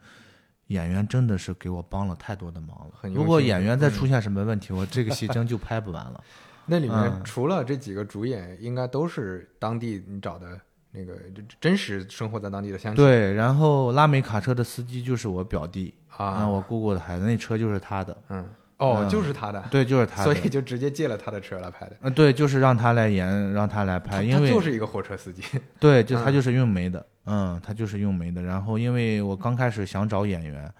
[0.69, 2.91] 演员真的是给我帮了太多的忙了。
[3.01, 6.21] 很如果演员再出现什么问题，我这个戏真就拍不完了。
[6.67, 10.61] 那里面嗯除了这几个主演，应该都是当地你找的
[10.91, 11.17] 那个
[11.61, 18.45] 真实生活在当地的乡亲对，然后拉美卡车的司机就是我表弟，啊，我姑姑的孩子，那车就是他的，嗯，
[18.78, 20.24] 哦，嗯就是他的，对，就是他的。
[20.24, 21.97] 所以就直接借了他的车来拍的。
[22.03, 25.43] 嗯，对，就是让他来演，让他来拍，因为就是一个火车司机，
[25.81, 28.43] 对，就他嗯就是用煤的，嗯，他就是用煤的。
[28.43, 30.70] 然后因为我刚开始想找演员，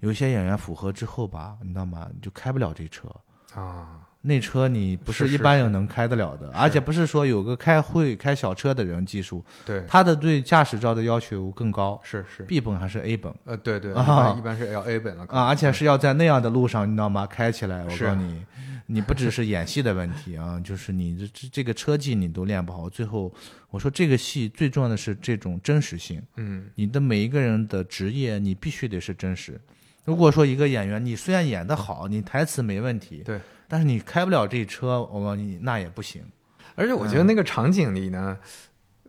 [0.00, 2.08] 有一些演员符合之后吧，你知道吗？
[2.22, 3.08] 就开不了这车，
[3.54, 15.46] 啊，那车你不是一般人能开得了的，而且不是说有个开会开小车的人技术，对，他的对驾驶照的要求更高是是，，B 本还是 A 本呃，对对，一啊般一般是要 A 本了啊？
[15.46, 17.26] 而且是要在那样的路上，你知道吗？
[17.26, 18.44] 开起来，我是告诉你，
[18.86, 22.88] 你不只是演戏的问题啊，就是你这这这个车技你都练不好。
[22.88, 23.32] 最后
[23.70, 26.22] 我说这个戏最重要的是这种真实性。
[26.36, 29.60] 嗯，你的每一个人的职业，你必须得是真实。
[30.04, 33.40] 如果说一个演员，你虽然演得好，你台词没问题，对，
[33.72, 36.22] 但是你开不了这车，我告诉你那也不行。
[36.74, 38.36] 而且我觉得那个场景里呢，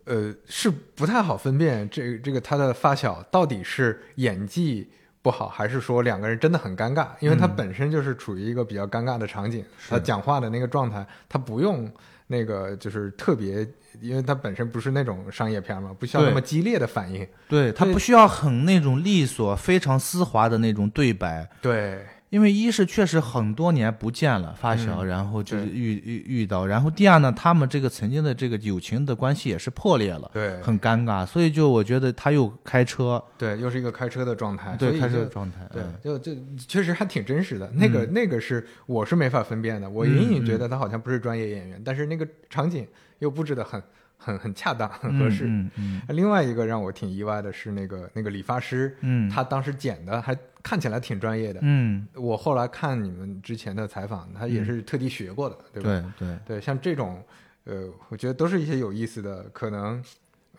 [0.05, 4.89] 呃，是不太好分辨这这个他的发小到底是演技
[5.21, 7.09] 不好，还是说两个人真的很尴尬？
[7.19, 11.91] 因为他本身就是处于一个比较尴尬的场景，他讲话的那个状态，他不用
[12.27, 13.67] 那个就是特别，
[13.99, 17.27] 因为他本身不是那种商业片嘛，不需要那么激烈的反应。
[17.49, 21.49] 对他不需要很那种利索、非常丝滑的那种对白。
[21.61, 22.05] 对。
[22.33, 42.87] 因为一是确实很多年不见了发小，然后就是遇遇遇到，然后第二呢，他们这个曾经的这个友情的关系也是破裂了，对，很尴尬，所以就我觉得他又开车，对，又是一个开车的状态，对，开车的状态，对，就就确实还挺真实的，那个那个是我是没法分辨的，我隐隐觉得他好像不是专业演员，但是那个场景
[43.19, 43.79] 又布置的很。
[44.17, 45.45] 很 很恰当，很合适。
[45.47, 46.01] 嗯嗯。
[46.09, 51.59] 另外一个让我挺意外的是，那个那个理发师，嗯，他当时剪的还看起来挺专业的。
[51.63, 52.07] 嗯。
[52.15, 56.13] 我后来看你们之前的采访，他也是特地学过的，对吧？
[56.17, 57.23] 对对对，像这种，
[57.65, 60.03] 呃，我觉得都是一些有意思的，可能，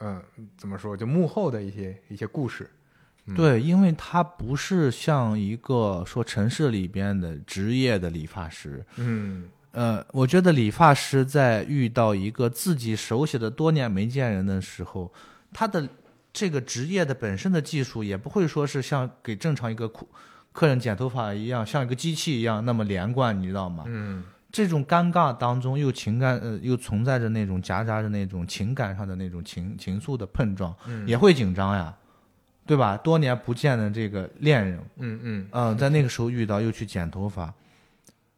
[0.00, 0.22] 嗯，
[0.56, 2.68] 怎么说，就幕后的一些一些故事。
[3.34, 8.84] 对，因为他不是像一个说城市里边的职业的理发师。
[8.96, 9.48] 嗯。
[9.74, 15.12] 呃，我觉得理发师在遇到一个自己熟悉的多年没见人的时候，
[15.52, 15.86] 他的
[16.32, 20.06] 这个职业的本身的技术也不会说是像给正常一个客
[20.52, 23.82] 客人剪头发一样，像一个机器一样那么连贯，你知道吗？
[23.88, 24.22] 嗯，
[24.52, 30.72] 这种尴尬当中又情感呃又存在着那种夹杂着那种情感上的那种情情愫的碰撞，
[31.06, 31.92] 也会紧张呀，
[32.64, 32.96] 对吧？
[32.96, 37.52] 多年不见的这个恋人，嗯嗯嗯，在那个时候遇到又去剪头发。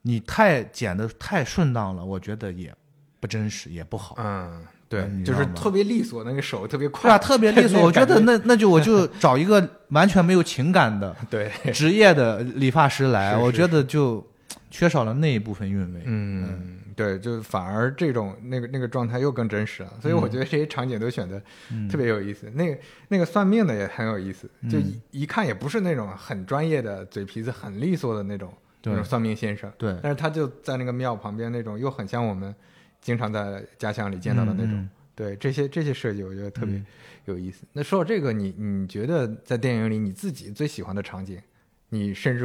[0.06, 2.72] 你太剪的太顺当了，我觉得也
[3.18, 4.14] 不真实，也不好。
[4.20, 7.82] 嗯，对，就是特别利索，那个手特别快，对啊，特别利索。
[7.82, 14.24] 我觉得那那就我就 找一个完全没有情感的 对职业的理发师来，我觉得就
[14.70, 16.02] 缺少了那一部分韵味。
[16.04, 19.92] 嗯，对，就反而这种那个那个状态又更真实了。
[20.00, 21.42] 所以我觉得这些场景都选的
[21.90, 22.48] 特别有意思。
[22.54, 22.78] 那个
[23.08, 28.54] 那个算命的也很有意思，就一一看也不是那种很专业的嘴皮子很利索的那种。
[28.86, 32.54] 那种算命先生，对，但是他就在那个庙旁边，那种又很像我们
[33.00, 36.82] 经常在家乡里见到的那种，对这些这些设计，我觉得特别
[37.26, 37.64] 有意思。
[37.72, 41.40] 那说到这个，你你觉得在电影里你自己最喜欢的场景，
[41.88, 42.44] 你甚至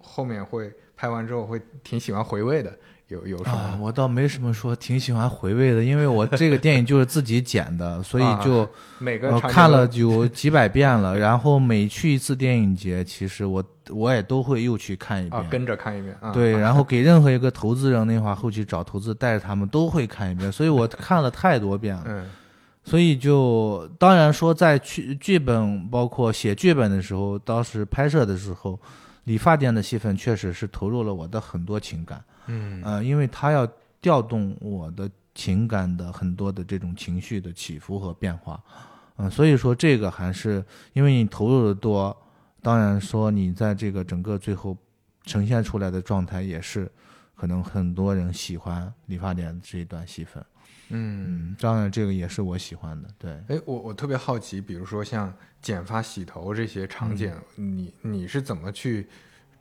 [0.00, 2.76] 后面会拍完之后会挺喜欢回味的。
[3.12, 3.78] 有有什么？
[3.80, 8.68] 我倒没什么说挺喜欢回味的，因为我这个电影就是自己剪的，所以就
[8.98, 11.16] 每个看了有几百遍了。
[11.18, 16.16] 然后每去一次电影节，其实我我也都会又去看一遍，跟着看一遍。
[16.32, 22.04] 对， 然后给任何一个投资人的话，后期找投资带着他们都会看一遍，所以我 看了太多遍了。
[22.06, 22.26] 嗯，
[22.84, 28.78] 所以就当然说，在剧剧本包括写剧本的时候，当时拍摄的时候，
[29.24, 32.22] 理发店的戏份确实是投入了我的很多情感。
[32.46, 33.66] 嗯呃，因为他要
[34.00, 38.62] 调动我的情感的很多的这种情绪的起伏和变化，
[39.16, 42.16] 嗯，所以说这个还是因为你投入的多，
[42.60, 44.76] 当然说你在这个整个最后
[45.24, 46.90] 呈现出来的状态也是
[47.34, 50.44] 可能很多人喜欢理发店这一段戏份，
[50.90, 53.30] 嗯，当然这个也是我喜欢的，对。
[53.48, 59.06] 哎，我我特别好奇，比如说像剪发、洗头这些场景，你你是怎么去？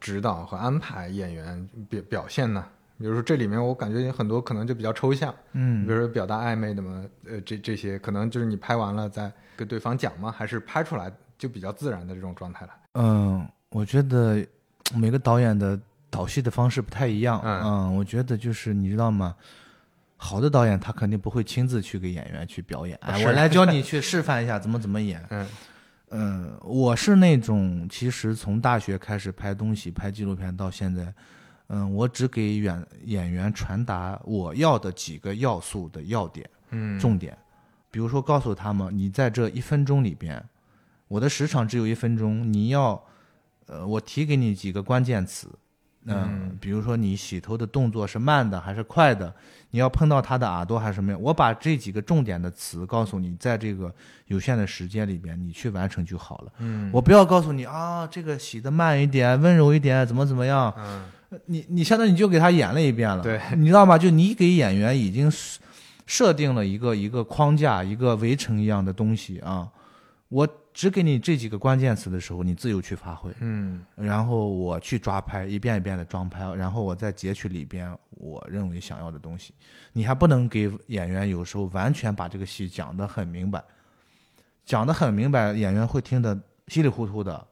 [0.02, 2.66] 指导和安排演员表表现呢？
[2.98, 10.32] 比如说这里面我感觉有很多可能就比较抽象，嗯，比如说表达暧昧的嘛，呃，这这些可能就是你拍完了再跟对方讲吗？
[10.32, 12.72] 还是拍出来就比较自然的这种状态了？
[12.96, 14.46] 嗯，我觉得
[14.94, 15.80] 每个导演的
[16.12, 19.36] 导戏的方式不太一样，嗯，我觉得就是你知道吗？
[20.18, 25.48] 好的导演他肯定不会亲自去给演员去表演，哎，我来教你 去示范一下怎么怎么演，嗯。
[26.12, 31.14] 嗯，我是那种其实从大学开始拍东西、拍纪录片到现在，
[31.68, 37.38] 嗯，我只给演演员传达我要的几个要素的要点，嗯，重点，
[37.90, 40.44] 比如说告诉他们，你在这一分钟里边，
[41.08, 43.02] 我的时长只有一分钟，你要，
[43.68, 45.48] 呃，我提给你几个关键词。
[46.06, 49.32] 嗯，比如说你洗头的动作是慢的还是快的？
[49.70, 51.22] 你要碰到他的耳朵还是什么样？
[51.22, 53.94] 我把这几个重点的词告诉你，在这个
[54.26, 56.52] 有限的时间里边，你去完成就好了。
[56.58, 60.74] 嗯，我不要告诉你啊，这个洗的慢一点，温柔一点，怎么怎么样？
[60.78, 61.04] 嗯，
[61.46, 63.22] 你你相当于你就给他演了一遍了。
[63.22, 63.98] 对，你知道吗？
[63.98, 65.32] 就你给演员已经
[66.06, 69.70] 设定了一个一个框架，一个围城一样的东西啊，
[70.30, 70.48] 我。
[70.74, 73.32] 只给你这几个关键词的时候，你自由去发挥。
[73.40, 79.54] 嗯，然后我去抓拍，一遍一遍的装拍，然后我再截取里边我认为想要的东西。
[79.94, 83.64] 你还不能给演员有时候完全把这个戏讲得很明白，
[84.66, 87.48] 讲得很明白，演员会听得稀里糊涂的。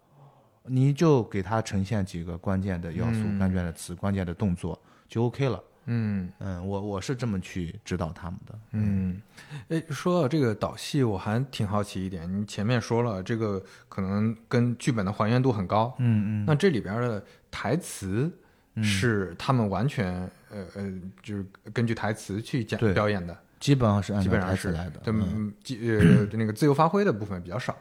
[0.64, 5.64] 你就给他呈现几个关键的要素、关键的词、关键的动作就 OK 了。
[5.92, 8.60] 嗯嗯，我我是这么去指导他们的。
[8.74, 9.22] 嗯，
[9.70, 18.32] 哎，说到这个导戏，我还挺好奇一点，你前面说了这个可能跟剧本的还原度很高，嗯嗯，那这里边的台词
[18.76, 20.14] 嗯是他们完全
[20.52, 20.94] 呃呃，
[21.24, 25.00] 就是根据台词去讲对表演的，基本上是按照基本上是台词来的。
[25.00, 27.76] 对，嗯嗯，呃那个自由发挥的部分比较少。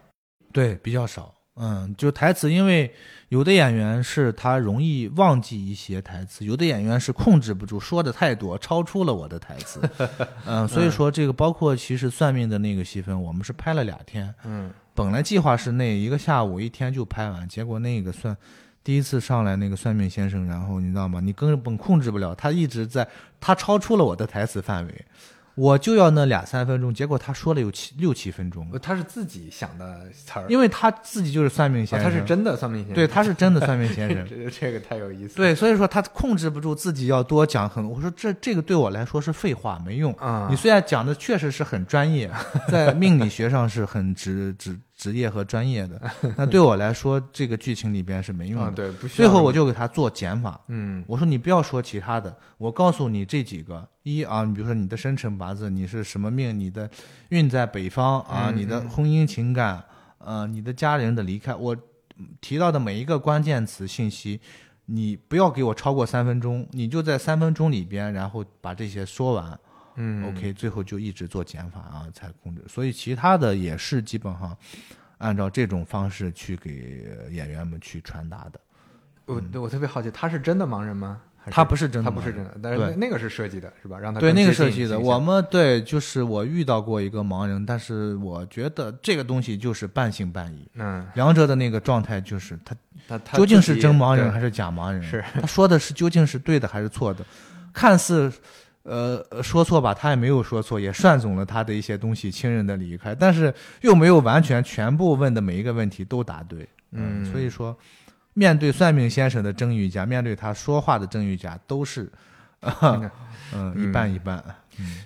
[0.50, 1.34] 对，比较少。
[1.58, 2.92] 嗯，就台词，因为
[3.28, 9.80] 有的演员是他容易忘记一些台词，有的演员是控制不住，说的太多，超出了我的台词。
[10.46, 18.36] 嗯，所以说这个包括其实算命的那个戏份，我们是拍了两天，嗯本来计划是那一个下午一天就拍完，结果那个算
[18.82, 21.20] 第一次上来那个算命先生，然后你知道吗？
[21.20, 23.06] 你根本控制不了，他一直在，
[23.38, 25.04] 他超出了我的台词范围，
[25.58, 34.24] 我就要那俩三分钟，结果他说了有七六七分钟，呃他是自己想的词儿，因为他自己就是算命啊先生，他是真的算命先生，对，他是真的算命先生。
[34.30, 35.36] 这这个太有意思了。
[35.36, 37.92] 对，所以说他控制不住自己要多讲很多。
[37.92, 40.12] 我说这这个对我来说是废话，没用。
[40.14, 42.30] 啊，你虽然讲的确实是很专业，
[42.70, 46.00] 在命理学上是很职职职业和专业的，
[46.38, 48.66] 那对我来说这个剧情里边是没用的。
[48.68, 53.86] 啊对，不需要最后我就给他做减法，嗯我说你不要说其他的，我告诉你这几个：
[54.16, 56.88] 一啊，你比如说你的生辰八字，你是什么命，你的
[57.28, 59.84] 运在北方啊，嗯你的嗯婚姻情感，
[60.18, 61.76] 呃，你的家人的离开，我
[62.40, 64.40] 提到的每一个关键词信息，
[64.86, 69.58] 你不要给我超过三分钟，你就在三分钟里边，然后把这些说完。
[70.00, 72.64] 嗯 OK，最后就一直做减法啊，才控制。
[72.68, 74.56] 所以其他的也是基本上
[75.18, 78.60] 按照这种方式去给演员们去传达的。
[79.26, 81.20] 我我特别好奇，他是真的盲人吗？
[81.50, 83.98] 还他不是真的他不是真的，但是那那个是设计的，是吧？
[83.98, 92.74] 让他对那个设计的，我们对就是我遇到过一个盲人，但是我觉得这个东西就是半信半疑，嗯，两者的那个状态就是他
[93.08, 95.02] 他他究竟是真盲人还是假盲人？
[95.02, 97.24] 是他说的是究竟是对的还是错的？
[97.72, 98.32] 看似
[98.82, 103.52] 呃呃说错吧，他也没有说错，也算总了他的一些东西，亲人的离开，但是
[103.82, 106.68] 又没有完全全部问的每一个问题都答对。
[106.92, 107.76] 嗯所以说，
[108.38, 112.08] 面对算命先生的真与假，面对他说话的真与假，都是，
[112.60, 113.10] 嗯，
[113.52, 113.74] 嗯。
[113.76, 114.42] 一半一半。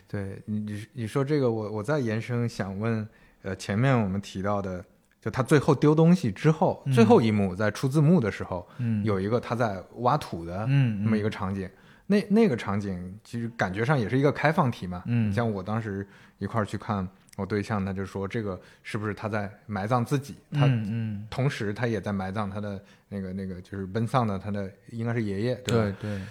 [0.07, 3.09] 对你你你说这个，我我再延伸想问，
[3.41, 4.85] 呃，前面我们提到的，
[5.19, 9.03] 就他最后丢东西之后，最后一幕在出字幕的时候，嗯。
[9.03, 11.03] 有一个他在挖土的嗯。
[11.03, 11.67] 那么一个场景，
[12.07, 15.03] 那那个场景其实感觉上也是一个开放题嘛。
[15.07, 15.33] 嗯。
[15.33, 16.07] 像我当时
[16.37, 20.37] 一块儿去看我对象，他就说这个是不是他在埋葬自己？
[20.53, 25.97] 他嗯嗯，同时他也在埋葬他的那个那个就是奔丧的他的应该是爷爷，对吧？
[26.01, 26.23] 对对。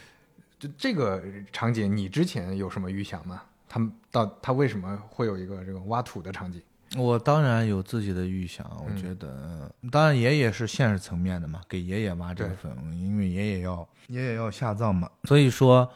[0.59, 3.41] 就这个场景，你之前有什么预想吗？
[3.67, 6.61] 他们到他为什么会有一个这个挖土的场景？
[6.97, 15.89] 我当然有自己的预想，我嗯觉得，当然爷爷是现实层面的嘛，给爷爷挖这个坟，因为爷爷要爷爷要下葬嘛，所以说，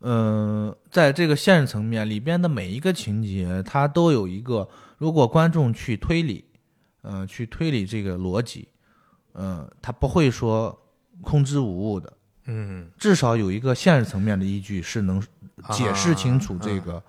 [0.00, 4.68] 呃，在这个现实层面里边的每一个情节，它都有一个，
[4.98, 6.44] 如果观众去推理，
[7.02, 8.68] 呃，去推理这个逻辑，
[9.32, 10.78] 呃，他不会说
[11.22, 12.12] 空之无物的，
[12.44, 15.20] 嗯，至少有一个现实层面的依据是能
[15.72, 17.02] 解释清楚这个，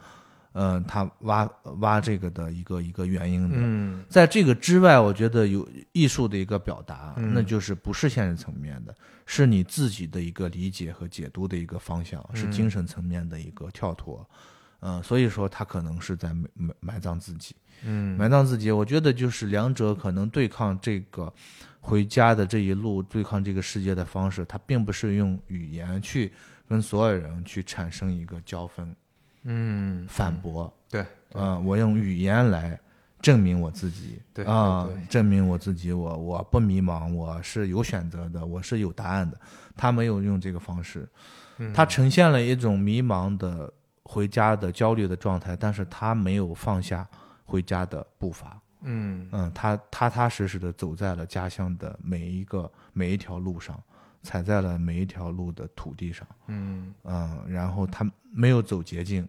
[0.58, 1.48] 呃，他挖
[1.82, 3.56] 挖这个的一个一个原因的。
[3.60, 8.96] 嗯在这个之外，我觉得有艺术的一个表达，嗯那就是不是现实层面的，
[9.28, 14.28] 是你自己的一个理解和解读的一个方向，是嗯精神层面的一个跳脱。
[14.80, 18.72] 嗯、所以说他可能是在埋埋埋葬自己，嗯埋葬自己。
[18.72, 21.32] 我觉得就是两者可能对抗这个
[21.80, 26.32] 回家的这一路，对抗这个世界的方式，他并不是用语言去
[26.68, 28.96] 跟所有人去产生一个交锋、
[29.50, 30.72] 嗯，反驳。
[30.90, 32.80] 对，嗯、我用语言来
[33.22, 39.40] 证明我自己，对啊、证明我自己，我我不迷茫，我是有选择的，我是有答案的。
[39.76, 41.08] 他没有用这个方式，
[41.58, 43.72] 嗯他呈现了一种迷茫的
[44.04, 47.08] 回家的焦虑的状态，但是他没有放下
[47.46, 48.60] 回家的步伐。
[48.82, 53.82] 嗯嗯，他踏踏实实的走在了家乡的每一个每一条路上，
[54.22, 56.28] 踩在了每一条路的土地上。
[56.48, 59.28] 嗯嗯，然后他没有走捷径，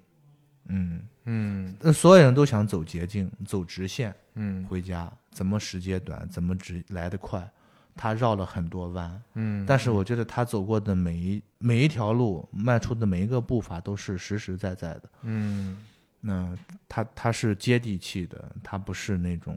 [0.69, 7.51] 嗯，嗯那所有人都想走捷径，走直线嗯回家，怎么时间短，怎么直来得快，
[7.97, 9.23] 他绕了很多弯。
[9.35, 15.03] 嗯，但是我觉得他走过的每一每一条路，迈出的每一个步伐都是实实在在的。
[15.23, 15.78] 嗯
[16.20, 16.57] 那
[16.89, 19.57] 他他是接地气的，他不是那种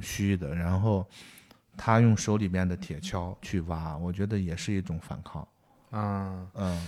[0.00, 0.54] 虚的。
[0.54, 1.06] 然后
[1.76, 5.48] 他用手里边的铁锹去挖，我觉得也是一种反抗。
[5.90, 6.86] 啊，嗯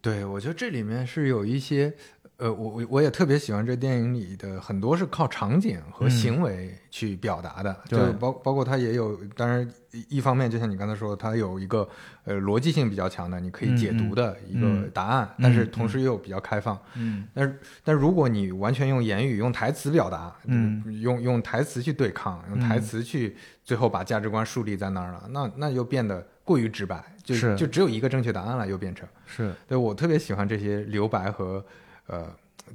[0.00, 1.94] 对，我觉得这里面是有一些
[2.42, 9.70] 呃，我我我也特别喜欢这电影里的很多是靠场景和行为去表达的，就包包括它也有，当然
[10.08, 11.88] 一方面就像你刚才说，它有一个
[12.24, 16.76] 呃逻辑性比较强的，你可以解读的一个答案，但是同时又比较开放。
[16.96, 29.08] 嗯，但是但如果你完全用言语、用台词表达，嗯，用用台词去对抗，用台词去最后把价值观树立在那儿了，那那又变得过于直白，就就只有一个正确答案了，又变成。
[29.26, 29.54] 是。
[29.68, 31.64] 对我特别喜欢这些留白和。
[32.06, 32.26] 呃，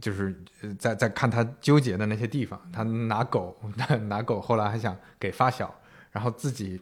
[0.02, 0.36] 就是
[0.80, 3.56] 在在看他纠结的那些地方，他拿狗
[4.08, 5.74] 拿狗，后来还想给发小，
[6.12, 6.82] 然后自己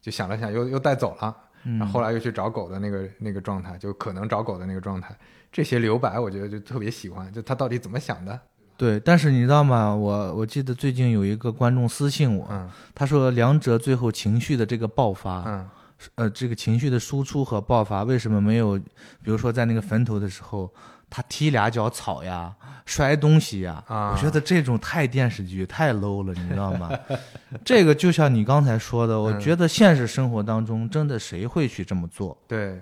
[0.00, 5.16] 就想了想，又又带走了，然后后来又去找狗的那个那个状态，就可能找狗的那个状态，
[5.50, 8.38] 这些留白我觉得就特别喜欢，就他到底怎么想的？
[8.76, 9.94] 对，但是你知道吗？
[9.94, 15.68] 我我记得最近有一个观众私信我，他说梁哲最后情绪的这个爆发，嗯，
[16.16, 18.78] 呃，这个情绪的输出和爆发为什么没有？
[18.78, 20.72] 比如说在那个坟头的时候。
[21.08, 22.54] 他踢俩脚草呀，
[22.84, 26.90] 摔东西呀，我觉得这种太电视剧太 low 了，你知道吗？
[27.64, 32.36] 这个就像你刚才说的，我觉得现实生活当中真的谁会去这么做？
[32.46, 32.80] 对。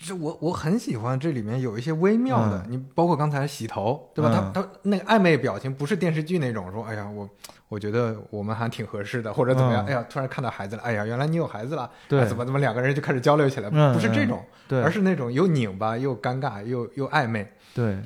[0.00, 4.52] 这我我很喜欢这里面有一些微妙的，你包括刚才洗头，对吧？
[4.54, 7.28] 他他那个暧昧表情不是电视剧那种说，哎呀，我
[7.68, 9.84] 我觉得我们还挺合适的，或者怎么样？
[9.86, 13.68] 哎呀，突然看到孩子了，哎呀，原来你有孩子了，对，怎么怎么两个人就开始交流起来？
[13.92, 17.46] 不是这种，对，而是那种又拧巴又尴尬又又暧昧。
[17.74, 17.98] 对，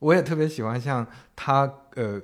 [0.00, 1.62] 我也特别喜欢像他
[1.94, 2.20] 呃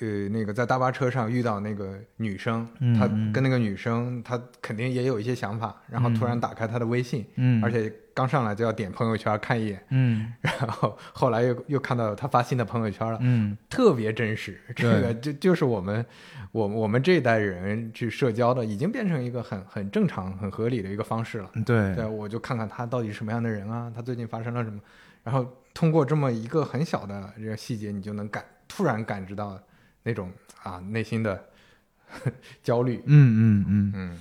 [0.00, 2.68] 呃那个在大巴车上遇到那个女生，
[2.98, 7.92] 他跟那个女生他肯定也有一些想法，然后突然打开他的微信，嗯，而且。
[8.14, 16.06] 刚上来就要点朋友圈看一眼，嗯， 然后后来又又看到他发新的朋友圈了，嗯，特别真实，这个就就是我们
[16.52, 21.50] 我我们这一代人去社交的，已经变成一个很很正常、很合理的一个方式了。
[21.66, 24.80] 对，对，我就看看他到底是什么样的人啊，他最近发生了什么，
[25.24, 29.60] 然后通过这么一个很小的这个细节，你就能感突然感知到
[30.04, 30.30] 那种
[30.62, 31.44] 啊内心的
[32.62, 33.02] 焦虑。
[33.06, 34.18] 嗯嗯嗯嗯。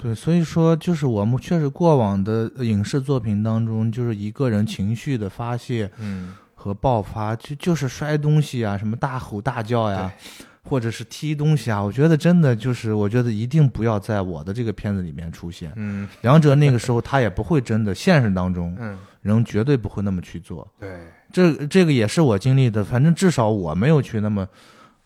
[0.00, 10.10] 对，所以说就是我们确实过往的影视作品当中，就是一个人情绪的发泄，嗯，和爆发，就就是摔东西啊，什么大吼大叫呀，
[10.62, 15.70] 或者是踢东西啊，我觉得真的就是，我觉得一定不要在我的这个片子里面出现。
[15.76, 20.66] 嗯，梁哲那个时候他也不会真的，现实当中，嗯，人绝对不会那么去做。
[20.78, 20.98] 对，
[21.30, 24.48] 这这个也是我经历的，反正至少我没有去那么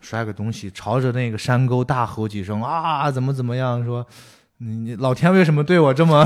[0.00, 4.06] 摔个东西，朝着那个山沟大吼几声啊，怎么怎么样说。
[4.58, 6.24] 你你老天为什么对我这么，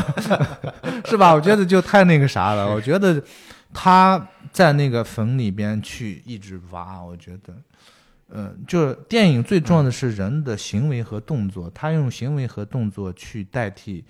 [1.07, 1.33] 是吧？
[1.33, 2.69] 我觉得就太那个啥了。
[2.71, 3.23] 我觉得
[3.73, 7.55] 他在那个坟里边去一直挖，我觉得，
[8.29, 14.05] 嗯，就是电影最重要的是人的行为和动作，他用行为和动作去代替，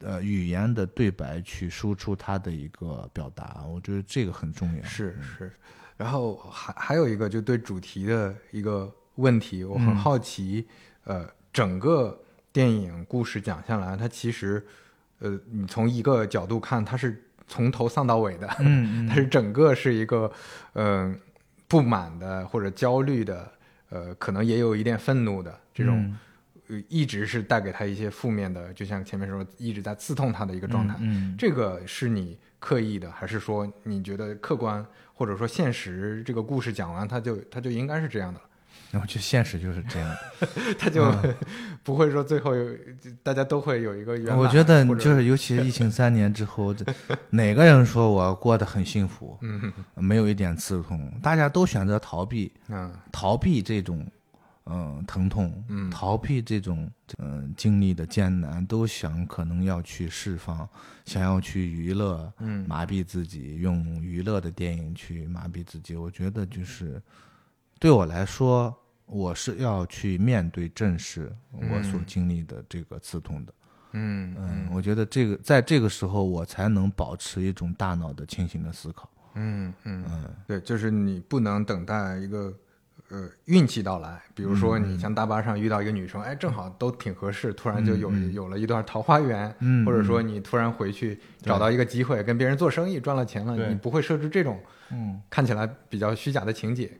[0.00, 3.64] 呃，语言的对白去输出他的一个表达。
[3.66, 4.82] 我觉得这个很重要。
[4.84, 5.52] 是是，
[5.96, 10.68] 然后还还有一个就对主题的一个问题，我很好奇，
[11.04, 12.16] 呃，整个。
[12.58, 14.60] 电影故事讲下来，它其实，
[15.20, 20.28] 呃，你从一个角度看，它是从头丧到尾的，嗯， 它是整个是一个，
[20.72, 21.16] 嗯，
[21.68, 23.48] 不满的或者焦虑的，
[23.90, 26.12] 呃，可能也有一点愤怒的这种，
[26.88, 30.96] 一直是带给他一些负面的，就像前面说一直在刺痛他的一个状态。
[30.98, 36.24] 嗯，这个是你刻意的，还是说你觉得客观或者说现实？
[36.26, 38.46] 这个故事讲完，他就他就应该是这样的了。
[38.90, 40.16] 然后就现实就是这样，
[40.78, 41.04] 他就
[41.84, 42.70] 不会说最后有
[43.22, 44.38] 大家都会有一个圆满。
[44.38, 46.74] 我觉得就是，尤其是疫情三年之后，
[47.30, 49.36] 哪个人说我过得很幸福？
[49.42, 54.06] 嗯，没有一点刺痛，大家都选择逃避，嗯，逃避这种
[54.64, 60.66] 嗯疼痛，嗯，逃避这种嗯经历的艰难，都想可能要去释放，
[61.04, 65.94] 想要去娱乐，嗯，麻痹自己，用娱乐的电影去麻痹自己。
[65.94, 67.00] 我觉得就是。
[67.78, 68.74] 对我来说，
[69.06, 73.52] 我是要去面对正视我所经历的这个刺痛的。
[73.92, 79.08] 嗯嗯，我觉得这个在这个时候，我才能保持一种大脑的清醒的思考。
[79.34, 82.52] 嗯嗯嗯，对，就是你不能等待一个
[83.08, 89.48] 呃运气到来，比如说你像大巴上遇到一个女生，哎，正好都挺合适，突然就有有了一段桃花源，
[89.86, 94.60] 或者说你突然回去找到一个机会跟别人做生意赚了钱了，你不会设置这种
[94.90, 96.90] 嗯看起来比较虚假的情节。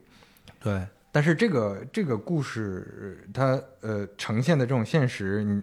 [0.60, 5.62] 对，但是这个这个故事它呃呈现的这种现实，你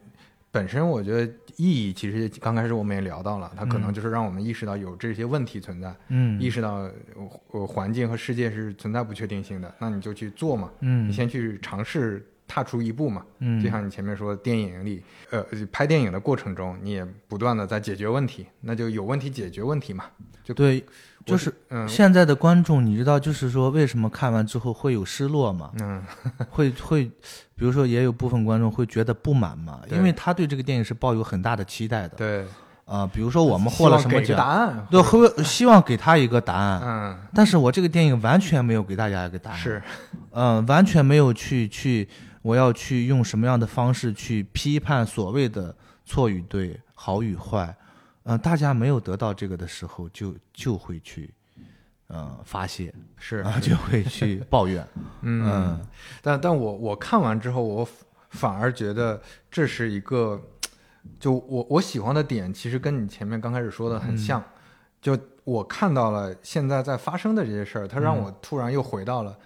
[0.51, 6.89] 本身我觉得意义其实刚开始我们也聊到了，它可能就是让我们意识到有这些问题存在，嗯，意识到
[7.51, 13.25] 呃环境和世界是存在不确定性的，那你就去做嘛，嗯，你先去尝试踏出一步嘛。
[13.39, 20.05] 嗯，就像你前面说，电影里，呃，拍电影的过程中，你也不断的在解决问题，那就有问题解决问题嘛。
[20.43, 21.87] 就对，我就是嗯。
[21.87, 25.71] 现在的观众，你知道，就是说为什么看完之后会有失落吗？
[25.81, 26.01] 嗯。
[26.49, 27.05] 会会，
[27.55, 32.15] 比如说也有部分观众会觉得不满嘛，因为他对这个电影是抱有很大的期待的。
[32.15, 32.45] 对，
[32.85, 39.81] 啊、比如说我们获了什么奖，案，对，会希望给他一个答案，嗯，但是我这个电影完全没有给大家一个答案，是，
[40.31, 42.07] 嗯、完全没有去去，
[42.43, 45.75] 我要去用什么样的方式去批判所谓的
[46.05, 47.75] 错与对、好与坏，
[48.25, 51.33] 嗯、大家没有得到这个的时候，就就会去，
[52.07, 54.85] 呃，发泄是啊，就会去抱怨，
[55.21, 55.87] 嗯嗯，
[56.21, 57.95] 但但我我看完之后，我反
[58.29, 60.41] 反而觉得这是一个，
[61.19, 64.43] 就我我喜欢的点，其实跟你前面刚开始说的很像。
[65.01, 69.37] 就我看到了现在在发生的这些事儿，它让我突然又回到了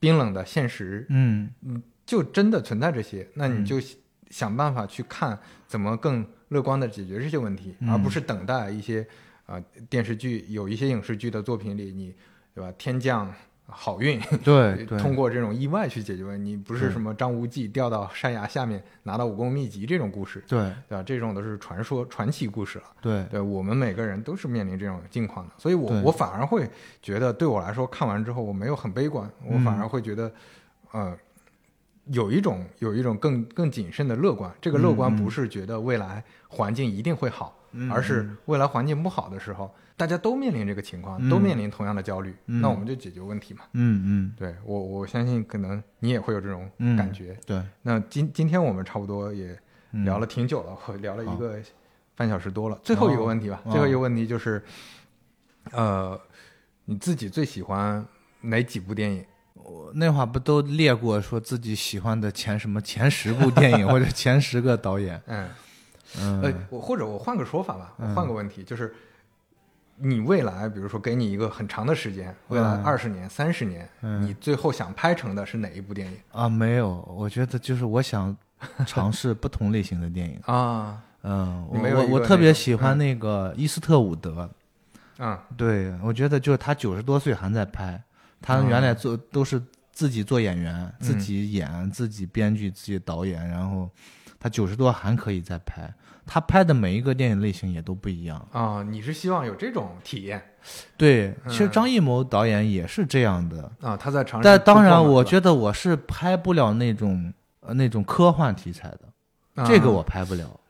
[0.00, 3.76] 冰冷的现实，嗯嗯就真的存在这些，那你嗯就
[4.28, 5.38] 想办法去看
[5.68, 7.90] 怎么更乐观的解决这些问题，嗯。
[7.90, 9.02] 而不是等待一些
[9.46, 12.14] 啊、呃电视剧有一些影视剧的作品里，你
[12.54, 13.32] 对吧天降
[13.70, 20.58] 好运，对对， 通过这种意外去解决问题，不是什么张无忌掉到山崖下面拿到武功秘籍这种故事，对。
[20.88, 21.02] 对吧？
[21.02, 22.84] 这种都是传说传奇故事了。
[23.02, 23.24] 对。
[23.30, 26.66] 对我们每个人都是面临这种境况的，所以我我反而会
[27.02, 30.32] 觉得，对我来说，看完之后我没有很悲观，我嗯反而会觉得，
[30.92, 31.14] 呃，
[32.10, 34.52] 有一种有一种更更谨慎的乐观。
[34.60, 43.60] 这个乐观不是觉得未来环境一定会好，嗯而是未来环境不好的时候，大家都面临这个情况，都嗯面临同样的焦虑，嗯那我们就解决问题嘛。
[43.72, 47.36] 嗯嗯对我我相信可能你也会有这种嗯感觉。
[47.46, 49.58] 对，那今今天我们差不多也
[49.92, 51.58] 嗯聊了挺久了，我聊了一个
[52.16, 52.80] 半小时多了。
[52.82, 54.62] 最后一个问题吧，哦最后一个问题就是，
[55.72, 56.18] 呃，
[56.86, 58.04] 你自己最喜欢
[58.40, 59.24] 哪几部电影？
[59.68, 65.20] 我那会儿不都列过说自己喜欢的前什么前十部电影或者前十个导演？
[65.26, 65.48] 嗯，
[66.18, 66.42] 嗯。
[66.42, 68.94] 呃，我或者我换个说法吧，我换个问题，就是
[69.96, 72.82] 你未来，比如说给你一个很长的时间，未来嗯。
[72.82, 74.22] 二十年、三十年，嗯。
[74.22, 76.16] 你最后想拍成的是哪一部电影？
[76.32, 78.36] 啊，没有，我觉得就是我想
[78.86, 80.40] 尝试不同类型的电影。
[80.46, 81.02] 啊？
[81.24, 82.98] 嗯，我我我特别喜欢嗯。
[82.98, 84.48] 那个伊斯特伍德，
[85.18, 85.36] 嗯。
[85.56, 88.00] 对我觉得就是他九十多岁还在拍，
[88.40, 89.60] 他原来做都是
[89.92, 93.90] 自己做演员，自己演，自己编剧，自己导演，然后
[94.38, 95.92] 他九十多还可以再拍，
[96.24, 98.48] 他拍的每一个电影类型也都不一样。
[98.52, 100.42] 啊，你是希望有这种体验
[100.96, 103.96] 对，其实嗯张艺谋导演也是这样的，啊？
[103.96, 110.60] 他在尝试但当然，我觉得我是拍不了那种呃那种科幻题材的，啊这个我拍不了。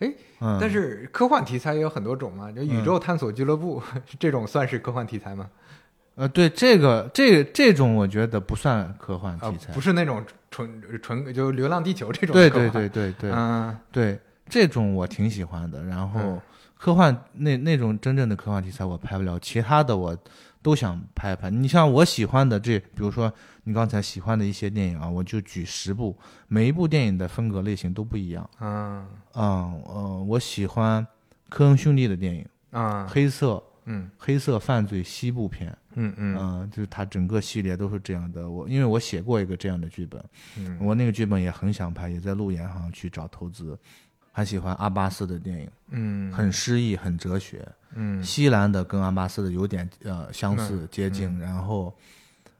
[0.00, 3.82] 哎，嗯，但是科幻题材也有很多种嘛，就宇宙探索俱乐部、
[4.18, 5.48] 这种算是科幻题材吗？
[6.16, 14.18] 呃，对这个这这种我觉得不算科幻啊题，材，不是那种纯纯就《流浪地球》这种对对对对对嗯对，
[14.48, 15.84] 这种我挺喜欢的。
[15.84, 16.40] 然后嗯
[16.78, 20.16] 科幻那那种真正的科幻题材我拍不了，其他的我
[20.62, 21.50] 都想拍拍。
[21.50, 23.32] 你像我喜欢的这，比如说
[23.64, 26.16] 你刚才喜欢的一些电影啊，我就举十部，
[26.48, 28.48] 每一部电影的风格类型都不一样。
[28.60, 31.06] 嗯嗯呃，我喜欢
[31.48, 38.48] 科恩兄弟的电影，啊黑色嗯黑色犯罪西部片，嗯嗯嗯、就是它整个系列都是这样的。
[38.48, 40.24] 我因为我写过一个这样的剧本，
[40.56, 43.76] 嗯我那个剧本也很想拍，也在路演上去找投资。
[44.30, 47.66] 还喜欢阿巴斯的电影，嗯很诗意，很哲学。
[47.94, 51.94] 嗯西兰的跟阿巴斯的有点呃相似嗯接近，然后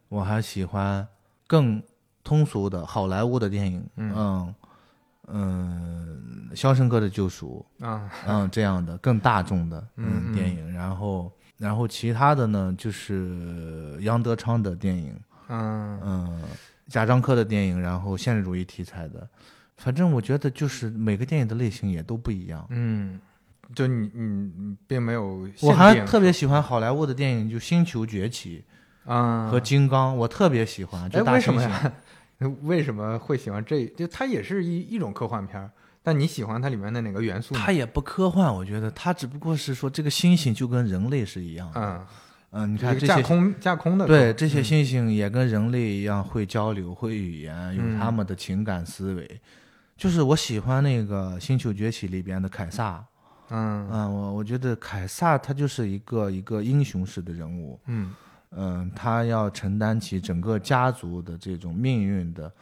[0.09, 1.07] 我还喜欢
[1.47, 1.83] 更
[2.25, 4.55] 通俗的好莱坞的电影，嗯嗯
[5.29, 9.87] 嗯，肖申克的救赎》啊嗯这样的更大众的
[10.33, 15.19] 电影，然后然后其他的呢就是杨德昌的电影，
[15.49, 16.43] 嗯嗯，
[16.89, 19.27] 贾樟柯的电影，然后现实主义题材的，
[19.77, 22.67] 反正我觉得就是每个电影的类型也都不一样。
[22.71, 23.21] 嗯，
[23.75, 28.65] 就你你你并没有我还特别喜欢好莱坞的电影，就《星球崛起
[29.05, 31.09] 啊》和《金刚》，我特别喜欢。
[31.11, 31.93] 就哎，大猩猩，为什么呀？
[32.65, 33.87] 为什么会喜欢这？
[33.97, 35.71] 就它也是一一种科幻片儿，
[36.07, 37.61] 但你喜欢它里面的哪个元素呢？
[37.61, 41.81] 它也不科幻，我觉得它只不过是说这个星星就跟人类是一样的。
[41.81, 42.07] 嗯，
[42.53, 49.41] 嗯，你看这些空架空的对这些星星也跟人类一样会交流、会语言，有嗯他们的情感思维。
[49.97, 53.05] 就是我喜欢那个《星球崛起》里边的凯撒，
[53.49, 58.15] 嗯嗯，我我觉得凯撒他就是一个一个英雄式的人物，嗯
[58.53, 62.53] 嗯，他要承担起整个家族的这种命运的，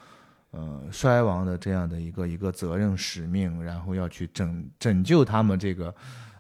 [0.57, 5.93] 呃，衰亡的这样的一个一个责任使命，然后要去拯拯救他们这个，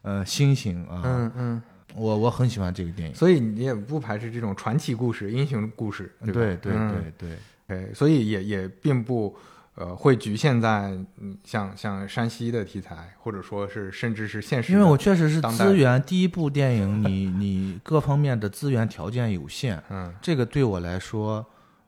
[0.02, 1.62] 呃，猩猩啊，嗯嗯，
[1.96, 6.32] 我我很喜欢这个电影，所以你也不排斥这种传奇故事、英雄故事，吧？
[6.32, 7.28] 对对嗯对。
[7.28, 9.34] 对，哎，所以也也并不
[9.74, 14.72] 呃会局限在嗯像像山西的题材，或者说是甚至是现实。
[14.72, 20.14] 因为我确实是资源，第一部电影你 你各方面的资源条件有限，嗯。
[20.22, 21.44] 这个对我来说，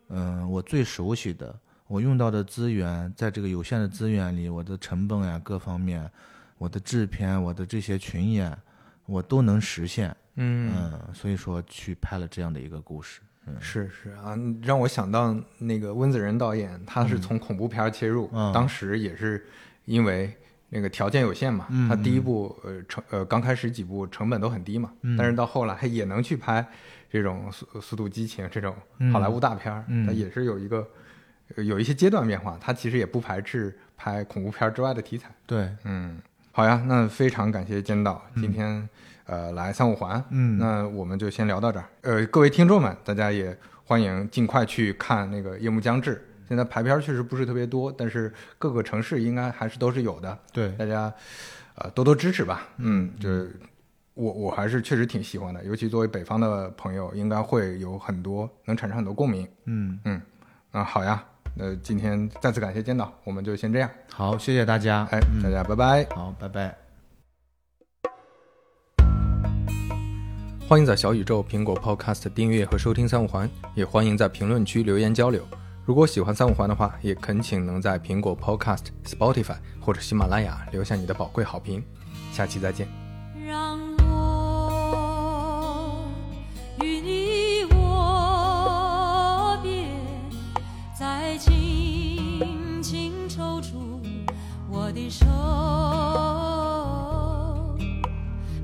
[0.09, 1.55] 嗯，我最熟悉的，
[1.87, 6.11] 我用到的资源，在这个有限的资源里，我的成本呀，各方面，
[6.59, 8.57] 我的制片，我的这些群演，
[9.07, 10.15] 我都能实现。
[10.35, 10.73] 嗯。
[10.75, 13.21] 嗯，所以说去拍了这样的一个故事。
[13.61, 18.53] 是是啊，让我想到那个温子仁导演，他是从恐怖片儿切入，嗯。
[18.53, 19.47] 当时也是
[19.85, 20.37] 因为
[20.69, 25.17] 那个条件有限嘛，嗯他第一部呃成呃刚开始几部成本都很低嘛，嗯。
[25.17, 26.67] 但是到后来也能去拍
[27.09, 28.75] 这种速速度激情这种
[29.13, 30.05] 好莱坞大片儿，嗯。
[30.05, 30.85] 他也是有一个呃
[31.57, 35.31] 有一些阶段变化，他其实也不排斥拍恐怖片之外的题材。
[35.47, 36.21] 对，嗯，
[36.53, 38.89] 好呀，那非常感谢监导今天、
[39.27, 41.87] 呃来三五环，嗯那我们就先聊到这儿。
[42.03, 46.17] 呃，各位听众们，大家也欢迎尽快去看那个《夜幕将至》。
[46.49, 51.13] 现在排片儿确实不是特别多，但是各个城市应该还是都是有的，对，大家
[51.75, 52.69] 呃多多支持吧。
[52.77, 53.59] 嗯，就是
[54.15, 59.49] 我我还是确实挺喜欢的，尤其作为北方的朋友，应该会有很多能产生很多共鸣。
[59.65, 60.23] 嗯，嗯，
[60.71, 61.25] 那好呀，
[61.59, 63.91] 那今天再次感谢监导，我们就先这样。
[64.13, 65.09] 好，谢谢大家。
[65.11, 66.07] 哎，大家拜拜。
[66.15, 66.77] 好，拜拜。
[70.69, 75.43] 欢迎在小宇宙、苹果 Podcast 订阅和收听三五环，也欢迎在评论区留言交流。
[75.87, 81.83] 如果喜欢三五环的话，也恳请能在苹果 Podcast、Spotify 或者喜马拉雅留下你的宝贵好评。
[82.33, 82.87] 下期再见。
[83.47, 83.79] 让
[94.97, 95.27] 的手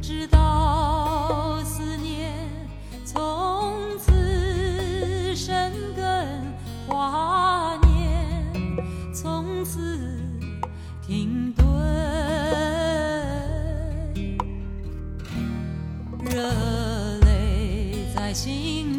[0.01, 2.33] 直到思念
[3.05, 5.55] 从此生
[5.95, 6.43] 根
[6.89, 8.51] 华年
[9.13, 9.79] 从此
[11.07, 11.67] 停顿
[16.25, 16.41] 热
[17.27, 18.92] 泪在心